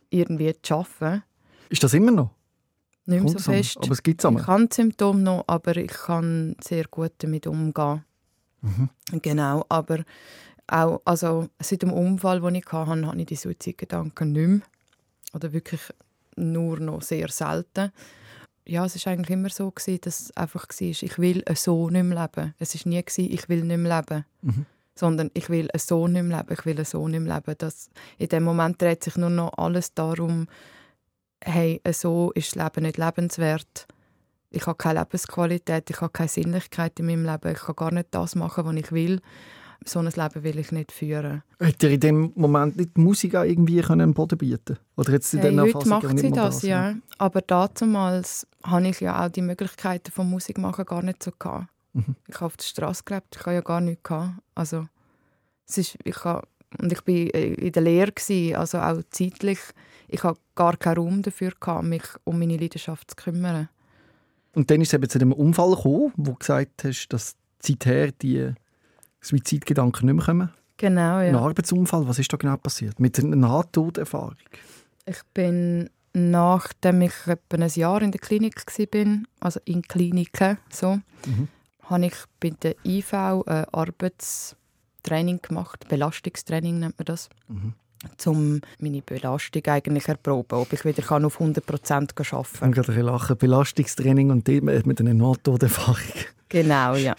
irgendwie 0.10 0.54
zu 0.62 0.76
arbeiten. 0.76 1.24
Ist 1.70 1.84
das 1.84 1.94
immer 1.94 2.12
noch? 2.12 2.32
Nicht 3.06 3.24
mehr 3.24 3.34
Kommt 3.34 3.40
so 3.42 3.52
fest. 3.52 3.78
Aber 3.78 3.92
es 3.92 4.04
gibt 4.04 4.24
es 4.24 4.30
Ich 4.30 4.46
die 4.46 4.68
Symptome 4.72 5.22
noch, 5.22 5.44
aber 5.48 5.76
ich 5.78 5.92
kann 5.92 6.56
sehr 6.62 6.86
gut 6.86 7.14
damit 7.20 7.48
umgehen. 7.48 8.04
Mhm. 8.64 8.90
Genau, 9.22 9.66
aber 9.70 10.04
auch 10.68 11.02
also 11.06 11.50
seit 11.60 11.82
dem 11.82 11.92
Unfall, 11.92 12.42
den 12.42 12.56
ich 12.56 12.66
hatte, 12.72 13.06
habe 13.06 13.20
ich 13.20 13.26
die 13.28 13.36
Suizidgedanken 13.36 14.32
nicht 14.32 14.48
mehr. 14.48 14.62
Oder 15.34 15.52
wirklich 15.52 15.82
nur 16.36 16.80
noch 16.80 17.02
sehr 17.02 17.30
selten. 17.30 17.92
Ja, 18.66 18.86
es 18.86 19.06
war 19.06 19.14
eigentlich 19.14 19.30
immer 19.32 19.50
so, 19.50 19.70
gewesen, 19.70 20.00
dass 20.02 20.22
es 20.22 20.38
einfach 20.38 20.68
war, 20.68 20.88
ich 20.88 21.20
will 21.20 21.44
so 21.56 21.90
nicht 21.90 22.04
mehr 22.04 22.22
leben. 22.22 22.54
Es 22.60 22.74
war 22.76 22.90
nie, 22.90 23.04
gewesen, 23.04 23.32
ich 23.32 23.50
will 23.50 23.64
nicht 23.64 23.78
mehr 23.78 23.98
leben. 23.98 24.26
Mhm. 24.42 24.66
Sondern 24.96 25.32
ich 25.34 25.50
will 25.50 25.68
so 25.76 26.08
nicht 26.08 26.24
mehr 26.24 26.38
leben, 26.38 26.54
ich 26.54 26.66
will 26.66 26.86
so 26.86 27.08
nicht 27.08 27.20
mehr 27.20 27.36
leben. 27.36 27.56
Das, 27.58 27.90
in 28.18 28.30
dem 28.30 28.44
Moment 28.44 28.82
dreht 28.82 29.04
sich 29.04 29.18
nur 29.18 29.32
noch 29.32 29.58
alles 29.58 29.94
darum, 29.94 30.48
hey, 31.44 31.82
so 31.92 32.32
ist 32.32 32.56
das 32.56 32.64
Leben 32.64 32.86
nicht 32.86 32.98
lebenswert. 32.98 33.88
Ich 34.54 34.68
habe 34.68 34.78
keine 34.78 35.00
Lebensqualität, 35.00 35.90
ich 35.90 36.00
habe 36.00 36.12
keine 36.12 36.30
Sinnlichkeit 36.30 37.00
in 37.00 37.08
meinem 37.08 37.26
Leben, 37.26 37.52
ich 37.52 37.60
kann 37.60 37.76
gar 37.76 37.92
nicht 37.92 38.10
das 38.12 38.36
machen, 38.36 38.66
was 38.66 38.76
ich 38.76 38.92
will. 38.92 39.20
So 39.86 40.00
ein 40.00 40.06
Leben 40.06 40.44
will 40.44 40.60
ich 40.60 40.72
nicht 40.72 40.92
führen. 40.92 41.44
Hätte 41.60 41.88
dir 41.88 41.94
in 41.96 42.00
dem 42.00 42.34
Moment 42.36 42.78
nicht 42.78 42.96
die 42.96 43.02
Musik 43.02 43.36
auch 43.36 43.44
irgendwie 43.44 43.84
einen 43.84 44.14
Boden 44.14 44.38
bieten 44.38 44.78
Oder 44.96 45.14
jetzt 45.14 45.34
in 45.34 45.42
Hey, 45.42 45.58
heute 45.58 45.72
Phasen 45.72 45.90
macht 45.90 46.20
sie 46.20 46.30
mehr 46.30 46.32
das, 46.32 46.62
ja. 46.62 46.96
Aber 47.18 47.42
damals 47.42 48.48
habe 48.64 48.88
ich 48.88 49.02
ja 49.02 49.26
auch 49.26 49.30
die 49.30 49.42
Möglichkeiten 49.42 50.12
von 50.12 50.30
Musik 50.30 50.58
machen 50.60 50.86
gar 50.86 51.02
nicht 51.02 51.22
so 51.24 51.32
gehabt. 51.38 51.68
Mhm. 51.94 52.16
Ich 52.28 52.36
habe 52.36 52.46
auf 52.46 52.58
der 52.58 52.64
Straße 52.64 53.04
gelebt, 53.04 53.36
ich 53.36 53.42
habe 53.42 53.56
ja 53.56 53.62
gar 53.62 53.82
nichts 53.82 54.04
gehabt. 54.04 54.34
Also, 54.56 54.88
es 55.68 55.80
ist, 55.80 55.98
ich 56.04 56.24
habe, 56.24 56.48
und 56.80 56.92
ich 56.92 57.06
war 57.06 57.42
in 57.42 57.72
der 57.72 57.82
Lehre, 57.82 58.12
gewesen, 58.12 58.56
also 58.56 58.78
auch 58.78 59.02
zeitlich. 59.10 59.60
Ich 60.08 60.24
habe 60.24 60.38
gar 60.56 60.78
keinen 60.78 60.98
Raum 60.98 61.22
dafür 61.24 61.52
gehabt, 61.60 61.86
mich 61.86 62.04
um 62.24 62.40
meine 62.40 62.58
Leidenschaft 62.58 63.12
zu 63.12 63.16
kümmern. 63.16 63.70
Und 64.56 64.70
dann 64.70 64.82
ist 64.82 64.90
es 64.90 64.94
eben 64.94 65.10
zu 65.10 65.20
dem 65.20 65.32
Unfall 65.34 65.76
gekommen, 65.76 66.14
wo 66.16 66.32
du 66.32 66.36
gesagt 66.36 66.84
hast, 66.84 67.08
dass 67.10 67.36
seither 67.60 68.12
die 68.12 68.52
Suizidgedanken 69.22 70.06
nicht 70.06 70.16
mehr 70.16 70.26
kommen. 70.26 70.50
Genau, 70.78 71.18
Ein 71.18 71.34
ja. 71.34 71.40
Arbeitsunfall, 71.40 72.08
was 72.08 72.20
ist 72.20 72.32
da 72.34 72.38
genau 72.38 72.58
passiert? 72.58 73.00
Mit 73.00 73.18
einer 73.20 73.36
Nahtoderfahrung? 73.36 74.36
Ich 75.06 75.22
bin, 75.34 75.90
nachdem 76.14 77.02
ich 77.02 77.14
etwa 77.26 77.58
ein 77.58 77.70
Jahr 77.70 78.02
in 78.02 78.12
der 78.12 78.20
Klinik 78.20 78.64
war, 78.66 79.18
also 79.40 79.60
in 79.66 79.82
Kliniken, 79.84 80.58
so, 80.72 81.00
Mhm. 81.26 81.48
habe 81.84 82.06
ich 82.08 82.16
bei 82.40 82.50
der 82.50 82.76
IV 82.86 83.14
ein 83.14 83.66
Arbeitstraining 83.72 85.42
gemacht. 85.42 85.88
Belastungstraining 85.88 86.80
nennt 86.80 86.98
man 87.00 87.06
das. 87.06 87.30
Mhm. 87.48 87.74
Um 88.26 88.62
meine 88.80 89.02
Belastung 89.02 89.66
eigentlich 89.68 90.08
erproben, 90.08 90.60
ob 90.60 90.72
ich 90.74 90.86
wieder 90.86 91.04
kann 91.04 91.26
auf 91.26 91.40
100% 91.40 91.92
arbeiten 91.92 92.12
Ich 92.18 92.30
kann. 92.30 92.42
habe 92.62 92.72
gerade 92.72 93.02
lachen. 93.02 93.38
Belastungstraining 93.38 94.32
und 94.32 94.48
die 94.48 94.62
mit 94.62 95.00
einer 95.00 95.14
Nahtoderfahrung. 95.14 95.98
Genau, 96.50 96.96
ja. 96.96 97.16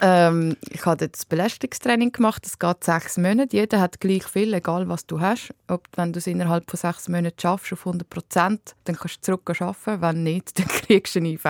Ähm, 0.00 0.56
ich 0.70 0.84
habe 0.84 1.08
das 1.08 1.24
Belastungstraining 1.24 2.12
gemacht, 2.12 2.44
das 2.44 2.58
geht 2.58 2.84
sechs 2.84 3.16
Monate. 3.16 3.56
Jeder 3.56 3.80
hat 3.80 4.00
gleich 4.00 4.24
viel, 4.24 4.52
egal 4.52 4.88
was 4.88 5.06
du 5.06 5.20
hast. 5.20 5.54
Ob, 5.68 5.86
wenn 5.96 6.12
du 6.12 6.18
es 6.18 6.26
innerhalb 6.26 6.68
von 6.70 6.78
sechs 6.78 7.08
Monaten 7.08 7.38
schaffst, 7.40 7.72
auf 7.72 7.86
100 7.86 8.10
Prozent, 8.10 8.74
dann 8.84 8.96
kannst 8.96 9.18
du 9.18 9.20
zurück 9.22 9.60
arbeiten. 9.60 10.02
Wenn 10.02 10.22
nicht, 10.22 10.58
dann 10.58 10.66
kriegst 10.66 11.14
du 11.14 11.20
einen 11.20 11.34
IV. 11.34 11.44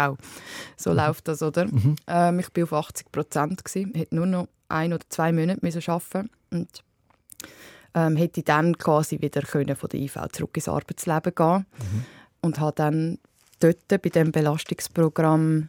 So 0.76 0.92
läuft 0.92 1.26
das, 1.28 1.42
oder? 1.42 1.66
Ähm, 2.06 2.38
ich 2.38 2.48
war 2.54 2.62
auf 2.64 2.72
80 2.72 3.10
Prozent. 3.10 3.62
Ich 3.74 3.86
hätte 3.94 4.14
nur 4.14 4.26
noch 4.26 4.48
ein 4.68 4.92
oder 4.92 5.04
zwei 5.08 5.32
Monate 5.32 5.60
müssen 5.62 5.82
arbeiten 5.90 6.30
und 6.50 6.68
ähm, 7.94 8.16
hätte 8.16 8.42
dann 8.42 8.76
quasi 8.76 9.20
wieder 9.20 9.42
können 9.42 9.76
von 9.76 9.88
der 9.88 10.00
IV 10.00 10.18
zurück 10.32 10.56
ins 10.56 10.68
Arbeitsleben 10.68 11.34
gehen 11.34 11.66
und 12.40 12.60
habe 12.60 12.72
dann 12.74 13.18
dort 13.60 13.88
bei 13.88 14.10
dem 14.10 14.32
Belastungsprogramm 14.32 15.68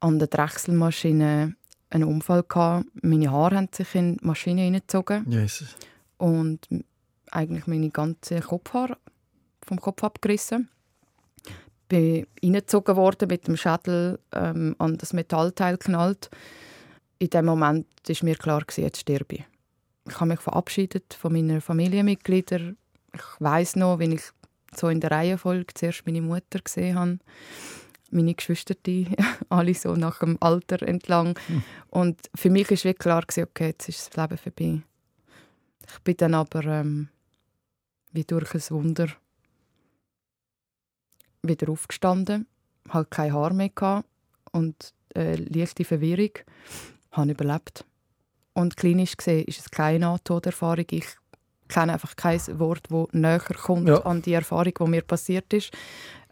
an 0.00 0.18
der 0.18 0.28
Drechselmaschine 0.28 1.56
einen 1.90 2.04
Unfall 2.04 2.42
gehabt. 2.42 2.86
Meine 3.02 3.30
Haare 3.30 3.56
haben 3.56 3.68
sich 3.72 3.94
in 3.94 4.16
die 4.16 4.24
Maschine 4.24 4.62
hineingezogen 4.62 5.30
Jesus. 5.30 5.76
und 6.18 6.68
eigentlich 7.30 7.66
meine 7.66 7.90
ganze 7.90 8.40
Kopfhaare 8.40 8.98
vom 9.62 9.80
Kopf 9.80 10.04
abgerissen. 10.04 10.68
Bin 11.88 12.26
hineingezogen 12.40 12.96
worden 12.96 13.28
mit 13.28 13.46
dem 13.46 13.56
Schädel 13.56 14.18
ähm, 14.32 14.74
an 14.78 14.98
das 14.98 15.12
Metallteil 15.12 15.78
knallt. 15.78 16.30
In 17.18 17.30
dem 17.30 17.46
Moment 17.46 17.86
ist 18.06 18.22
mir 18.22 18.36
klar 18.36 18.60
gewesen, 18.62 18.82
jetzt 18.82 19.00
sterbe 19.00 19.36
ich. 19.36 19.44
Ich 20.08 20.20
habe 20.20 20.30
mich 20.30 20.40
verabschiedet 20.40 21.14
von 21.14 21.32
meinen 21.32 21.60
Familienmitgliedern. 21.60 22.76
Ich 23.12 23.40
weiß 23.40 23.76
noch, 23.76 23.98
wenn 23.98 24.12
ich 24.12 24.22
so 24.74 24.88
in 24.88 25.00
der 25.00 25.10
Reihenfolge 25.10 25.74
zuerst 25.74 26.06
meine 26.06 26.22
Mutter 26.22 26.60
gesehen 26.60 26.98
habe, 26.98 27.18
meine 28.10 28.34
Geschwister, 28.34 28.74
die 28.74 29.08
alle 29.48 29.74
so 29.74 29.94
nach 29.94 30.20
dem 30.20 30.36
Alter 30.40 30.82
entlang. 30.82 31.38
Und 31.90 32.20
für 32.34 32.50
mich 32.50 32.70
ist 32.70 32.84
wirklich 32.84 32.98
klar 32.98 33.22
gewesen, 33.22 33.48
okay, 33.48 33.68
jetzt 33.68 33.88
ist 33.88 34.08
das 34.08 34.16
Leben 34.16 34.38
vorbei. 34.38 34.82
Ich 35.88 35.98
bin 36.00 36.16
dann 36.16 36.34
aber 36.34 36.64
ähm, 36.64 37.08
wie 38.12 38.24
durch 38.24 38.54
ein 38.54 38.62
Wunder 38.70 39.08
wieder 41.42 41.70
aufgestanden, 41.70 42.46
halt 42.88 43.10
kein 43.10 43.32
Haar 43.32 43.52
mehr 43.52 43.68
gehabt 43.68 44.08
und 44.52 44.92
äh, 45.14 45.36
leichte 45.36 45.84
Verwirrung, 45.84 46.30
habe 47.12 47.30
überlebt. 47.30 47.84
Und 48.56 48.76
klinisch 48.76 49.16
gesehen 49.16 49.44
ist 49.44 49.60
es 49.60 49.70
keine 49.70 49.98
Nahtoderfahrung. 50.00 50.86
Ich 50.90 51.04
kenne 51.68 51.92
einfach 51.92 52.16
kein 52.16 52.40
Wort, 52.58 52.84
das 52.90 53.06
näher 53.12 53.38
kommt 53.40 53.88
Ja. 53.88 53.98
an 54.06 54.22
die 54.22 54.32
Erfahrung, 54.32 54.72
die 54.80 54.84
mir 54.90 55.02
passiert 55.02 55.52
ist. 55.52 55.70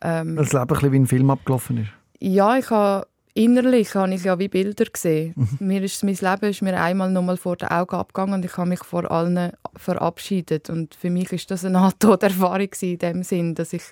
Ähm, 0.01 0.37
Das 0.37 0.53
Leben 0.53 0.63
ein 0.63 0.67
bisschen 0.69 0.93
wie 0.93 0.97
ein 1.01 1.07
Film 1.07 1.31
abgelaufen 1.31 1.79
ist. 1.79 1.91
ja, 2.21 2.57
ich 2.57 2.71
habe 2.71 3.07
innerlich 3.35 3.95
habe 3.95 4.15
ich 4.15 4.25
ja 4.25 4.39
wie 4.39 4.49
Bilder 4.49 4.85
gesehen. 4.87 5.35
Mir 5.61 5.83
ist 5.83 6.03
mein 6.05 6.15
Leben 6.15 6.51
ist 6.51 6.63
mir 6.63 6.81
einmal 6.81 7.11
nochmal 7.11 7.37
vor 7.37 7.57
den 7.57 7.69
Augen 7.69 7.97
abgegangen 7.97 8.35
und 8.35 8.45
ich 8.45 8.57
habe 8.57 8.69
mich 8.71 8.85
vor 8.85 9.11
allen 9.11 9.53
verabschiedet 9.77 10.71
und 10.71 10.95
für 10.95 11.11
mich 11.11 11.31
ist 11.33 11.51
das 11.51 11.65
eine 11.65 11.75
Nahtoderfahrung 11.79 12.69
in 12.81 12.99
dem 12.99 13.23
Sinn, 13.23 13.55
dass 13.55 13.73
ich 13.73 13.83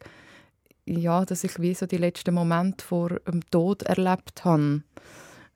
ja, 0.86 1.24
dass 1.24 1.44
ich 1.44 1.60
wie 1.60 1.74
so 1.74 1.86
die 1.86 1.96
letzten 1.98 2.34
Momente 2.34 2.84
vor 2.84 3.10
dem 3.28 3.40
Tod 3.50 3.82
erlebt 3.82 4.44
habe. 4.44 4.82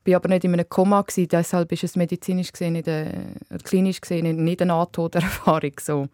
Ich 0.07 0.13
war 0.13 0.21
aber 0.21 0.29
nicht 0.29 0.45
in 0.45 0.53
einem 0.53 0.69
Koma, 0.69 1.01
gewesen, 1.01 1.27
deshalb 1.27 1.69
ist 1.73 1.83
es 1.83 1.97
medizinisch 1.97 2.53
gesehen, 2.53 2.73
nicht 2.73 2.87
eine, 2.87 3.33
klinisch 3.65 3.99
gesehen 3.99 4.41
nicht 4.41 4.61
eine 4.61 4.69
Nahtoderfahrung. 4.69 5.73
So. 5.81 6.07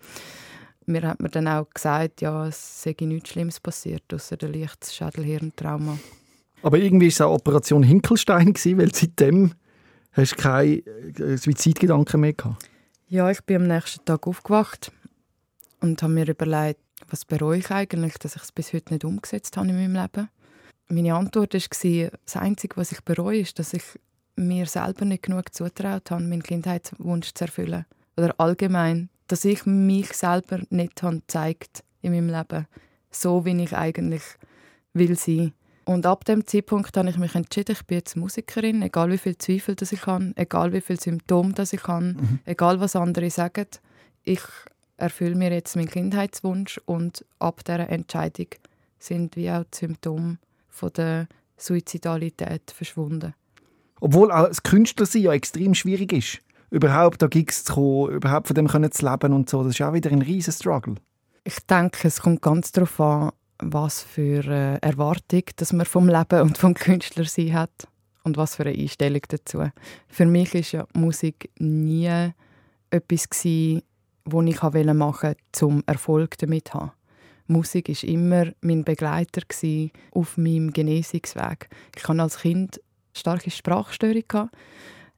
Mir 0.87 1.03
hat 1.03 1.19
man 1.19 1.29
dann 1.29 1.47
auch 1.47 1.69
gesagt, 1.69 2.21
ja, 2.21 2.47
es 2.47 2.81
sei 2.81 2.95
nichts 3.01 3.29
Schlimmes 3.29 3.59
passiert, 3.59 4.01
außer 4.11 4.35
der 4.35 4.49
leichtes 4.49 4.95
Schädelhirntrauma. 4.95 5.99
Aber 6.63 6.79
irgendwie 6.79 7.05
war 7.05 7.09
es 7.09 7.21
auch 7.21 7.35
Operation 7.35 7.83
Hinkelstein, 7.83 8.53
gewesen, 8.53 8.79
weil 8.79 8.95
seitdem 8.95 9.53
hast 10.13 10.31
du 10.31 10.35
keine 10.37 10.77
äh, 10.77 11.37
Suizidgedanken 11.37 12.19
mehr 12.19 12.33
gehabt. 12.33 12.67
Ja, 13.09 13.29
ich 13.29 13.41
bin 13.43 13.57
am 13.57 13.67
nächsten 13.67 14.03
Tag 14.05 14.25
aufgewacht 14.25 14.91
und 15.81 16.01
habe 16.01 16.13
mir 16.13 16.27
überlegt, 16.27 16.79
was 17.09 17.25
bereue 17.25 17.59
ich 17.59 17.69
eigentlich, 17.69 18.15
dass 18.17 18.37
ich 18.37 18.41
es 18.41 18.51
bis 18.51 18.73
heute 18.73 18.91
nicht 18.91 19.05
umgesetzt 19.05 19.55
habe 19.55 19.67
in 19.67 19.75
meinem 19.75 20.01
Leben. 20.01 20.29
Meine 20.93 21.15
Antwort 21.15 21.53
war, 21.53 22.11
das 22.25 22.35
Einzige, 22.35 22.77
was 22.77 22.91
ich 22.91 23.01
bereue, 23.01 23.39
ist, 23.39 23.57
dass 23.57 23.73
ich 23.73 23.83
mir 24.35 24.65
selber 24.67 25.05
nicht 25.05 25.23
genug 25.23 25.53
zutraut 25.53 26.11
habe, 26.11 26.23
meinen 26.23 26.43
Kindheitswunsch 26.43 27.33
zu 27.33 27.45
erfüllen. 27.45 27.85
Oder 28.15 28.35
allgemein, 28.37 29.09
dass 29.27 29.45
ich 29.45 29.65
mich 29.65 30.13
selber 30.13 30.59
nicht 30.69 31.01
habe 31.01 31.17
gezeigt 31.17 31.83
in 32.01 32.11
meinem 32.13 32.29
Leben, 32.29 32.67
so 33.09 33.43
wie 33.45 33.63
ich 33.63 33.75
eigentlich 33.75 34.21
will 34.93 35.17
sein. 35.17 35.53
Und 35.85 36.05
ab 36.05 36.25
dem 36.25 36.45
Zeitpunkt 36.45 36.95
habe 36.95 37.09
ich 37.09 37.17
mich 37.17 37.35
entschieden, 37.35 37.73
ich 37.73 37.85
bin 37.85 37.97
jetzt 37.97 38.15
Musikerin, 38.15 38.83
egal 38.83 39.11
wie 39.11 39.17
viel 39.17 39.37
Zweifel 39.37 39.75
das 39.75 39.91
ich 39.91 40.05
habe, 40.05 40.31
egal 40.35 40.73
wie 40.73 40.81
viele 40.81 40.99
Symptome 40.99 41.53
das 41.53 41.73
ich 41.73 41.83
habe, 41.87 42.13
mhm. 42.13 42.39
egal 42.45 42.79
was 42.79 42.95
andere 42.95 43.29
sagen. 43.29 43.67
Ich 44.23 44.41
erfülle 44.97 45.35
mir 45.35 45.51
jetzt 45.51 45.75
meinen 45.75 45.89
Kindheitswunsch 45.89 46.79
und 46.85 47.25
ab 47.39 47.65
dieser 47.65 47.89
Entscheidung 47.89 48.47
sind 48.99 49.35
wie 49.35 49.51
auch 49.51 49.65
die 49.65 49.77
Symptome 49.79 50.37
von 50.73 50.91
der 50.93 51.27
Suizidalität 51.55 52.71
verschwunden. 52.71 53.33
Obwohl 54.01 54.31
auch 54.31 54.47
das 54.47 54.63
Künstlersein 54.63 55.21
ja 55.21 55.33
extrem 55.33 55.75
schwierig 55.75 56.11
ist. 56.11 56.39
Überhaupt 56.71 57.21
da 57.21 57.27
Gigs 57.27 57.63
zu 57.63 57.73
kommen, 57.73 58.15
überhaupt 58.15 58.47
von 58.47 58.55
dem 58.55 58.67
können 58.67 58.91
zu 58.91 59.07
leben 59.07 59.31
und 59.33 59.49
so, 59.49 59.63
das 59.63 59.73
ist 59.75 59.81
auch 59.81 59.93
wieder 59.93 60.11
ein 60.11 60.23
riesen 60.23 60.51
Struggle. 60.51 60.95
Ich 61.43 61.59
denke, 61.67 62.07
es 62.07 62.21
kommt 62.21 62.41
ganz 62.41 62.71
darauf 62.71 62.99
an, 62.99 63.31
was 63.59 64.01
für 64.01 64.43
eine 64.43 64.81
Erwartung 64.81 65.43
dass 65.57 65.71
man 65.71 65.85
vom 65.85 66.09
Leben 66.09 66.41
und 66.41 66.57
vom 66.57 66.73
Künstlersein 66.73 67.53
hat 67.53 67.87
und 68.23 68.35
was 68.37 68.55
für 68.55 68.63
eine 68.63 68.77
Einstellung 68.77 69.21
dazu. 69.27 69.63
Für 70.07 70.25
mich 70.25 70.55
ist 70.55 70.71
ja 70.71 70.87
Musik 70.93 71.51
nie 71.59 72.31
etwas 72.89 73.29
gewesen, 73.29 73.83
was 74.25 74.45
ich 74.45 74.61
machen 74.61 74.99
wollte, 74.99 75.37
zum 75.51 75.83
Erfolg 75.85 76.37
damit 76.39 76.69
zu 76.69 76.73
haben. 76.73 76.91
Musik 77.47 77.89
ist 77.89 78.03
immer 78.03 78.47
mein 78.61 78.83
Begleiter 78.83 79.41
auf 80.11 80.37
meinem 80.37 80.71
Genesungsweg. 80.71 81.69
Ich 81.95 82.07
hatte 82.07 82.21
als 82.21 82.39
Kind 82.39 82.81
starke 83.13 83.51
Sprachstörung, 83.51 84.49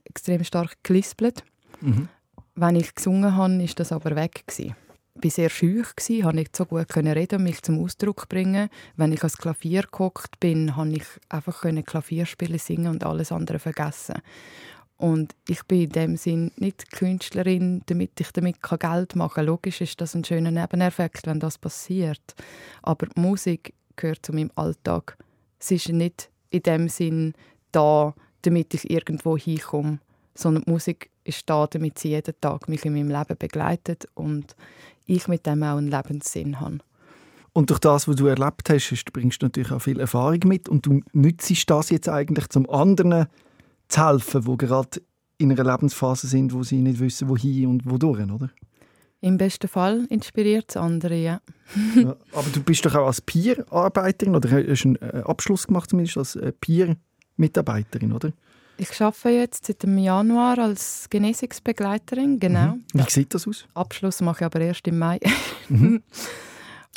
extrem 0.05 0.43
stark 0.43 0.78
gelispelt. 0.84 1.43
Mhm. 1.82 2.09
Wenn 2.55 2.76
ich 2.76 2.95
gesungen 2.95 3.36
habe, 3.36 3.63
ist 3.63 3.80
das 3.80 3.91
aber 3.91 4.15
weg 4.15 4.43
gewesen 4.47 4.76
war 5.15 5.32
sehr 5.32 5.49
schüch, 5.49 5.88
konnte 5.97 6.36
nicht 6.36 6.55
so 6.55 6.65
gut 6.65 6.95
reden 6.95 7.38
und 7.38 7.43
mich 7.43 7.61
zum 7.61 7.80
Ausdruck 7.80 8.28
bringen. 8.28 8.69
Wenn 8.97 9.13
ich 9.13 9.21
ans 9.21 9.38
Klavier 9.38 9.84
gekocht 9.84 10.39
bin, 10.39 10.73
konnte 10.73 10.97
ich 10.97 11.05
einfach 11.30 11.61
Klavier 11.86 12.26
spielen, 12.26 12.59
singen 12.59 12.88
und 12.88 13.03
alles 13.05 13.32
andere 13.32 13.59
vergessen. 13.59 14.15
Und 14.98 15.36
ich 15.48 15.64
bin 15.66 15.82
in 15.82 15.89
dem 15.89 16.18
Sinn 16.18 16.52
nicht 16.56 16.91
Künstlerin, 16.91 17.82
damit 17.88 18.20
ich 18.20 18.32
damit 18.32 18.62
Geld 18.62 19.16
machen 19.16 19.34
kann. 19.36 19.46
Logisch 19.46 19.82
ist 19.82 20.00
das 20.00 20.16
ein 20.16 20.24
schöner 20.24 20.52
Nebeneffekt, 20.52 21.28
wenn 21.28 21.39
das 21.39 21.58
passiert. 21.58 22.36
Aber 22.82 23.08
Musik 23.16 23.74
gehört 23.98 24.26
zu 24.26 24.34
meinem 24.34 24.52
Alltag. 24.56 25.18
Sie 25.60 25.76
ist 25.76 25.89
nicht 25.89 26.30
in 26.50 26.64
dem 26.64 26.89
Sinn 26.89 27.34
da, 27.72 28.14
damit 28.43 28.74
ich 28.74 28.89
irgendwo 28.89 29.38
hinkomme, 29.38 30.00
sondern 30.34 30.64
Musik 30.68 31.10
ist 31.24 31.50
da, 31.50 31.68
damit 31.68 32.00
sie 32.00 32.10
jeden 32.10 32.39
Tag 32.39 32.70
mich 32.70 32.86
in 32.86 32.93
meinem 32.93 33.10
Leben 33.10 33.38
begleitet 33.38 34.08
und 34.14 34.56
ich 35.08 35.28
mit 35.28 35.46
dem 35.46 35.64
auch 35.64 35.78
einen 35.78 35.89
Lebenssinn 35.89 36.60
habe. 36.60 36.80
Und 37.52 37.70
durch 37.70 37.80
das, 37.80 38.08
was 38.08 38.18
du 38.18 38.28
erlebt 38.28 38.70
hast, 38.70 39.14
bringst 39.14 39.41
du 39.41 39.46
natürlich 39.46 39.72
auch 39.72 39.82
viel 39.82 40.00
Erfahrung 40.00 40.39
mit 40.46 40.68
und 40.68 40.86
du 40.86 41.02
nützt 41.14 41.70
das 41.70 41.89
jetzt 41.89 42.10
eigentlich 42.10 42.50
zum 42.50 42.70
anderen 42.70 43.28
zu 43.88 44.05
helfen, 44.05 44.43
die 44.43 44.57
gerade 44.57 45.01
in 45.38 45.51
einer 45.51 45.71
Lebensphase 45.71 46.27
sind, 46.27 46.53
wo 46.53 46.63
sie 46.63 46.81
nicht 46.81 46.99
wissen, 46.99 47.29
wohin 47.29 47.67
und 47.67 47.89
wodurch, 47.89 48.29
oder? 48.29 48.49
Im 49.21 49.38
besten 49.38 49.67
Fall 49.67 50.05
inspiriert 50.09 50.65
es 50.69 50.77
andere, 50.77 51.15
ja. 51.15 51.41
ja. 51.95 52.15
Aber 52.31 52.49
du 52.53 52.61
bist 52.61 52.86
doch 52.86 52.95
auch 52.95 53.07
als 53.07 53.21
Peer-Arbeiterin 53.21 54.36
oder 54.36 54.49
hast 54.51 54.86
einen 54.86 54.97
äh, 54.97 55.23
Abschluss 55.25 55.67
gemacht 55.67 55.89
zumindest 55.89 56.17
als 56.17 56.36
äh, 56.36 56.51
Peer-Mitarbeiterin, 56.51 58.11
oder? 58.11 58.31
Ich 58.77 59.01
arbeite 59.01 59.29
jetzt 59.29 59.65
seit 59.65 59.83
dem 59.83 59.97
Januar 59.97 60.59
als 60.59 61.07
Genesungsbegleiterin, 61.09 62.39
genau. 62.39 62.75
Mhm. 62.75 62.83
Wie 62.93 63.09
sieht 63.09 63.33
das 63.33 63.47
aus? 63.47 63.65
Abschluss 63.73 64.21
mache 64.21 64.41
ich 64.41 64.45
aber 64.45 64.61
erst 64.61 64.88
im 64.88 64.99
Mai. 64.99 65.19
Mhm. 65.67 66.03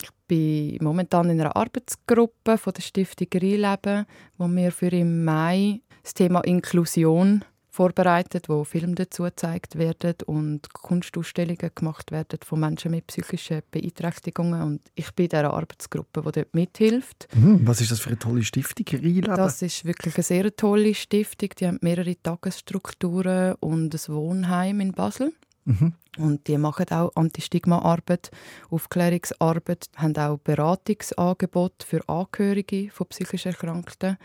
Ich 0.02 0.10
bin 0.26 0.76
momentan 0.82 1.30
in 1.30 1.40
einer 1.40 1.56
Arbeitsgruppe 1.56 2.58
von 2.58 2.72
der 2.74 2.82
Stiftung 2.82 3.28
Reinleben, 3.32 4.04
wo 4.36 4.46
wir 4.46 4.70
für 4.72 4.88
im 4.88 5.24
Mai 5.24 5.80
das 6.08 6.14
Thema 6.14 6.40
Inklusion 6.40 7.44
vorbereitet, 7.68 8.48
wo 8.48 8.64
Filme 8.64 8.94
dazu 8.94 9.24
gezeigt 9.24 9.76
werden 9.76 10.14
und 10.24 10.72
Kunstausstellungen 10.72 11.70
gemacht 11.74 12.10
werden 12.10 12.38
von 12.42 12.60
Menschen 12.60 12.92
mit 12.92 13.06
psychischen 13.06 13.60
Beeinträchtigungen. 13.70 14.62
Und 14.62 14.80
ich 14.94 15.12
bin 15.12 15.24
in 15.24 15.30
dieser 15.30 15.52
Arbeitsgruppe, 15.52 16.22
die 16.22 16.32
dort 16.32 16.54
mithilft. 16.54 17.28
Mhm. 17.34 17.60
Was 17.64 17.82
ist 17.82 17.92
das 17.92 18.00
für 18.00 18.08
eine 18.08 18.18
tolle 18.18 18.42
Stiftung, 18.42 18.86
Reinleben? 18.90 19.36
Das 19.36 19.60
ist 19.60 19.84
wirklich 19.84 20.16
eine 20.16 20.24
sehr 20.24 20.56
tolle 20.56 20.94
Stiftung. 20.94 21.50
Die 21.60 21.66
haben 21.66 21.78
mehrere 21.82 22.16
Tagesstrukturen 22.20 23.56
und 23.60 23.94
ein 23.94 24.14
Wohnheim 24.14 24.80
in 24.80 24.92
Basel. 24.92 25.34
Mhm. 25.66 25.92
Und 26.16 26.48
die 26.48 26.56
machen 26.56 26.90
auch 26.90 27.12
Anti-Stigma-Arbeit, 27.14 28.30
Aufklärungsarbeit, 28.70 29.88
haben 29.96 30.16
auch 30.16 30.38
Beratungsangebote 30.38 31.86
für 31.86 32.08
Angehörige 32.08 32.90
von 32.90 33.06
psychisch 33.08 33.44
Erkrankten 33.44 34.16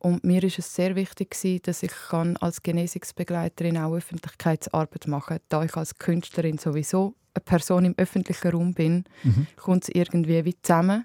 und 0.00 0.22
mir 0.22 0.42
ist 0.44 0.58
es 0.58 0.74
sehr 0.74 0.94
wichtig, 0.94 1.36
dass 1.62 1.82
ich 1.82 1.92
als 2.12 2.62
Genesungsbegleiterin 2.62 3.78
auch 3.78 3.94
Öffentlichkeitsarbeit 3.94 5.08
machen 5.08 5.38
kann. 5.38 5.46
Da 5.48 5.64
ich 5.64 5.76
als 5.76 5.98
Künstlerin 5.98 6.58
sowieso 6.58 7.14
eine 7.34 7.44
Person 7.44 7.84
im 7.84 7.94
öffentlichen 7.96 8.50
Raum 8.50 8.74
bin, 8.74 9.04
mhm. 9.24 9.46
kommt 9.56 9.84
es 9.84 9.88
irgendwie 9.88 10.44
wie 10.44 10.60
zusammen. 10.62 11.04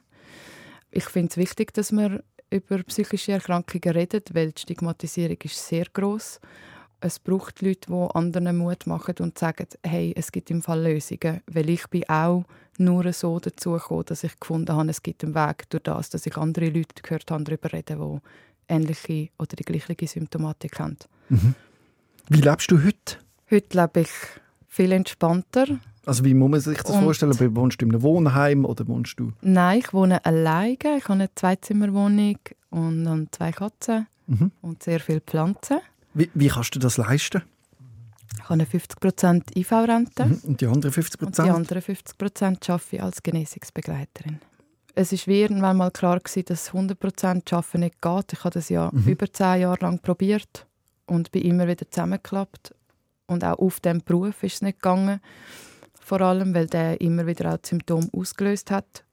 Ich 0.91 1.05
finde 1.05 1.31
es 1.31 1.37
wichtig, 1.37 1.73
dass 1.73 1.91
man 1.91 2.21
über 2.51 2.83
psychische 2.83 3.31
Erkrankungen 3.31 3.95
redet, 3.95 4.35
weil 4.35 4.51
die 4.51 4.61
Stigmatisierung 4.61 5.37
ist 5.43 5.67
sehr 5.67 5.85
groß. 5.91 6.39
Es 6.99 7.19
braucht 7.19 7.61
Leute, 7.63 7.87
die 7.89 8.15
anderen 8.15 8.57
Mut 8.57 8.85
machen 8.85 9.15
und 9.19 9.37
sagen, 9.37 9.67
hey, 9.83 10.13
es 10.15 10.31
gibt 10.31 10.51
im 10.51 10.61
Fall 10.61 10.83
Lösungen. 10.83 11.41
Weil 11.47 11.69
ich 11.71 11.87
bin 11.87 12.07
auch 12.07 12.45
nur 12.77 13.11
so 13.11 13.39
dazu 13.39 13.71
gekommen, 13.71 14.05
dass 14.05 14.23
ich 14.23 14.39
gefunden 14.39 14.73
habe, 14.73 14.89
es 14.89 15.01
gibt 15.01 15.23
einen 15.23 15.35
Weg 15.35 15.69
durch 15.69 15.83
das, 15.83 16.11
dass 16.11 16.25
ich 16.27 16.37
andere 16.37 16.69
Leute 16.69 17.01
gehört 17.01 17.29
habe, 17.31 17.43
darüber 17.43 17.73
reden, 17.73 17.99
die 17.99 18.19
ähnliche 18.67 19.29
oder 19.37 19.55
die 19.55 19.63
gleiche 19.63 20.07
Symptomatik 20.07 20.79
haben. 20.79 20.97
Mhm. 21.29 21.55
Wie 22.29 22.41
lebst 22.41 22.71
du 22.71 22.83
heute? 22.83 23.17
Heute 23.51 23.77
lebe 23.77 24.01
ich 24.01 24.09
viel 24.67 24.91
entspannter. 24.91 25.65
Also 26.05 26.25
wie 26.25 26.33
muss 26.33 26.49
man 26.49 26.59
sich 26.59 26.77
das 26.77 26.91
und 26.91 27.03
vorstellen? 27.03 27.55
Wohnst 27.55 27.81
du 27.81 27.85
in 27.85 27.91
einem 27.91 28.01
Wohnheim 28.01 28.65
oder 28.65 28.87
wohnst 28.87 29.19
du? 29.19 29.31
Nein, 29.41 29.79
ich 29.79 29.93
wohne 29.93 30.23
alleine. 30.25 30.77
Ich 30.97 31.03
habe 31.03 31.13
eine 31.13 31.33
Zweizimmerwohnung 31.33 32.39
und 32.71 33.27
zwei 33.31 33.51
Katzen 33.51 34.07
mhm. 34.27 34.51
und 34.61 34.83
sehr 34.83 34.99
viele 34.99 35.21
Pflanzen. 35.21 35.79
Wie, 36.13 36.29
wie 36.33 36.47
kannst 36.47 36.75
du 36.75 36.79
das 36.79 36.97
leisten? 36.97 37.43
Ich 38.35 38.43
habe 38.43 38.53
eine 38.53 38.65
50% 38.65 39.55
IV-Rente. 39.55 40.25
Mhm. 40.25 40.41
Und 40.43 40.61
die 40.61 40.67
anderen 40.67 40.93
50%? 40.93 41.25
Und 41.25 41.37
die 41.37 41.41
anderen 41.41 41.81
50% 41.81 42.69
arbeite 42.69 42.95
ich 42.95 43.01
als 43.01 43.23
Genesungsbegleiterin 43.23 44.39
es 44.95 45.11
ist 45.11 45.27
mir 45.27 45.37
irgendwann 45.37 45.77
mal 45.77 45.91
klar 45.91 46.19
gewesen, 46.19 46.45
dass 46.45 46.71
100% 46.71 47.53
Arbeiten 47.53 47.79
nicht 47.79 48.01
geht. 48.01 48.33
Ich 48.33 48.39
habe 48.39 48.53
das 48.53 48.69
ja 48.69 48.89
mhm. 48.91 49.07
über 49.07 49.31
zehn 49.31 49.61
Jahre 49.61 49.79
lang 49.81 49.99
probiert 49.99 50.67
und 51.07 51.31
bin 51.31 51.43
immer 51.43 51.67
wieder 51.67 51.89
zusammengeklappt. 51.89 52.75
Und 53.25 53.43
auch 53.43 53.57
auf 53.57 53.79
dem 53.79 54.03
Beruf 54.03 54.43
ist 54.43 54.55
es 54.55 54.61
nicht 54.61 54.81
gegangen. 54.81 55.19
Vor 55.99 56.21
allem, 56.21 56.53
weil 56.53 56.67
der 56.67 57.01
immer 57.01 57.25
wieder 57.25 57.53
auch 57.53 57.59
Symptome 57.63 58.09
ausgelöst 58.15 58.69
hat. 58.69 59.03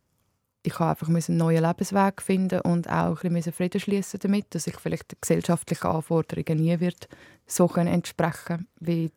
Ich 0.63 0.79
habe 0.79 0.91
einfach 0.91 1.09
einen 1.09 1.39
neuen 1.39 1.65
Lebensweg 1.65 2.21
finden 2.21 2.61
und 2.61 2.91
auch 2.91 3.23
ein 3.23 3.33
bisschen 3.33 3.53
Frieden 3.55 3.81
schließen 3.81 4.21
damit, 4.21 4.55
dass 4.55 4.67
ich 4.67 4.77
vielleicht 4.79 5.13
den 5.13 5.19
gesellschaftlichen 5.21 5.87
Anforderungen 5.87 6.63
nie 6.63 6.79
wird 6.81 7.09
so 7.47 7.67
entsprechen 7.75 8.69
wie 8.79 9.11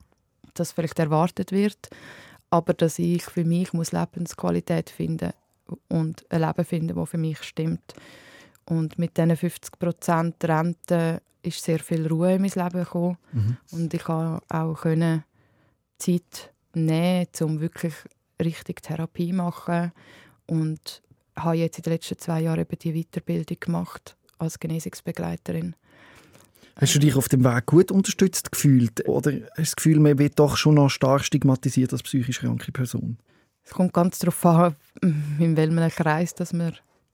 das 0.53 0.71
vielleicht 0.71 0.99
erwartet 0.99 1.51
wird. 1.51 1.89
Aber 2.49 2.73
dass 2.73 2.99
ich 2.99 3.23
für 3.23 3.43
mich 3.43 3.73
muss 3.73 3.91
Lebensqualität 3.91 4.89
finden 4.89 5.33
und 5.87 6.25
ein 6.29 6.41
Leben 6.41 6.65
finden, 6.65 6.95
das 6.95 7.09
für 7.09 7.17
mich 7.17 7.41
stimmt. 7.43 7.93
Und 8.65 8.97
mit 8.97 9.17
diesen 9.17 9.31
50% 9.31 10.47
Rente 10.47 11.21
ist 11.41 11.63
sehr 11.63 11.79
viel 11.79 12.07
Ruhe 12.07 12.35
in 12.35 12.41
mein 12.41 12.51
Leben 12.51 12.83
gekommen. 12.83 13.17
Mhm. 13.31 13.57
Und 13.71 13.93
ich 13.93 14.03
konnte 14.03 14.43
auch 14.49 14.81
können 14.81 15.23
Zeit 15.97 16.53
nehmen, 16.73 17.27
um 17.41 17.59
wirklich 17.59 17.93
richtig 18.41 18.81
Therapie 18.81 19.29
zu 19.29 19.35
machen. 19.35 19.91
Und 20.45 21.01
habe 21.35 21.57
jetzt 21.57 21.77
in 21.77 21.83
den 21.83 21.93
letzten 21.93 22.17
zwei 22.17 22.41
Jahren 22.41 22.61
eben 22.61 22.79
die 22.79 22.93
Weiterbildung 22.93 23.57
gemacht 23.59 24.15
als 24.37 24.59
Genesungsbegleiterin. 24.59 25.75
Hast 26.75 26.95
du 26.95 26.99
dich 26.99 27.15
auf 27.15 27.29
dem 27.29 27.43
Weg 27.43 27.67
gut 27.67 27.91
unterstützt 27.91 28.51
gefühlt? 28.51 29.07
Oder 29.07 29.31
hast 29.31 29.41
du 29.41 29.61
das 29.61 29.75
Gefühl, 29.75 29.99
man 29.99 30.17
wird 30.17 30.39
doch 30.39 30.57
schon 30.57 30.75
noch 30.75 30.89
stark 30.89 31.23
stigmatisiert 31.23 31.93
als 31.93 32.03
psychisch 32.03 32.39
kranke 32.39 32.71
Person? 32.71 33.17
Es 33.65 33.71
kommt 33.71 33.93
ganz 33.93 34.19
darauf 34.19 34.45
an, 34.45 34.75
in 35.39 35.55
welchem 35.57 35.89
Kreis 35.89 36.35
dass 36.35 36.53
man 36.53 36.73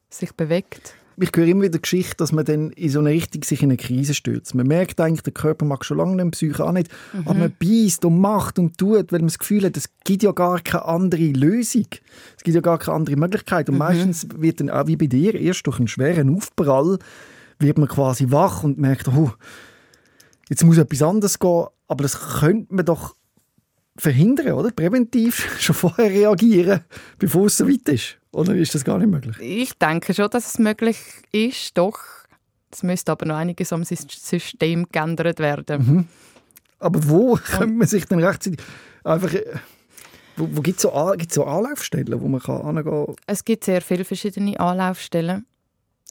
sich 0.10 0.34
bewegt. 0.34 0.96
Ich 1.22 1.32
höre 1.36 1.48
immer 1.48 1.64
wieder 1.64 1.80
Geschichte, 1.80 2.16
dass 2.18 2.32
man 2.32 2.46
dann 2.46 2.70
in 2.72 2.90
so 2.90 3.00
eine 3.00 3.10
Richtung 3.10 3.44
sich 3.44 3.62
in 3.62 3.70
eine 3.70 3.78
Krise 3.78 4.14
stürzt. 4.14 4.56
Man 4.56 4.68
merkt 4.68 5.02
eigentlich, 5.02 5.22
der 5.22 5.34
Körper 5.34 5.66
mag 5.66 5.84
schon 5.84 5.98
lange 5.98 6.16
nicht, 6.16 6.32
Psyche 6.32 6.64
auch 6.64 6.72
nicht, 6.72 6.90
mhm. 7.12 7.28
aber 7.28 7.40
man 7.40 7.56
beißt 7.60 8.06
und 8.06 8.20
macht 8.22 8.58
und 8.58 8.78
tut, 8.78 9.12
weil 9.12 9.20
man 9.20 9.28
das 9.28 9.38
Gefühl 9.38 9.66
hat, 9.66 9.76
es 9.76 9.90
gibt 10.06 10.24
ja 10.24 10.32
gar 10.32 10.62
keine 10.62 10.86
andere 10.86 11.28
Lösung. 11.32 11.88
Es 12.38 12.44
gibt 12.44 12.56
ja 12.56 12.62
gar 12.62 12.78
keine 12.78 12.96
andere 12.96 13.18
Möglichkeit. 13.18 13.68
Und 13.68 13.76
mhm. 13.76 13.80
meistens 13.80 14.28
wird 14.34 14.62
dann 14.62 14.70
auch 14.70 14.88
wie 14.88 14.96
bei 14.96 15.08
dir, 15.08 15.36
erst 15.36 15.68
durch 15.68 15.80
einen 15.80 15.90
schweren 15.90 16.34
Aufprall, 16.34 17.00
wird 17.60 17.78
man 17.78 17.90
quasi 17.90 18.32
wach 18.32 18.64
und 18.64 18.78
merkt, 18.78 19.10
oh, 19.10 19.34
jetzt 20.48 20.64
muss 20.64 20.78
etwas 20.78 21.02
anderes 21.02 21.38
gehen, 21.38 21.66
aber 21.90 22.04
das 22.04 22.40
könnte 22.40 22.74
man 22.74 22.86
doch 22.86 23.14
verhindern, 24.00 24.54
oder? 24.54 24.72
Präventiv 24.72 25.56
schon 25.60 25.76
vorher 25.76 26.10
reagieren, 26.10 26.82
bevor 27.18 27.48
es 27.48 27.58
so 27.58 27.68
weit 27.68 27.88
ist. 27.90 28.18
Oder 28.32 28.56
ist 28.56 28.76
das 28.76 28.84
gar 28.84 28.98
nicht 28.98 29.10
möglich? 29.10 29.38
Ich 29.40 29.74
denke 29.78 30.14
schon, 30.14 30.30
dass 30.30 30.48
es 30.48 30.60
möglich 30.60 30.98
ist, 31.32 31.78
doch. 31.78 32.00
Es 32.72 32.84
müsste 32.84 33.12
aber 33.12 33.26
noch 33.26 33.36
einiges 33.36 33.74
am 33.74 33.84
System 33.84 34.88
geändert 34.92 35.40
werden. 35.40 35.86
Mhm. 35.86 36.08
Aber 36.80 37.10
wo 37.10 37.36
könnte 37.44 37.76
man 37.76 37.88
sich 37.88 38.06
denn 38.06 38.24
rechtzeitig 38.24 38.60
einfach... 39.04 39.34
Äh, 39.34 39.46
wo, 40.38 40.48
wo 40.54 40.62
gibt 40.62 40.78
es 40.78 40.84
so, 40.84 41.14
gibt's 41.18 41.36
so 41.36 41.44
Anlaufstellen, 41.44 42.22
wo 42.22 42.28
man 42.30 42.40
kann 42.40 42.82
kann? 42.84 43.16
Es 43.28 43.44
gibt 43.44 43.66
sehr 43.66 43.82
viele 43.82 44.06
verschiedene 44.06 44.58
Anlaufstellen. 44.58 45.46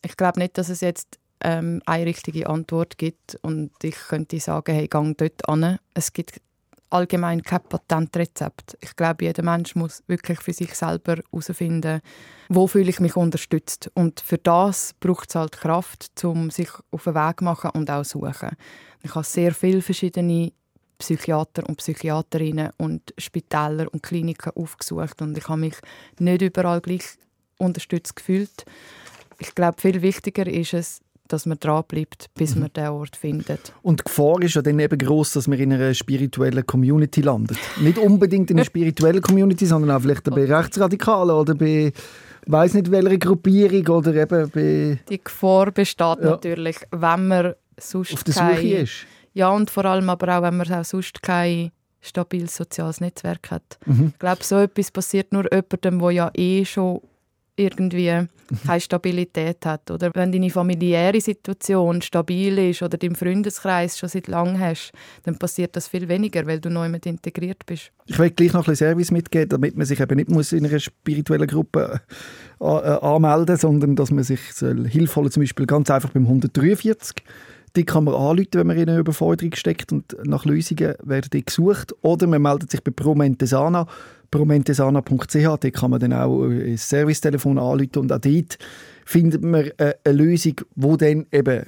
Ich 0.05 0.18
glaube 0.18 0.39
nicht, 0.41 0.59
dass 0.59 0.68
es 0.68 0.82
jetzt 0.82 1.18
ähm, 1.41 1.80
eine 1.86 2.05
richtige 2.05 2.47
Antwort 2.47 2.99
gibt 2.99 3.39
und 3.43 3.70
ich 3.82 3.95
könnte 3.95 4.39
sagen, 4.39 4.74
hey, 4.74 4.86
gang 4.86 5.16
dort 5.16 5.49
an. 5.49 5.78
Es 5.95 6.12
gibt 6.12 6.43
allgemein 6.91 7.43
kein 7.43 7.62
Patentrezept. 7.62 8.76
Ich 8.80 8.97
glaube, 8.97 9.24
jeder 9.24 9.43
Mensch 9.43 9.74
muss 9.74 10.03
wirklich 10.07 10.41
für 10.41 10.53
sich 10.53 10.74
selber 10.74 11.16
herausfinden, 11.16 12.01
wo 12.49 12.66
fühle 12.66 12.91
ich 12.91 13.01
mich 13.01 13.16
unterstützt. 13.16 13.91
Und 13.95 14.20
für 14.20 14.39
das 14.39 14.95
braucht 15.01 15.30
es 15.30 15.34
halt 15.34 15.53
Kraft, 15.53 16.24
um 16.24 16.51
sich 16.51 16.70
auf 16.91 17.05
den 17.05 17.14
Weg 17.14 17.39
zu 17.39 17.45
machen 17.45 17.70
und 17.74 17.91
auch 17.91 18.03
zu 18.05 18.18
suchen. 18.18 18.57
Ich 19.03 19.14
habe 19.14 19.24
sehr 19.24 19.55
viele 19.55 19.82
verschiedene 19.82 20.53
Psychiater 20.99 21.68
und 21.68 21.76
Psychiaterinnen 21.78 22.70
und 22.76 23.14
Spitäler 23.16 23.86
und 23.93 24.03
Kliniken 24.03 24.53
aufgesucht 24.57 25.22
und 25.22 25.39
ich 25.39 25.49
habe 25.49 25.61
mich 25.61 25.76
nicht 26.18 26.43
überall 26.43 26.80
gleich 26.80 27.05
unterstützt 27.59 28.16
gefühlt. 28.16 28.64
Ich 29.39 29.55
glaube, 29.55 29.80
viel 29.80 30.03
wichtiger 30.03 30.47
ist 30.47 30.74
es, 30.74 31.01
dass 31.29 31.47
man 31.47 31.59
dranbleibt, 31.59 32.26
bis 32.35 32.55
mhm. 32.55 32.62
man 32.62 32.72
den 32.72 32.89
Ort 32.89 33.16
findet. 33.16 33.72
Und 33.83 34.01
die 34.01 34.05
Gefahr 34.05 34.43
ist 34.43 34.55
ja 34.55 34.62
dann 34.62 34.79
eben 34.79 34.99
gross, 34.99 35.33
dass 35.35 35.47
man 35.47 35.59
in 35.59 35.72
einer 35.72 35.95
spirituellen 35.95 36.66
Community 36.66 37.20
landet. 37.20 37.59
Nicht 37.81 37.99
unbedingt 37.99 38.51
in 38.51 38.57
einer 38.57 38.64
spirituellen 38.66 39.22
Community, 39.22 39.66
sondern 39.66 39.97
auch 39.97 40.03
vielleicht 40.03 40.24
bei 40.24 40.45
Rechtsradikalen 40.45 41.35
oder 41.35 41.55
bei 41.55 41.93
weiß 42.47 42.74
nicht 42.74 42.91
welcher 42.91 43.18
Gruppierung 43.18 43.87
oder 43.97 44.14
eben 44.14 44.51
bei... 44.51 44.99
Die 45.09 45.22
Gefahr 45.22 45.70
besteht 45.70 46.18
ja. 46.22 46.31
natürlich, 46.31 46.79
wenn 46.91 47.29
man 47.29 47.55
sonst 47.76 48.14
Auf 48.14 48.24
der 48.24 48.35
Suche 48.35 48.47
kein, 48.47 48.66
ist. 48.66 49.07
Ja, 49.35 49.51
und 49.51 49.70
vor 49.70 49.85
allem 49.85 50.09
aber 50.09 50.39
auch, 50.39 50.43
wenn 50.43 50.57
man 50.57 50.72
auch 50.72 50.85
sonst 50.85 51.22
kein 51.22 51.70
stabiles 52.01 52.57
soziales 52.57 53.01
Netzwerk 53.01 53.51
hat. 53.51 53.79
Mhm. 53.87 54.12
Ich 54.12 54.18
glaube, 54.18 54.45
so 54.45 54.57
etwas 54.57 54.91
passiert 54.91 55.33
nur 55.33 55.45
jemandem, 55.53 55.99
der 55.99 56.11
ja 56.11 56.31
eh 56.35 56.64
schon 56.64 57.01
irgendwie 57.59 58.26
keine 58.66 58.80
Stabilität 58.80 59.64
hat. 59.66 59.90
Oder 59.90 60.11
wenn 60.14 60.32
deine 60.32 60.50
familiäre 60.50 61.20
Situation 61.20 62.00
stabil 62.00 62.59
ist 62.70 62.82
oder 62.82 62.96
dein 62.96 63.14
Freundeskreis 63.14 63.98
schon 63.98 64.09
seit 64.09 64.28
langem 64.28 64.59
hast, 64.59 64.92
dann 65.24 65.38
passiert 65.38 65.76
das 65.76 65.88
viel 65.88 66.09
weniger, 66.09 66.46
weil 66.46 66.61
du 66.61 66.70
neu 66.70 66.88
mit 66.88 67.04
integriert 67.06 67.64
bist. 67.66 67.92
Ich 68.06 68.18
will 68.18 68.30
gleich 68.30 68.52
noch 68.52 68.66
ein 68.66 68.70
bisschen 68.70 68.88
Service 68.88 69.11
mitgeben, 69.11 69.50
damit 69.50 69.76
man 69.76 69.86
sich 69.86 70.00
eben 70.00 70.16
nicht 70.16 70.30
muss 70.30 70.52
in 70.52 70.66
einer 70.66 70.78
spirituellen 70.78 71.46
Gruppe 71.46 72.00
äh, 72.61 72.64
äh 72.64 72.98
anmelden 73.00 73.54
muss, 73.54 73.61
sondern 73.61 73.96
dass 73.96 74.11
man 74.11 74.24
sich 74.24 74.40
Hilfe 74.61 75.16
holen 75.16 75.30
zum 75.30 75.42
Beispiel 75.42 75.66
ganz 75.66 75.90
einfach 75.90 76.11
beim 76.11 76.24
143 76.24 77.22
die 77.76 77.84
kann 77.84 78.04
man 78.04 78.14
anrufen, 78.14 78.48
wenn 78.54 78.66
man 78.66 78.76
in 78.76 78.88
eine 78.88 78.98
Überforderung 78.98 79.54
steckt 79.54 79.92
und 79.92 80.16
nach 80.24 80.44
Lösungen 80.44 80.94
werden 81.02 81.28
die 81.32 81.44
gesucht. 81.44 81.94
Oder 82.00 82.26
man 82.26 82.42
meldet 82.42 82.70
sich 82.70 82.82
bei 82.82 82.90
Promentesana 82.90 83.86
promentesana.ch. 84.31 85.33
Dort 85.33 85.72
kann 85.72 85.91
man 85.91 86.01
dann 86.01 86.12
auch 86.12 86.43
ein 86.45 86.76
Servicetelefon 86.76 87.59
anrufen 87.59 87.99
und 87.99 88.12
auch 88.12 88.18
dort 88.18 88.59
findet 89.05 89.43
man 89.43 89.70
äh, 89.79 89.95
eine 90.05 90.16
Lösung, 90.16 90.55
wo 90.74 90.97
dann 90.97 91.26
eben 91.33 91.64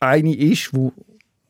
eine 0.00 0.34
ist, 0.34 0.74
wo 0.74 0.92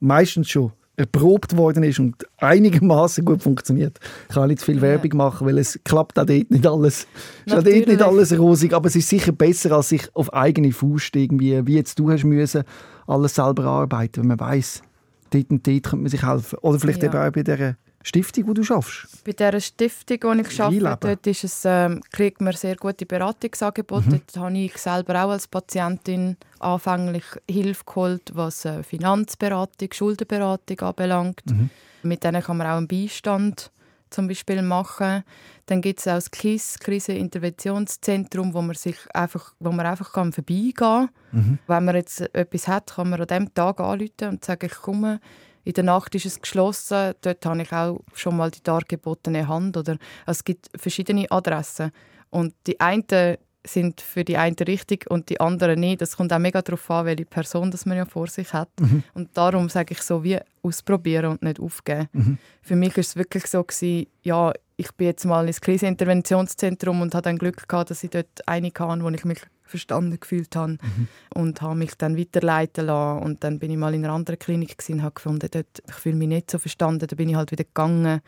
meistens 0.00 0.48
schon 0.48 0.72
erprobt 0.96 1.56
worden 1.56 1.82
ist 1.82 1.98
und 1.98 2.16
einigermaßen 2.36 3.24
gut 3.24 3.42
funktioniert. 3.42 3.98
Ich 4.28 4.34
kann 4.34 4.48
nicht 4.48 4.60
zu 4.60 4.66
viel. 4.66 4.80
Werbung 4.82 5.16
machen, 5.16 5.46
weil 5.46 5.56
es 5.58 5.80
klappt 5.82 6.18
auch 6.18 6.26
dort 6.26 6.50
nicht 6.50 6.66
alles. 6.66 7.06
Es 7.46 7.54
ist 7.54 7.66
dort 7.66 7.86
nicht 7.86 8.02
alles 8.02 8.38
rosig, 8.38 8.74
aber 8.74 8.88
es 8.88 8.96
ist 8.96 9.08
sicher 9.08 9.32
besser, 9.32 9.72
als 9.72 9.88
sich 9.88 10.14
auf 10.14 10.32
eigene 10.34 10.72
Faust 10.72 11.16
irgendwie, 11.16 11.66
wie 11.66 11.76
jetzt 11.76 11.98
du 11.98 12.10
hast 12.10 12.24
müssen, 12.24 12.64
alles 13.06 13.34
selber 13.34 13.64
arbeiten, 13.64 14.20
wenn 14.20 14.28
man 14.28 14.40
weiß, 14.40 14.82
dort 15.30 15.50
und 15.50 15.66
dort 15.66 15.82
könnte 15.84 15.96
man 15.96 16.08
sich 16.08 16.26
helfen. 16.26 16.58
Oder 16.58 16.78
vielleicht 16.78 17.02
ja. 17.02 17.08
eben 17.08 17.18
auch 17.18 17.32
bei 17.32 17.42
dieser 17.42 17.76
Stiftung, 18.02 18.46
die 18.46 18.54
du 18.54 18.62
schaffst? 18.64 19.24
Bei 19.24 19.32
dieser 19.32 19.60
Stiftung, 19.60 20.18
die 20.38 20.40
ich 20.40 20.56
dort 20.56 21.26
ist 21.26 21.44
es, 21.44 21.62
ähm, 21.66 22.00
kriegt 22.10 22.40
man 22.40 22.54
sehr 22.54 22.76
gute 22.76 23.04
Beratungsangebote. 23.04 24.06
Mhm. 24.06 24.22
Dort 24.32 24.36
habe 24.36 24.58
ich 24.58 24.76
selber 24.78 25.24
auch 25.24 25.30
als 25.30 25.46
Patientin 25.46 26.36
anfänglich 26.60 27.24
Hilfe 27.48 27.84
geholt, 27.84 28.30
was 28.32 28.64
äh, 28.64 28.82
Finanzberatung, 28.82 29.92
Schuldenberatung 29.92 30.80
anbelangt. 30.80 31.42
Mhm. 31.46 31.68
Mit 32.02 32.24
denen 32.24 32.42
kann 32.42 32.56
man 32.56 32.66
auch 32.68 32.78
einen 32.78 32.88
Beistand 32.88 33.70
zum 34.08 34.28
Beispiel 34.28 34.62
machen. 34.62 35.22
Dann 35.66 35.82
gibt 35.82 36.00
es 36.00 36.08
auch 36.08 36.14
das 36.14 36.30
KISS, 36.30 36.78
Kriseninterventionszentrum, 36.80 38.54
wo 38.54 38.62
man 38.62 38.74
sich 38.74 38.96
einfach, 39.14 39.54
wo 39.60 39.70
man 39.70 39.86
einfach 39.86 40.12
kann 40.12 40.32
vorbeigehen 40.32 40.74
kann. 40.74 41.08
Mhm. 41.32 41.58
Wenn 41.66 41.84
man 41.84 41.96
jetzt 41.96 42.34
etwas 42.34 42.66
hat, 42.66 42.94
kann 42.94 43.10
man 43.10 43.20
an 43.20 43.26
dem 43.26 43.54
Tag 43.54 43.78
anrufen 43.78 44.28
und 44.28 44.44
sagen, 44.44 44.66
ich 44.66 44.78
komme 44.78 45.20
in 45.64 45.72
der 45.74 45.84
Nacht 45.84 46.14
ist 46.14 46.26
es 46.26 46.40
geschlossen. 46.40 47.14
Dort 47.20 47.44
habe 47.44 47.62
ich 47.62 47.72
auch 47.72 48.00
schon 48.14 48.36
mal 48.36 48.50
die 48.50 48.62
dargebotene 48.62 49.48
Hand. 49.48 49.76
Oder, 49.76 49.98
also 50.26 50.38
es 50.38 50.44
gibt 50.44 50.70
verschiedene 50.76 51.30
Adressen. 51.30 51.92
Und 52.30 52.54
die 52.66 52.80
einen 52.80 53.36
sind 53.66 54.00
für 54.00 54.24
die 54.24 54.36
eine 54.36 54.56
richtig 54.66 55.10
und 55.10 55.28
die 55.28 55.40
anderen 55.40 55.80
nicht. 55.80 56.00
Das 56.00 56.16
kommt 56.16 56.32
auch 56.32 56.38
mega 56.38 56.62
darauf 56.62 56.90
an, 56.90 57.06
welche 57.06 57.26
Person 57.26 57.70
das 57.70 57.84
man 57.84 57.98
ja 57.98 58.06
vor 58.06 58.26
sich 58.26 58.52
hat. 58.52 58.70
Mhm. 58.80 59.02
Und 59.14 59.36
darum 59.36 59.68
sage 59.68 59.92
ich 59.92 60.02
so, 60.02 60.24
wie 60.24 60.38
ausprobieren 60.62 61.26
und 61.32 61.42
nicht 61.42 61.60
aufgeben. 61.60 62.08
Mhm. 62.12 62.38
Für 62.62 62.76
mich 62.76 62.96
war 62.96 63.00
es 63.00 63.16
wirklich 63.16 63.46
so, 63.46 63.62
gewesen, 63.62 64.06
ja, 64.22 64.52
ich 64.76 64.92
bin 64.92 65.08
jetzt 65.08 65.26
mal 65.26 65.46
ins 65.46 65.60
Kriseninterventionszentrum 65.60 67.02
und 67.02 67.14
hatte 67.14 67.28
dann 67.28 67.38
Glück 67.38 67.68
gehabt, 67.68 67.90
dass 67.90 68.02
ich 68.02 68.10
dort 68.10 68.48
eine 68.48 68.68
hatte, 68.68 69.02
wo 69.02 69.10
ich 69.10 69.24
mich 69.24 69.40
verstanden 69.70 70.18
gefühlt 70.20 70.54
habe 70.56 70.72
mhm. 70.72 71.08
und 71.34 71.62
habe 71.62 71.76
mich 71.76 71.94
dann 71.96 72.18
weiterleiten 72.18 72.86
lassen 72.86 73.22
und 73.22 73.44
dann 73.44 73.58
bin 73.58 73.70
ich 73.70 73.76
mal 73.76 73.94
in 73.94 74.04
einer 74.04 74.14
anderen 74.14 74.38
Klinik 74.38 74.76
und 74.88 75.02
habe 75.02 75.14
gefunden, 75.14 75.48
dort, 75.50 75.82
ich 75.86 75.94
fühle 75.94 76.16
mich 76.16 76.28
nicht 76.28 76.50
so 76.50 76.58
verstanden, 76.58 77.06
da 77.06 77.16
bin 77.16 77.28
ich 77.28 77.36
halt 77.36 77.52
wieder 77.52 77.64
gegangen. 77.64 78.20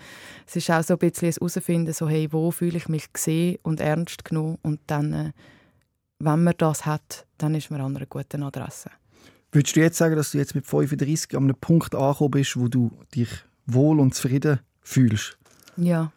Es 0.46 0.56
ist 0.56 0.70
auch 0.70 0.82
so 0.82 0.94
ein 0.94 0.98
bisschen 0.98 1.28
ein 1.28 1.34
Herausfinden, 1.34 1.92
so 1.92 2.08
hey, 2.08 2.28
wo 2.32 2.50
fühle 2.50 2.78
ich 2.78 2.88
mich 2.88 3.12
gesehen 3.12 3.58
und 3.62 3.80
ernst 3.80 4.24
genommen 4.24 4.58
und 4.62 4.80
dann, 4.86 5.12
äh, 5.12 5.32
wenn 6.18 6.44
man 6.44 6.54
das 6.56 6.86
hat, 6.86 7.26
dann 7.38 7.54
ist 7.54 7.70
man 7.70 7.80
an 7.80 7.96
einer 7.96 8.06
guten 8.06 8.42
Adresse. 8.42 8.90
Würdest 9.50 9.76
du 9.76 9.80
jetzt 9.80 9.98
sagen, 9.98 10.16
dass 10.16 10.30
du 10.30 10.38
jetzt 10.38 10.54
mit 10.54 10.66
35 10.66 11.36
an 11.36 11.44
einem 11.44 11.56
Punkt 11.56 11.94
angekommen 11.94 12.30
bist, 12.30 12.56
wo 12.56 12.68
du 12.68 12.90
dich 13.14 13.28
wohl 13.66 14.00
und 14.00 14.14
zufrieden 14.14 14.60
fühlst? 14.80 15.36
Ja. 15.76 16.12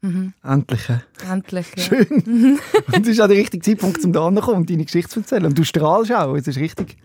Mhm. 0.00 0.32
Endlich. 0.44 0.80
Endlich, 1.28 1.66
ja. 1.76 1.82
Schön. 1.84 2.08
Und 2.92 3.02
es 3.02 3.08
ist 3.08 3.20
auch 3.20 3.28
der 3.28 3.36
richtige 3.36 3.62
Zeitpunkt, 3.62 4.04
um 4.04 4.12
da 4.12 4.30
kommen 4.40 4.58
und 4.58 4.70
deine 4.70 4.84
Geschichte 4.84 5.10
zu 5.10 5.20
erzählen. 5.20 5.46
Und 5.46 5.58
du 5.58 5.64
strahlst 5.64 6.12
auch. 6.12 6.34
Es 6.34 6.46
ist 6.46 6.58
richtig 6.58 6.96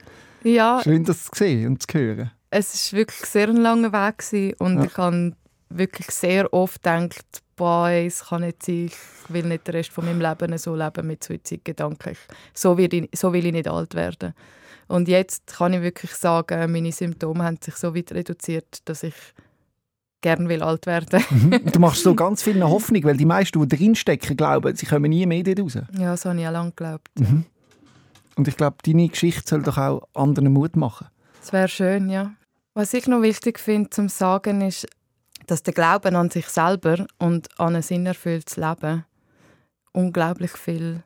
ja. 0.43 0.81
schön, 0.83 1.03
das 1.03 1.25
zu 1.25 1.31
sehen 1.33 1.67
und 1.67 1.81
zu 1.81 1.97
hören. 1.97 2.31
Es 2.49 2.93
war 2.93 2.99
wirklich 2.99 3.25
sehr 3.25 3.49
ein 3.49 3.57
langer 3.57 3.91
Weg 3.91 4.19
gewesen. 4.19 4.55
und 4.59 4.77
ja. 4.77 4.85
ich 4.85 4.97
habe 4.97 5.33
wirklich 5.69 6.11
sehr 6.11 6.53
oft 6.53 6.83
gedacht, 6.83 7.25
boah, 7.55 7.89
es 7.89 8.25
kann 8.25 8.41
nicht 8.41 8.63
sein, 8.63 8.85
ich 8.85 8.95
will 9.29 9.45
nicht 9.45 9.67
den 9.67 9.75
Rest 9.75 9.91
von 9.91 10.05
meinem 10.05 10.21
Leben 10.21 10.57
so 10.57 10.75
leben 10.75 11.07
mit 11.07 11.23
Suizidgedanken. 11.23 12.15
So 12.53 12.77
ich, 12.77 13.09
so 13.15 13.33
will 13.33 13.45
ich 13.45 13.51
nicht 13.51 13.67
alt 13.67 13.95
werden. 13.95 14.33
Und 14.87 15.07
jetzt 15.07 15.47
kann 15.47 15.73
ich 15.73 15.81
wirklich 15.81 16.11
sagen, 16.11 16.71
meine 16.71 16.91
Symptome 16.91 17.43
haben 17.43 17.57
sich 17.61 17.75
so 17.75 17.95
weit 17.95 18.11
reduziert, 18.11 18.79
dass 18.85 19.03
ich 19.03 19.15
gerne 20.23 20.49
will 20.49 20.63
alt 20.63 20.87
werden. 20.87 21.23
Mhm. 21.29 21.61
Du 21.71 21.79
machst 21.79 22.01
so 22.01 22.15
ganz 22.15 22.41
viel 22.41 22.63
Hoffnung, 22.63 23.03
weil 23.03 23.17
die 23.17 23.25
meisten, 23.25 23.61
die 23.67 23.77
drinstecken, 23.77 24.35
glauben, 24.35 24.75
sie 24.75 24.87
kommen 24.87 25.11
nie 25.11 25.27
mehr 25.27 25.43
raus. 25.59 25.77
Ja, 25.95 26.17
so 26.17 26.29
habe 26.29 26.41
ich 26.41 26.47
auch 26.47 26.51
lange 26.51 26.71
geglaubt. 26.71 27.11
Mhm. 27.19 27.45
Und 28.35 28.47
ich 28.47 28.57
glaube, 28.57 28.77
deine 28.83 29.07
Geschichte 29.07 29.43
soll 29.45 29.61
doch 29.61 29.77
auch 29.77 30.07
anderen 30.15 30.51
Mut 30.51 30.75
machen. 30.75 31.07
Das 31.39 31.53
wäre 31.53 31.67
schön, 31.67 32.09
ja. 32.09 32.31
Was 32.73 32.93
ich 32.95 33.05
noch 33.05 33.21
wichtig 33.21 33.59
finde 33.59 33.91
zum 33.91 34.09
Sagen 34.09 34.61
ist, 34.61 34.87
dass 35.45 35.61
der 35.61 35.73
Glauben 35.73 36.15
an 36.15 36.31
sich 36.31 36.47
selber 36.47 37.05
und 37.19 37.47
an 37.59 37.75
ein 37.75 37.83
sinnerfülltes 37.83 38.57
Leben 38.57 39.05
unglaublich 39.91 40.51
viel 40.51 41.03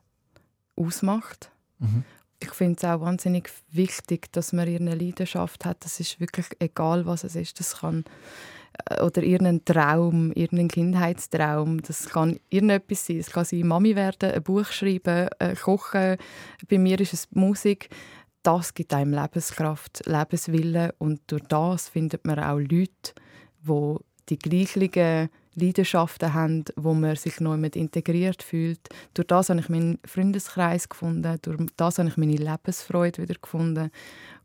ausmacht. 0.77 1.51
Mhm. 1.79 2.03
Ich 2.39 2.51
finde 2.51 2.77
es 2.77 2.83
auch 2.83 3.01
wahnsinnig 3.01 3.49
wichtig, 3.71 4.31
dass 4.31 4.53
man 4.53 4.67
ihre 4.67 4.83
Leidenschaft 4.83 5.65
hat. 5.65 5.83
Das 5.83 5.99
ist 5.99 6.19
wirklich 6.19 6.45
egal, 6.59 7.05
was 7.07 7.23
es 7.23 7.35
ist. 7.35 7.59
Das 7.59 7.79
kann 7.79 8.05
oder 9.01 9.23
irgendeinen 9.23 9.65
Traum, 9.65 10.31
irgendeinen 10.33 10.69
Kindheitstraum. 10.69 11.81
Das 11.81 12.09
kann 12.09 12.39
irgendetwas 12.49 13.05
sein. 13.05 13.17
Es 13.19 13.31
kann 13.31 13.45
sein 13.45 13.67
Mami 13.67 13.95
werden, 13.95 14.31
ein 14.31 14.43
Buch 14.43 14.65
schreiben, 14.65 15.29
äh, 15.39 15.55
kochen. 15.55 16.17
Bei 16.69 16.77
mir 16.77 16.99
ist 16.99 17.13
es 17.13 17.27
Musik. 17.31 17.89
Das 18.43 18.73
gibt 18.73 18.93
einem 18.93 19.13
Lebenskraft, 19.13 20.05
Lebenswillen 20.05 20.91
und 20.99 21.19
durch 21.27 21.43
das 21.49 21.89
findet 21.89 22.25
man 22.25 22.39
auch 22.39 22.59
Leute, 22.59 23.13
die 23.67 23.95
die 24.29 24.39
gleichen 24.39 25.29
Leidenschaften 25.55 26.33
haben, 26.33 26.63
wo 26.75 26.93
man 26.93 27.15
sich 27.15 27.39
neu 27.39 27.57
mit 27.57 27.75
integriert 27.75 28.43
fühlt. 28.43 28.79
Durch 29.15 29.27
das 29.27 29.49
habe 29.49 29.59
ich 29.59 29.69
meinen 29.69 29.99
Freundeskreis 30.05 30.87
gefunden, 30.87 31.37
durch 31.41 31.57
das 31.75 31.97
habe 31.97 32.09
ich 32.09 32.17
meine 32.17 32.35
Lebensfreude 32.35 33.23
wieder 33.23 33.35
gefunden 33.35 33.89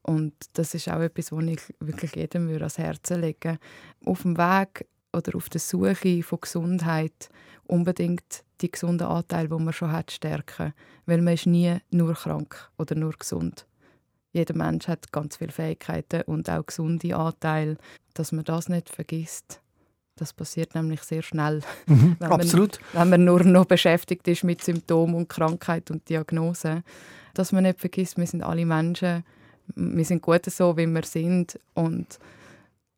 und 0.02 0.32
das 0.54 0.74
ist 0.74 0.88
auch 0.88 1.00
etwas, 1.00 1.30
was 1.32 1.44
ich 1.44 1.60
wirklich 1.80 2.14
jedem 2.16 2.48
ans 2.48 2.78
Herz 2.78 3.10
legen 3.10 3.58
Auf 4.04 4.22
dem 4.22 4.36
Weg 4.36 4.86
oder 5.12 5.36
auf 5.36 5.48
der 5.48 5.60
Suche 5.60 6.22
von 6.22 6.40
Gesundheit 6.40 7.28
unbedingt 7.66 8.44
die 8.60 8.70
gesunden 8.70 9.06
Anteile, 9.06 9.48
die 9.48 9.62
man 9.62 9.72
schon 9.72 9.92
hat, 9.92 10.10
stärken. 10.10 10.72
Weil 11.06 11.20
man 11.22 11.34
ist 11.34 11.46
nie 11.46 11.76
nur 11.90 12.14
krank 12.14 12.70
oder 12.78 12.94
nur 12.94 13.12
gesund. 13.12 13.66
Jeder 14.32 14.56
Mensch 14.56 14.88
hat 14.88 15.12
ganz 15.12 15.36
viele 15.36 15.52
Fähigkeiten 15.52 16.22
und 16.22 16.48
auch 16.48 16.64
gesunde 16.64 17.14
Anteile, 17.16 17.76
dass 18.14 18.32
man 18.32 18.44
das 18.44 18.68
nicht 18.68 18.88
vergisst. 18.88 19.60
Das 20.16 20.32
passiert 20.32 20.74
nämlich 20.74 21.02
sehr 21.02 21.22
schnell, 21.22 21.60
Mhm, 21.86 22.16
Wenn 22.18 22.28
man- 22.30 22.40
absolut. 22.40 22.78
wenn 22.92 23.10
man 23.10 23.24
nur 23.24 23.42
noch 23.44 23.64
beschäftigt 23.66 24.26
ist 24.28 24.44
mit 24.44 24.62
Symptomen 24.62 25.14
und 25.14 25.28
Krankheit 25.28 25.90
und 25.90 26.08
Diagnose. 26.08 26.82
Dass 27.34 27.52
man 27.52 27.64
nicht 27.64 27.80
vergisst, 27.80 28.16
wir 28.18 28.26
sind 28.26 28.42
alle 28.42 28.64
Menschen, 28.66 29.24
wir 29.76 30.04
sind 30.04 30.22
gut 30.22 30.44
so, 30.46 30.76
wie 30.76 30.86
wir 30.86 31.02
sind 31.04 31.58
und 31.74 32.18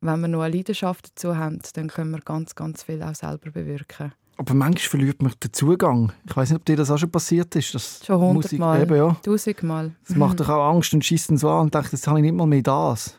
wenn 0.01 0.19
wir 0.21 0.27
noch 0.27 0.41
eine 0.41 0.55
Leidenschaft 0.55 1.09
dazu 1.11 1.35
haben, 1.35 1.59
dann 1.73 1.87
können 1.87 2.11
wir 2.11 2.19
ganz, 2.19 2.53
ganz 2.55 2.83
viel 2.83 3.01
auch 3.01 3.15
selber 3.15 3.51
bewirken. 3.51 4.11
Aber 4.37 4.53
manchmal 4.53 4.89
verliert 4.89 5.21
man 5.21 5.31
den 5.41 5.53
Zugang. 5.53 6.11
Ich 6.27 6.35
weiß 6.35 6.49
nicht, 6.49 6.59
ob 6.59 6.65
dir 6.65 6.75
das 6.75 6.91
auch 6.91 6.97
schon 6.97 7.09
passiert 7.09 7.55
ist. 7.55 7.73
Das 7.73 8.01
Schon 8.05 8.19
hundertmal, 8.19 8.85
ja. 8.95 9.15
tausendmal. 9.23 9.93
Das 10.07 10.17
macht 10.17 10.39
doch 10.41 10.49
auch 10.49 10.73
Angst 10.73 10.93
und 10.93 11.05
schießt 11.05 11.37
so 11.39 11.49
an 11.49 11.61
und 11.61 11.73
denkt, 11.73 11.91
jetzt 11.93 12.05
habe 12.07 12.19
ich 12.19 12.23
nicht 12.23 12.35
mal 12.35 12.45
mehr 12.45 12.61
das. 12.61 13.17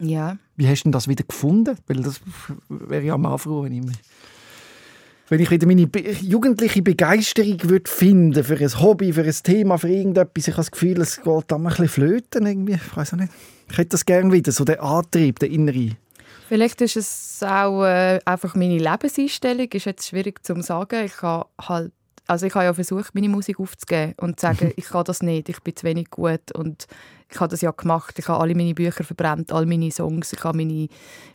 Ja, 0.00 0.36
Wie 0.56 0.68
hast 0.68 0.80
du 0.80 0.84
denn 0.84 0.92
das 0.92 1.08
wieder 1.08 1.24
gefunden? 1.24 1.76
Weil 1.86 2.02
das 2.02 2.20
wäre 2.68 3.02
ja 3.04 3.14
am 3.14 3.24
Anfang, 3.26 3.62
mich- 3.62 4.02
wenn 5.28 5.40
ich 5.40 5.50
wieder 5.50 5.66
meine 5.66 5.88
jugendliche 6.20 6.82
Begeisterung 6.82 7.58
würde 7.64 7.90
finden 7.90 8.44
für 8.44 8.56
ein 8.56 8.80
Hobby, 8.80 9.12
für 9.12 9.22
ein 9.22 9.34
Thema, 9.42 9.78
für 9.78 9.88
irgendetwas. 9.88 10.48
Ich 10.48 10.54
habe 10.54 10.56
das 10.56 10.70
Gefühl, 10.70 11.00
es 11.00 11.22
geht 11.22 11.44
da 11.48 11.58
mal 11.58 11.70
ein 11.70 11.76
bisschen 11.76 11.88
flöten 11.88 12.46
irgendwie. 12.46 12.74
Ich 12.74 12.96
weiß 12.96 13.14
auch 13.14 13.18
nicht. 13.18 13.32
Ich 13.70 13.78
hätte 13.78 13.90
das 13.90 14.04
gerne 14.04 14.30
wieder, 14.32 14.52
so 14.52 14.64
der 14.64 14.82
Antrieb, 14.82 15.38
der 15.38 15.50
innere. 15.50 15.96
Vielleicht 16.48 16.80
ist 16.82 16.96
es 16.96 17.42
auch 17.42 17.84
äh, 17.84 18.20
einfach 18.26 18.54
meine 18.54 18.78
Lebenseinstellung, 18.78 19.66
ist 19.72 19.86
jetzt 19.86 20.08
schwierig 20.08 20.44
zu 20.44 20.60
sagen. 20.60 21.04
Ich 21.06 21.22
habe 21.22 21.48
halt, 21.58 21.92
also 22.26 22.44
ich 22.44 22.54
habe 22.54 22.66
ja 22.66 22.74
versucht, 22.74 23.14
meine 23.14 23.30
Musik 23.30 23.58
aufzugeben 23.58 24.14
und 24.18 24.38
zu 24.38 24.46
sagen, 24.46 24.72
ich 24.76 24.84
kann 24.84 25.04
das 25.04 25.22
nicht, 25.22 25.48
ich 25.48 25.60
bin 25.60 25.74
zu 25.74 25.86
wenig 25.86 26.10
gut 26.10 26.52
und 26.54 26.86
ich 27.30 27.40
habe 27.40 27.50
das 27.50 27.62
ja 27.62 27.70
gemacht. 27.70 28.18
Ich 28.18 28.28
habe 28.28 28.40
alle 28.40 28.54
meine 28.54 28.74
Bücher 28.74 29.04
verbrannt, 29.04 29.52
all 29.52 29.64
meine 29.64 29.90
Songs, 29.90 30.34
ich 30.34 30.44
habe 30.44 30.58
meine, 30.58 30.88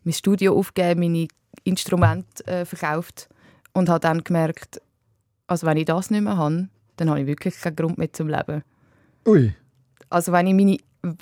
mein 0.04 0.14
Studio 0.14 0.56
aufgegeben, 0.56 1.00
meine 1.00 1.28
Instrumente 1.64 2.46
äh, 2.46 2.66
verkauft 2.66 3.30
und 3.74 3.90
habe 3.90 4.00
dann 4.00 4.24
gemerkt, 4.24 4.82
also 5.48 5.66
wenn 5.68 5.78
ich 5.78 5.86
das 5.86 6.12
nicht 6.12 6.22
mehr 6.22 6.38
habe, 6.38 6.70
dann 6.98 7.10
habe 7.10 7.22
ich 7.22 7.28
wirklich 7.28 7.60
keinen 7.60 7.76
Grund 7.76 7.98
mehr 7.98 8.12
zum 8.12 8.28
Leben. 8.28 8.64
Ui. 9.26 9.56
Also 10.10 10.32
wenn 10.32 10.48
ich 10.48 10.54
meine, 10.54 10.78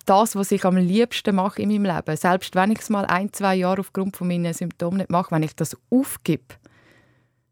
das, 0.06 0.36
was 0.36 0.52
ich 0.52 0.66
am 0.66 0.78
liebsten 0.78 1.36
mache 1.36 1.62
in 1.62 1.70
meinem 1.70 1.86
Leben, 1.86 2.18
selbst 2.18 2.56
wenn 2.56 2.72
ich 2.72 2.80
es 2.80 2.90
mal 2.90 3.06
ein, 3.06 3.32
zwei 3.32 3.56
Jahre 3.56 3.82
aufgrund 3.82 4.18
von 4.18 4.28
meinen 4.28 4.54
Symptomen 4.54 4.98
nicht 4.98 5.10
mache, 5.10 5.32
wenn 5.32 5.44
ich 5.44 5.56
das 5.56 5.78
aufgebe, 5.90 6.56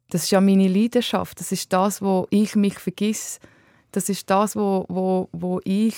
das 0.10 0.24
ist 0.24 0.32
ja 0.32 0.42
meine 0.42 0.68
Leidenschaft, 0.68 1.40
das 1.40 1.52
ist 1.52 1.72
das, 1.72 2.02
wo 2.02 2.28
ich 2.30 2.56
mich 2.56 2.80
vergiss, 2.80 3.40
das 3.92 4.10
ist 4.10 4.30
das, 4.30 4.56
wo, 4.56 4.86
wo, 4.88 5.30
wo 5.32 5.62
ich, 5.64 5.96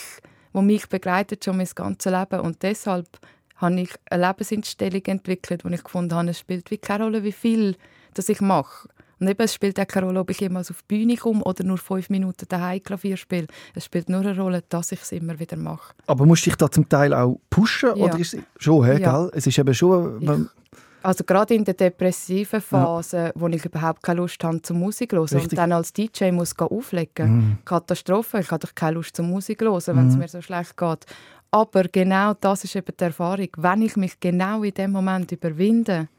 wo 0.54 0.62
mich 0.62 0.88
begleitet 0.88 1.46
schon 1.46 1.58
mein 1.58 1.68
ganzes 1.74 2.12
Leben 2.12 2.42
und 2.42 2.62
deshalb 2.62 3.08
habe 3.56 3.82
ich 3.82 3.90
eine 4.10 4.28
Lebenseinstellung 4.28 5.02
entwickelt, 5.06 5.66
wo 5.66 5.70
ich 5.70 5.84
gefunden 5.84 6.14
habe, 6.14 6.30
es 6.30 6.40
spielt 6.40 6.70
wie 6.72 6.78
keine 6.78 7.06
Rolle, 7.06 7.24
wie 7.24 7.32
viel 7.32 7.76
das 8.18 8.30
ich 8.30 8.42
mache. 8.42 8.88
Und 9.20 9.28
eben, 9.28 9.42
es 9.44 9.54
spielt 9.54 9.80
auch 9.80 9.88
keine 9.88 10.06
Rolle, 10.06 10.20
ob 10.20 10.30
ich 10.30 10.40
jemals 10.40 10.70
auf 10.70 10.84
die 10.84 10.96
Bühne 11.00 11.16
komme 11.18 11.44
oder 11.44 11.64
nur 11.64 11.80
fünf 11.80 12.10
Minuten 12.10 12.46
daheim 12.48 12.84
Klavier 12.84 13.18
spiele. 13.18 13.48
Es 13.74 13.86
spielt 13.86 14.10
nur 14.10 14.22
eine 14.22 14.38
Rolle, 14.38 14.64
dass 14.70 14.92
ich 14.92 15.02
es 15.02 15.12
immer 15.12 15.40
wieder 15.40 15.58
mache. 15.58 15.94
Aber 16.06 16.26
musst 16.26 16.46
du 16.46 16.52
dich 16.52 16.58
da 16.58 16.70
zum 16.70 16.88
Teil 16.88 17.14
auch 17.14 17.40
pushen? 17.50 17.90
Ja. 17.96 18.06
Oder 18.06 18.20
ist 18.20 18.36
es 18.36 18.42
schon, 18.60 18.86
he, 18.86 19.02
Ja. 19.02 19.22
gell? 19.22 19.32
Es 19.34 19.48
ist 19.48 19.58
eben 19.58 19.74
schon... 19.74 20.24
Man, 20.24 20.50
Also 21.02 21.24
gerade 21.24 21.56
in 21.56 21.64
der 21.64 21.74
depressiven 21.74 22.62
Phase, 22.62 23.32
wo 23.36 23.48
ich 23.48 23.64
überhaupt 23.66 24.04
keine 24.04 24.20
Lust 24.22 24.44
habe 24.44 24.62
zum 24.62 24.80
Musik 24.80 25.14
hören 25.14 25.24
Richtig. 25.24 25.52
und 25.52 25.56
dann 25.58 25.72
als 25.72 25.94
DJ 25.94 26.32
muss 26.32 26.56
gehen 26.56 26.68
auflegen. 26.68 27.36
Mhm. 27.38 27.58
Katastrophe, 27.66 28.40
ich 28.40 28.52
habe 28.52 28.68
doch 28.68 28.76
keine 28.76 28.96
Lust 28.96 29.16
zum 29.16 29.30
Musik 29.30 29.62
hören, 29.62 29.82
wenn 29.98 30.08
es 30.10 30.18
mir 30.18 30.28
so 30.28 30.42
schlecht 30.42 30.76
geht. 30.78 31.06
Aber 31.50 31.84
genau 31.84 32.34
das 32.34 32.66
ist 32.66 32.76
eben 32.76 32.94
die 33.00 33.04
Erfahrung. 33.04 33.48
Wenn 33.58 33.82
ich 33.84 33.96
mich 33.96 34.20
genau 34.20 34.64
in 34.64 34.74
dem 34.74 34.92
Moment 34.92 35.32
überwinde, 35.32 36.10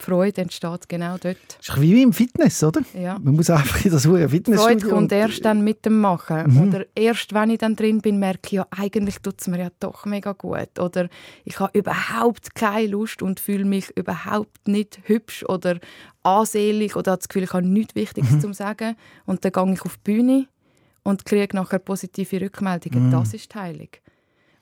die 0.00 0.04
Freude 0.06 0.42
entsteht 0.42 0.88
genau 0.88 1.16
dort. 1.18 1.36
ist 1.36 1.70
ein 1.70 1.80
bisschen 1.80 1.82
wie 1.82 2.02
im 2.02 2.12
Fitness, 2.12 2.62
oder? 2.64 2.82
Ja. 3.00 3.16
Man 3.20 3.34
muss 3.36 3.48
einfach 3.48 3.84
in 3.84 3.92
das 3.92 4.02
Die 4.02 4.08
Fitnessstudio... 4.28 4.58
Freude 4.58 4.88
kommt 4.88 5.10
Mhm. 5.12 5.16
erst 5.18 5.44
dann 5.44 5.62
mit 5.62 5.84
dem 5.86 6.00
Machen. 6.00 6.68
Oder 6.68 6.84
erst, 6.96 7.32
wenn 7.32 7.50
ich 7.50 7.58
dann 7.58 7.76
drin 7.76 8.00
bin, 8.00 8.18
merke 8.18 8.40
ich, 8.46 8.52
ja, 8.52 8.66
eigentlich 8.70 9.18
tut 9.20 9.40
es 9.40 9.46
mir 9.46 9.58
ja 9.60 9.68
doch 9.78 10.04
mega 10.04 10.32
gut. 10.32 10.78
Oder 10.80 11.08
ich 11.44 11.60
habe 11.60 11.78
überhaupt 11.78 12.54
keine 12.56 12.88
Lust 12.88 13.22
und 13.22 13.38
fühle 13.38 13.64
mich 13.64 13.96
überhaupt 13.96 14.66
nicht 14.66 14.98
hübsch 15.04 15.44
oder 15.44 15.78
ansehnlich 16.24 16.96
oder 16.96 17.12
habe 17.12 17.20
das 17.20 17.28
Gefühl, 17.28 17.44
ich 17.44 17.52
habe 17.52 17.66
nichts 17.66 17.94
Wichtiges 17.94 18.32
Mhm. 18.32 18.40
zu 18.40 18.52
sagen. 18.52 18.96
Und 19.26 19.44
dann 19.44 19.52
gehe 19.52 19.72
ich 19.74 19.82
auf 19.82 19.96
die 19.98 20.12
Bühne 20.12 20.46
und 21.02 21.24
kriege 21.24 21.54
nachher 21.56 21.78
positive 21.78 22.40
Rückmeldungen. 22.40 23.06
Mhm. 23.08 23.10
Das 23.12 23.32
ist 23.34 23.52
die 23.54 23.58
Heilung. 23.58 23.88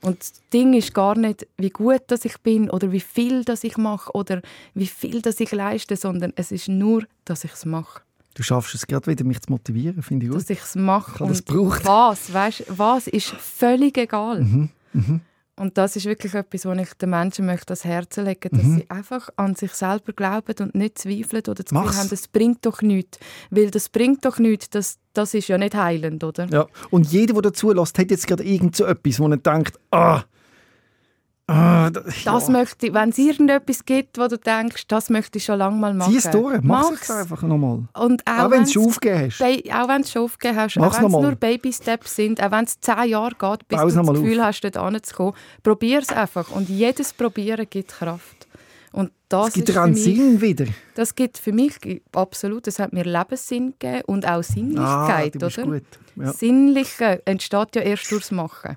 Und 0.03 0.20
das 0.20 0.32
Ding 0.53 0.74
ist 0.74 0.92
gar 0.94 1.16
nicht, 1.16 1.46
wie 1.59 1.70
gut 1.70 2.03
dass 2.09 2.24
ich 2.24 2.38
bin 2.40 2.68
oder 2.68 2.90
wie 2.92 3.00
viel 3.00 3.44
das 3.44 3.62
ich 3.64 3.76
mache 3.76 4.11
oder 4.12 4.42
wie 4.74 4.86
viel 4.88 5.22
das 5.22 5.38
ich 5.40 5.53
leiste, 5.53 5.96
sondern 5.96 6.32
es 6.36 6.50
ist 6.53 6.68
nur, 6.68 7.05
dass 7.24 7.44
ich 7.44 7.53
es 7.53 7.64
mache 7.64 8.03
Du 8.34 8.42
schaffst 8.42 8.74
es 8.74 8.86
gerade 8.86 9.07
wieder, 9.11 9.24
mich 9.24 9.40
zu 9.40 9.53
motivieren, 9.53 10.03
finde 10.03 10.24
ich 10.26 10.32
gut. 10.32 10.40
dass 10.40 10.48
ich 10.50 10.61
es 10.61 10.74
mache. 10.74 11.12
Ich 11.14 11.20
habe 11.20 11.28
das 11.30 11.40
Und 11.40 11.46
gebraucht. 11.48 11.84
was, 11.84 12.32
weißt, 12.32 12.64
was 12.68 13.07
ist 13.07 13.26
völlig 13.28 13.98
egal. 13.98 14.40
Mhm. 14.42 14.68
Mhm. 14.94 15.20
Und 15.62 15.78
das 15.78 15.94
ist 15.94 16.06
wirklich 16.06 16.34
etwas, 16.34 16.64
was 16.66 16.76
ich 16.76 16.92
den 16.94 17.10
Menschen 17.10 17.46
möchte 17.46 17.68
ans 17.70 17.84
Herzen 17.84 18.24
legen 18.24 18.48
dass 18.50 18.64
Mhm. 18.64 18.76
sie 18.78 18.90
einfach 18.90 19.28
an 19.36 19.54
sich 19.54 19.70
selber 19.72 20.12
glauben 20.12 20.54
und 20.58 20.74
nicht 20.74 20.98
zweifeln 20.98 21.42
oder 21.46 21.62
das 21.62 21.70
Mach's. 21.70 21.86
Gefühl 21.86 22.00
haben, 22.00 22.10
das 22.10 22.26
bringt 22.26 22.66
doch 22.66 22.82
nichts. 22.82 23.20
Weil 23.50 23.70
das 23.70 23.88
bringt 23.88 24.24
doch 24.24 24.40
nichts, 24.40 24.70
das, 24.70 24.98
das 25.12 25.34
ist 25.34 25.46
ja 25.46 25.58
nicht 25.58 25.76
heilend, 25.76 26.24
oder? 26.24 26.46
Ja. 26.50 26.66
Und 26.90 27.12
jeder, 27.12 27.34
der 27.34 27.42
dazu 27.42 27.70
lässt, 27.70 27.96
hat 27.96 28.10
jetzt 28.10 28.26
gerade 28.26 28.42
irgend 28.42 28.74
so 28.74 28.86
etwas, 28.86 29.20
wo 29.20 29.28
er 29.28 29.36
denkt, 29.36 29.78
ah, 29.92 30.22
ah 31.53 31.90
da- 31.90 32.00
Das 32.00 32.24
ja. 32.24 32.50
möchte 32.50 32.92
wenn 32.94 33.11
es 33.11 33.18
irgendetwas 33.18 33.84
gibt, 33.84 34.18
wo 34.18 34.26
du 34.28 34.38
denkst, 34.38 34.86
das 34.88 35.11
möchte 35.11 35.38
ich 35.38 35.44
schon 35.44 35.59
lange 35.59 35.76
mal 35.76 35.94
machen. 35.94 36.11
Zieh 36.12 36.18
es 36.18 36.30
durch, 36.30 36.61
mach 36.62 36.90
es 36.92 37.11
einfach 37.11 37.42
nochmal. 37.42 37.84
Und 37.94 38.26
auch, 38.26 38.44
Auch 38.44 38.50
wenn 38.50 38.59
du 38.61 38.64
es 38.64 38.72
schon 38.72 38.86
aufgegeben 38.86 39.30
hast. 39.30 39.42
Auch 39.42 39.88
wenn 39.88 39.96
du 39.96 40.03
es 40.03 40.12
schon 40.12 40.22
aufgegeben 40.22 40.59
hast, 40.59 40.76
Mach's 40.76 40.96
auch 40.96 41.00
wenn 41.00 41.07
es 41.07 41.12
nur 41.22 41.34
Baby-Steps 41.36 42.16
sind, 42.16 42.42
auch 42.42 42.50
wenn 42.50 42.64
es 42.64 42.80
zehn 42.80 43.09
Jahre 43.09 43.34
geht, 43.38 43.68
bis 43.68 43.78
Bau's 43.78 43.94
du 43.94 44.03
das 44.03 44.09
Gefühl 44.14 44.40
auf. 44.40 44.46
hast, 44.46 44.61
dort 44.62 44.76
anzukommen, 44.76 45.34
probier 45.62 45.98
es 46.00 46.09
einfach. 46.11 46.50
Und 46.50 46.68
jedes 46.68 47.12
Probieren 47.12 47.66
gibt 47.68 47.90
Kraft. 47.92 48.48
Und 48.92 49.11
das, 49.30 49.48
Es 49.48 49.55
gibt 49.55 49.68
ist 49.70 49.76
einen 49.78 49.94
Sinn 49.94 50.40
wieder. 50.42 50.66
Das 50.96 51.14
gibt 51.14 51.38
für 51.38 51.53
mich 51.53 51.76
absolut, 52.14 52.66
das 52.66 52.78
hat 52.78 52.92
mir 52.92 53.05
Lebenssinn 53.05 53.72
gegeben 53.78 54.03
und 54.07 54.26
auch 54.26 54.30
Ah, 54.32 54.42
Sinnlichkeit, 54.42 55.32
bist 55.38 55.59
oder? 55.59 55.66
gut. 55.66 55.82
Ja. 56.16 56.30
Sinnliche 56.32 57.22
entsteht 57.24 57.74
ja 57.74 57.80
erst 57.80 58.11
durchs 58.12 58.30
Machen. 58.30 58.76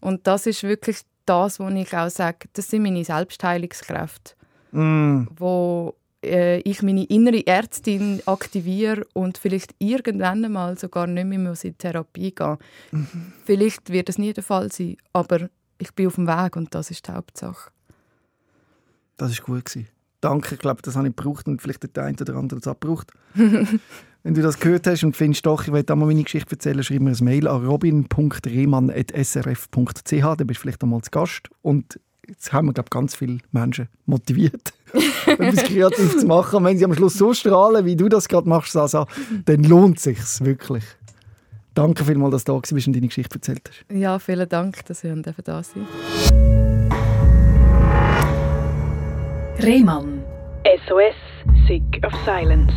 Und 0.00 0.26
das 0.26 0.46
ist 0.46 0.62
wirklich 0.62 1.00
das, 1.26 1.60
wo 1.60 1.68
ich 1.68 1.96
auch 1.96 2.10
sage, 2.10 2.48
das 2.52 2.68
sind 2.68 2.82
meine 2.82 3.04
Selbstheilungskräfte 3.04 4.34
Mm. 4.72 5.28
wo 5.36 5.94
äh, 6.24 6.58
ich 6.62 6.82
meine 6.82 7.04
innere 7.04 7.46
Ärztin 7.46 8.20
aktiviere 8.26 9.06
und 9.12 9.38
vielleicht 9.38 9.72
irgendwann 9.78 10.44
einmal 10.44 10.76
sogar 10.76 11.06
nicht 11.06 11.26
mehr 11.26 11.38
muss 11.38 11.62
in 11.62 11.78
Therapie 11.78 12.34
gehen 12.34 12.58
Vielleicht 13.44 13.90
wird 13.90 14.08
das 14.08 14.18
nie 14.18 14.32
der 14.32 14.42
Fall 14.42 14.72
sein, 14.72 14.96
aber 15.12 15.48
ich 15.78 15.94
bin 15.94 16.08
auf 16.08 16.16
dem 16.16 16.26
Weg 16.26 16.56
und 16.56 16.74
das 16.74 16.90
ist 16.90 17.06
die 17.06 17.12
Hauptsache. 17.12 17.70
Das 19.16 19.38
war 19.38 19.44
gut. 19.44 19.64
Gewesen. 19.64 19.88
Danke, 20.20 20.54
ich 20.54 20.60
glaube, 20.60 20.82
das 20.82 20.96
habe 20.96 21.06
ich 21.06 21.14
gebraucht 21.14 21.46
und 21.46 21.62
vielleicht 21.62 21.84
hat 21.84 21.96
der 21.96 22.04
eine 22.04 22.16
oder 22.20 22.34
andere 22.34 22.58
es 22.58 22.66
abgebraucht. 22.66 23.12
Wenn 24.26 24.32
du 24.32 24.40
das 24.40 24.58
gehört 24.58 24.86
hast 24.86 25.04
und 25.04 25.14
findest, 25.14 25.44
doch, 25.44 25.66
ich 25.66 25.72
will 25.72 25.84
auch 25.86 25.96
mal 25.96 26.06
meine 26.06 26.22
Geschichte 26.22 26.52
erzählen, 26.52 26.82
schreib 26.82 27.02
mir 27.02 27.10
ein 27.10 27.24
Mail 27.24 27.46
an 27.46 27.66
robin.rehmann.srf.ch, 27.66 30.10
dann 30.10 30.46
bist 30.46 30.60
du 30.60 30.62
vielleicht 30.62 30.82
einmal 30.82 31.02
zu 31.02 31.10
Gast. 31.10 31.50
Und 31.60 32.00
jetzt 32.26 32.50
haben 32.50 32.68
wir, 32.68 32.72
glaube 32.72 32.86
ich, 32.86 32.90
ganz 32.90 33.14
viele 33.14 33.40
Menschen 33.52 33.88
motiviert, 34.06 34.72
etwas 35.26 35.64
kreativ 35.64 36.16
zu 36.16 36.26
machen. 36.26 36.56
Und 36.56 36.64
wenn 36.64 36.78
sie 36.78 36.86
am 36.86 36.94
Schluss 36.94 37.18
so 37.18 37.34
strahlen, 37.34 37.84
wie 37.84 37.96
du 37.96 38.08
das 38.08 38.26
gerade 38.26 38.48
machst, 38.48 38.72
Sasa, 38.72 39.06
dann 39.44 39.62
lohnt 39.62 39.98
es 39.98 40.04
sich 40.04 40.16
wirklich. 40.42 40.84
Danke 41.74 42.02
vielmals, 42.02 42.32
dass 42.32 42.44
du 42.44 42.52
da 42.52 42.56
warst 42.56 42.72
und 42.72 42.96
deine 42.96 43.08
Geschichte 43.08 43.34
erzählt 43.34 43.68
hast. 43.68 43.84
Ja, 43.94 44.18
vielen 44.18 44.48
Dank, 44.48 44.86
dass 44.86 45.04
ihr 45.04 45.14
da 45.16 45.62
sein 45.62 45.86
Rehmann. 49.62 50.22
SOS, 50.88 51.14
Sick 51.68 51.84
of 52.02 52.14
Silence. 52.24 52.72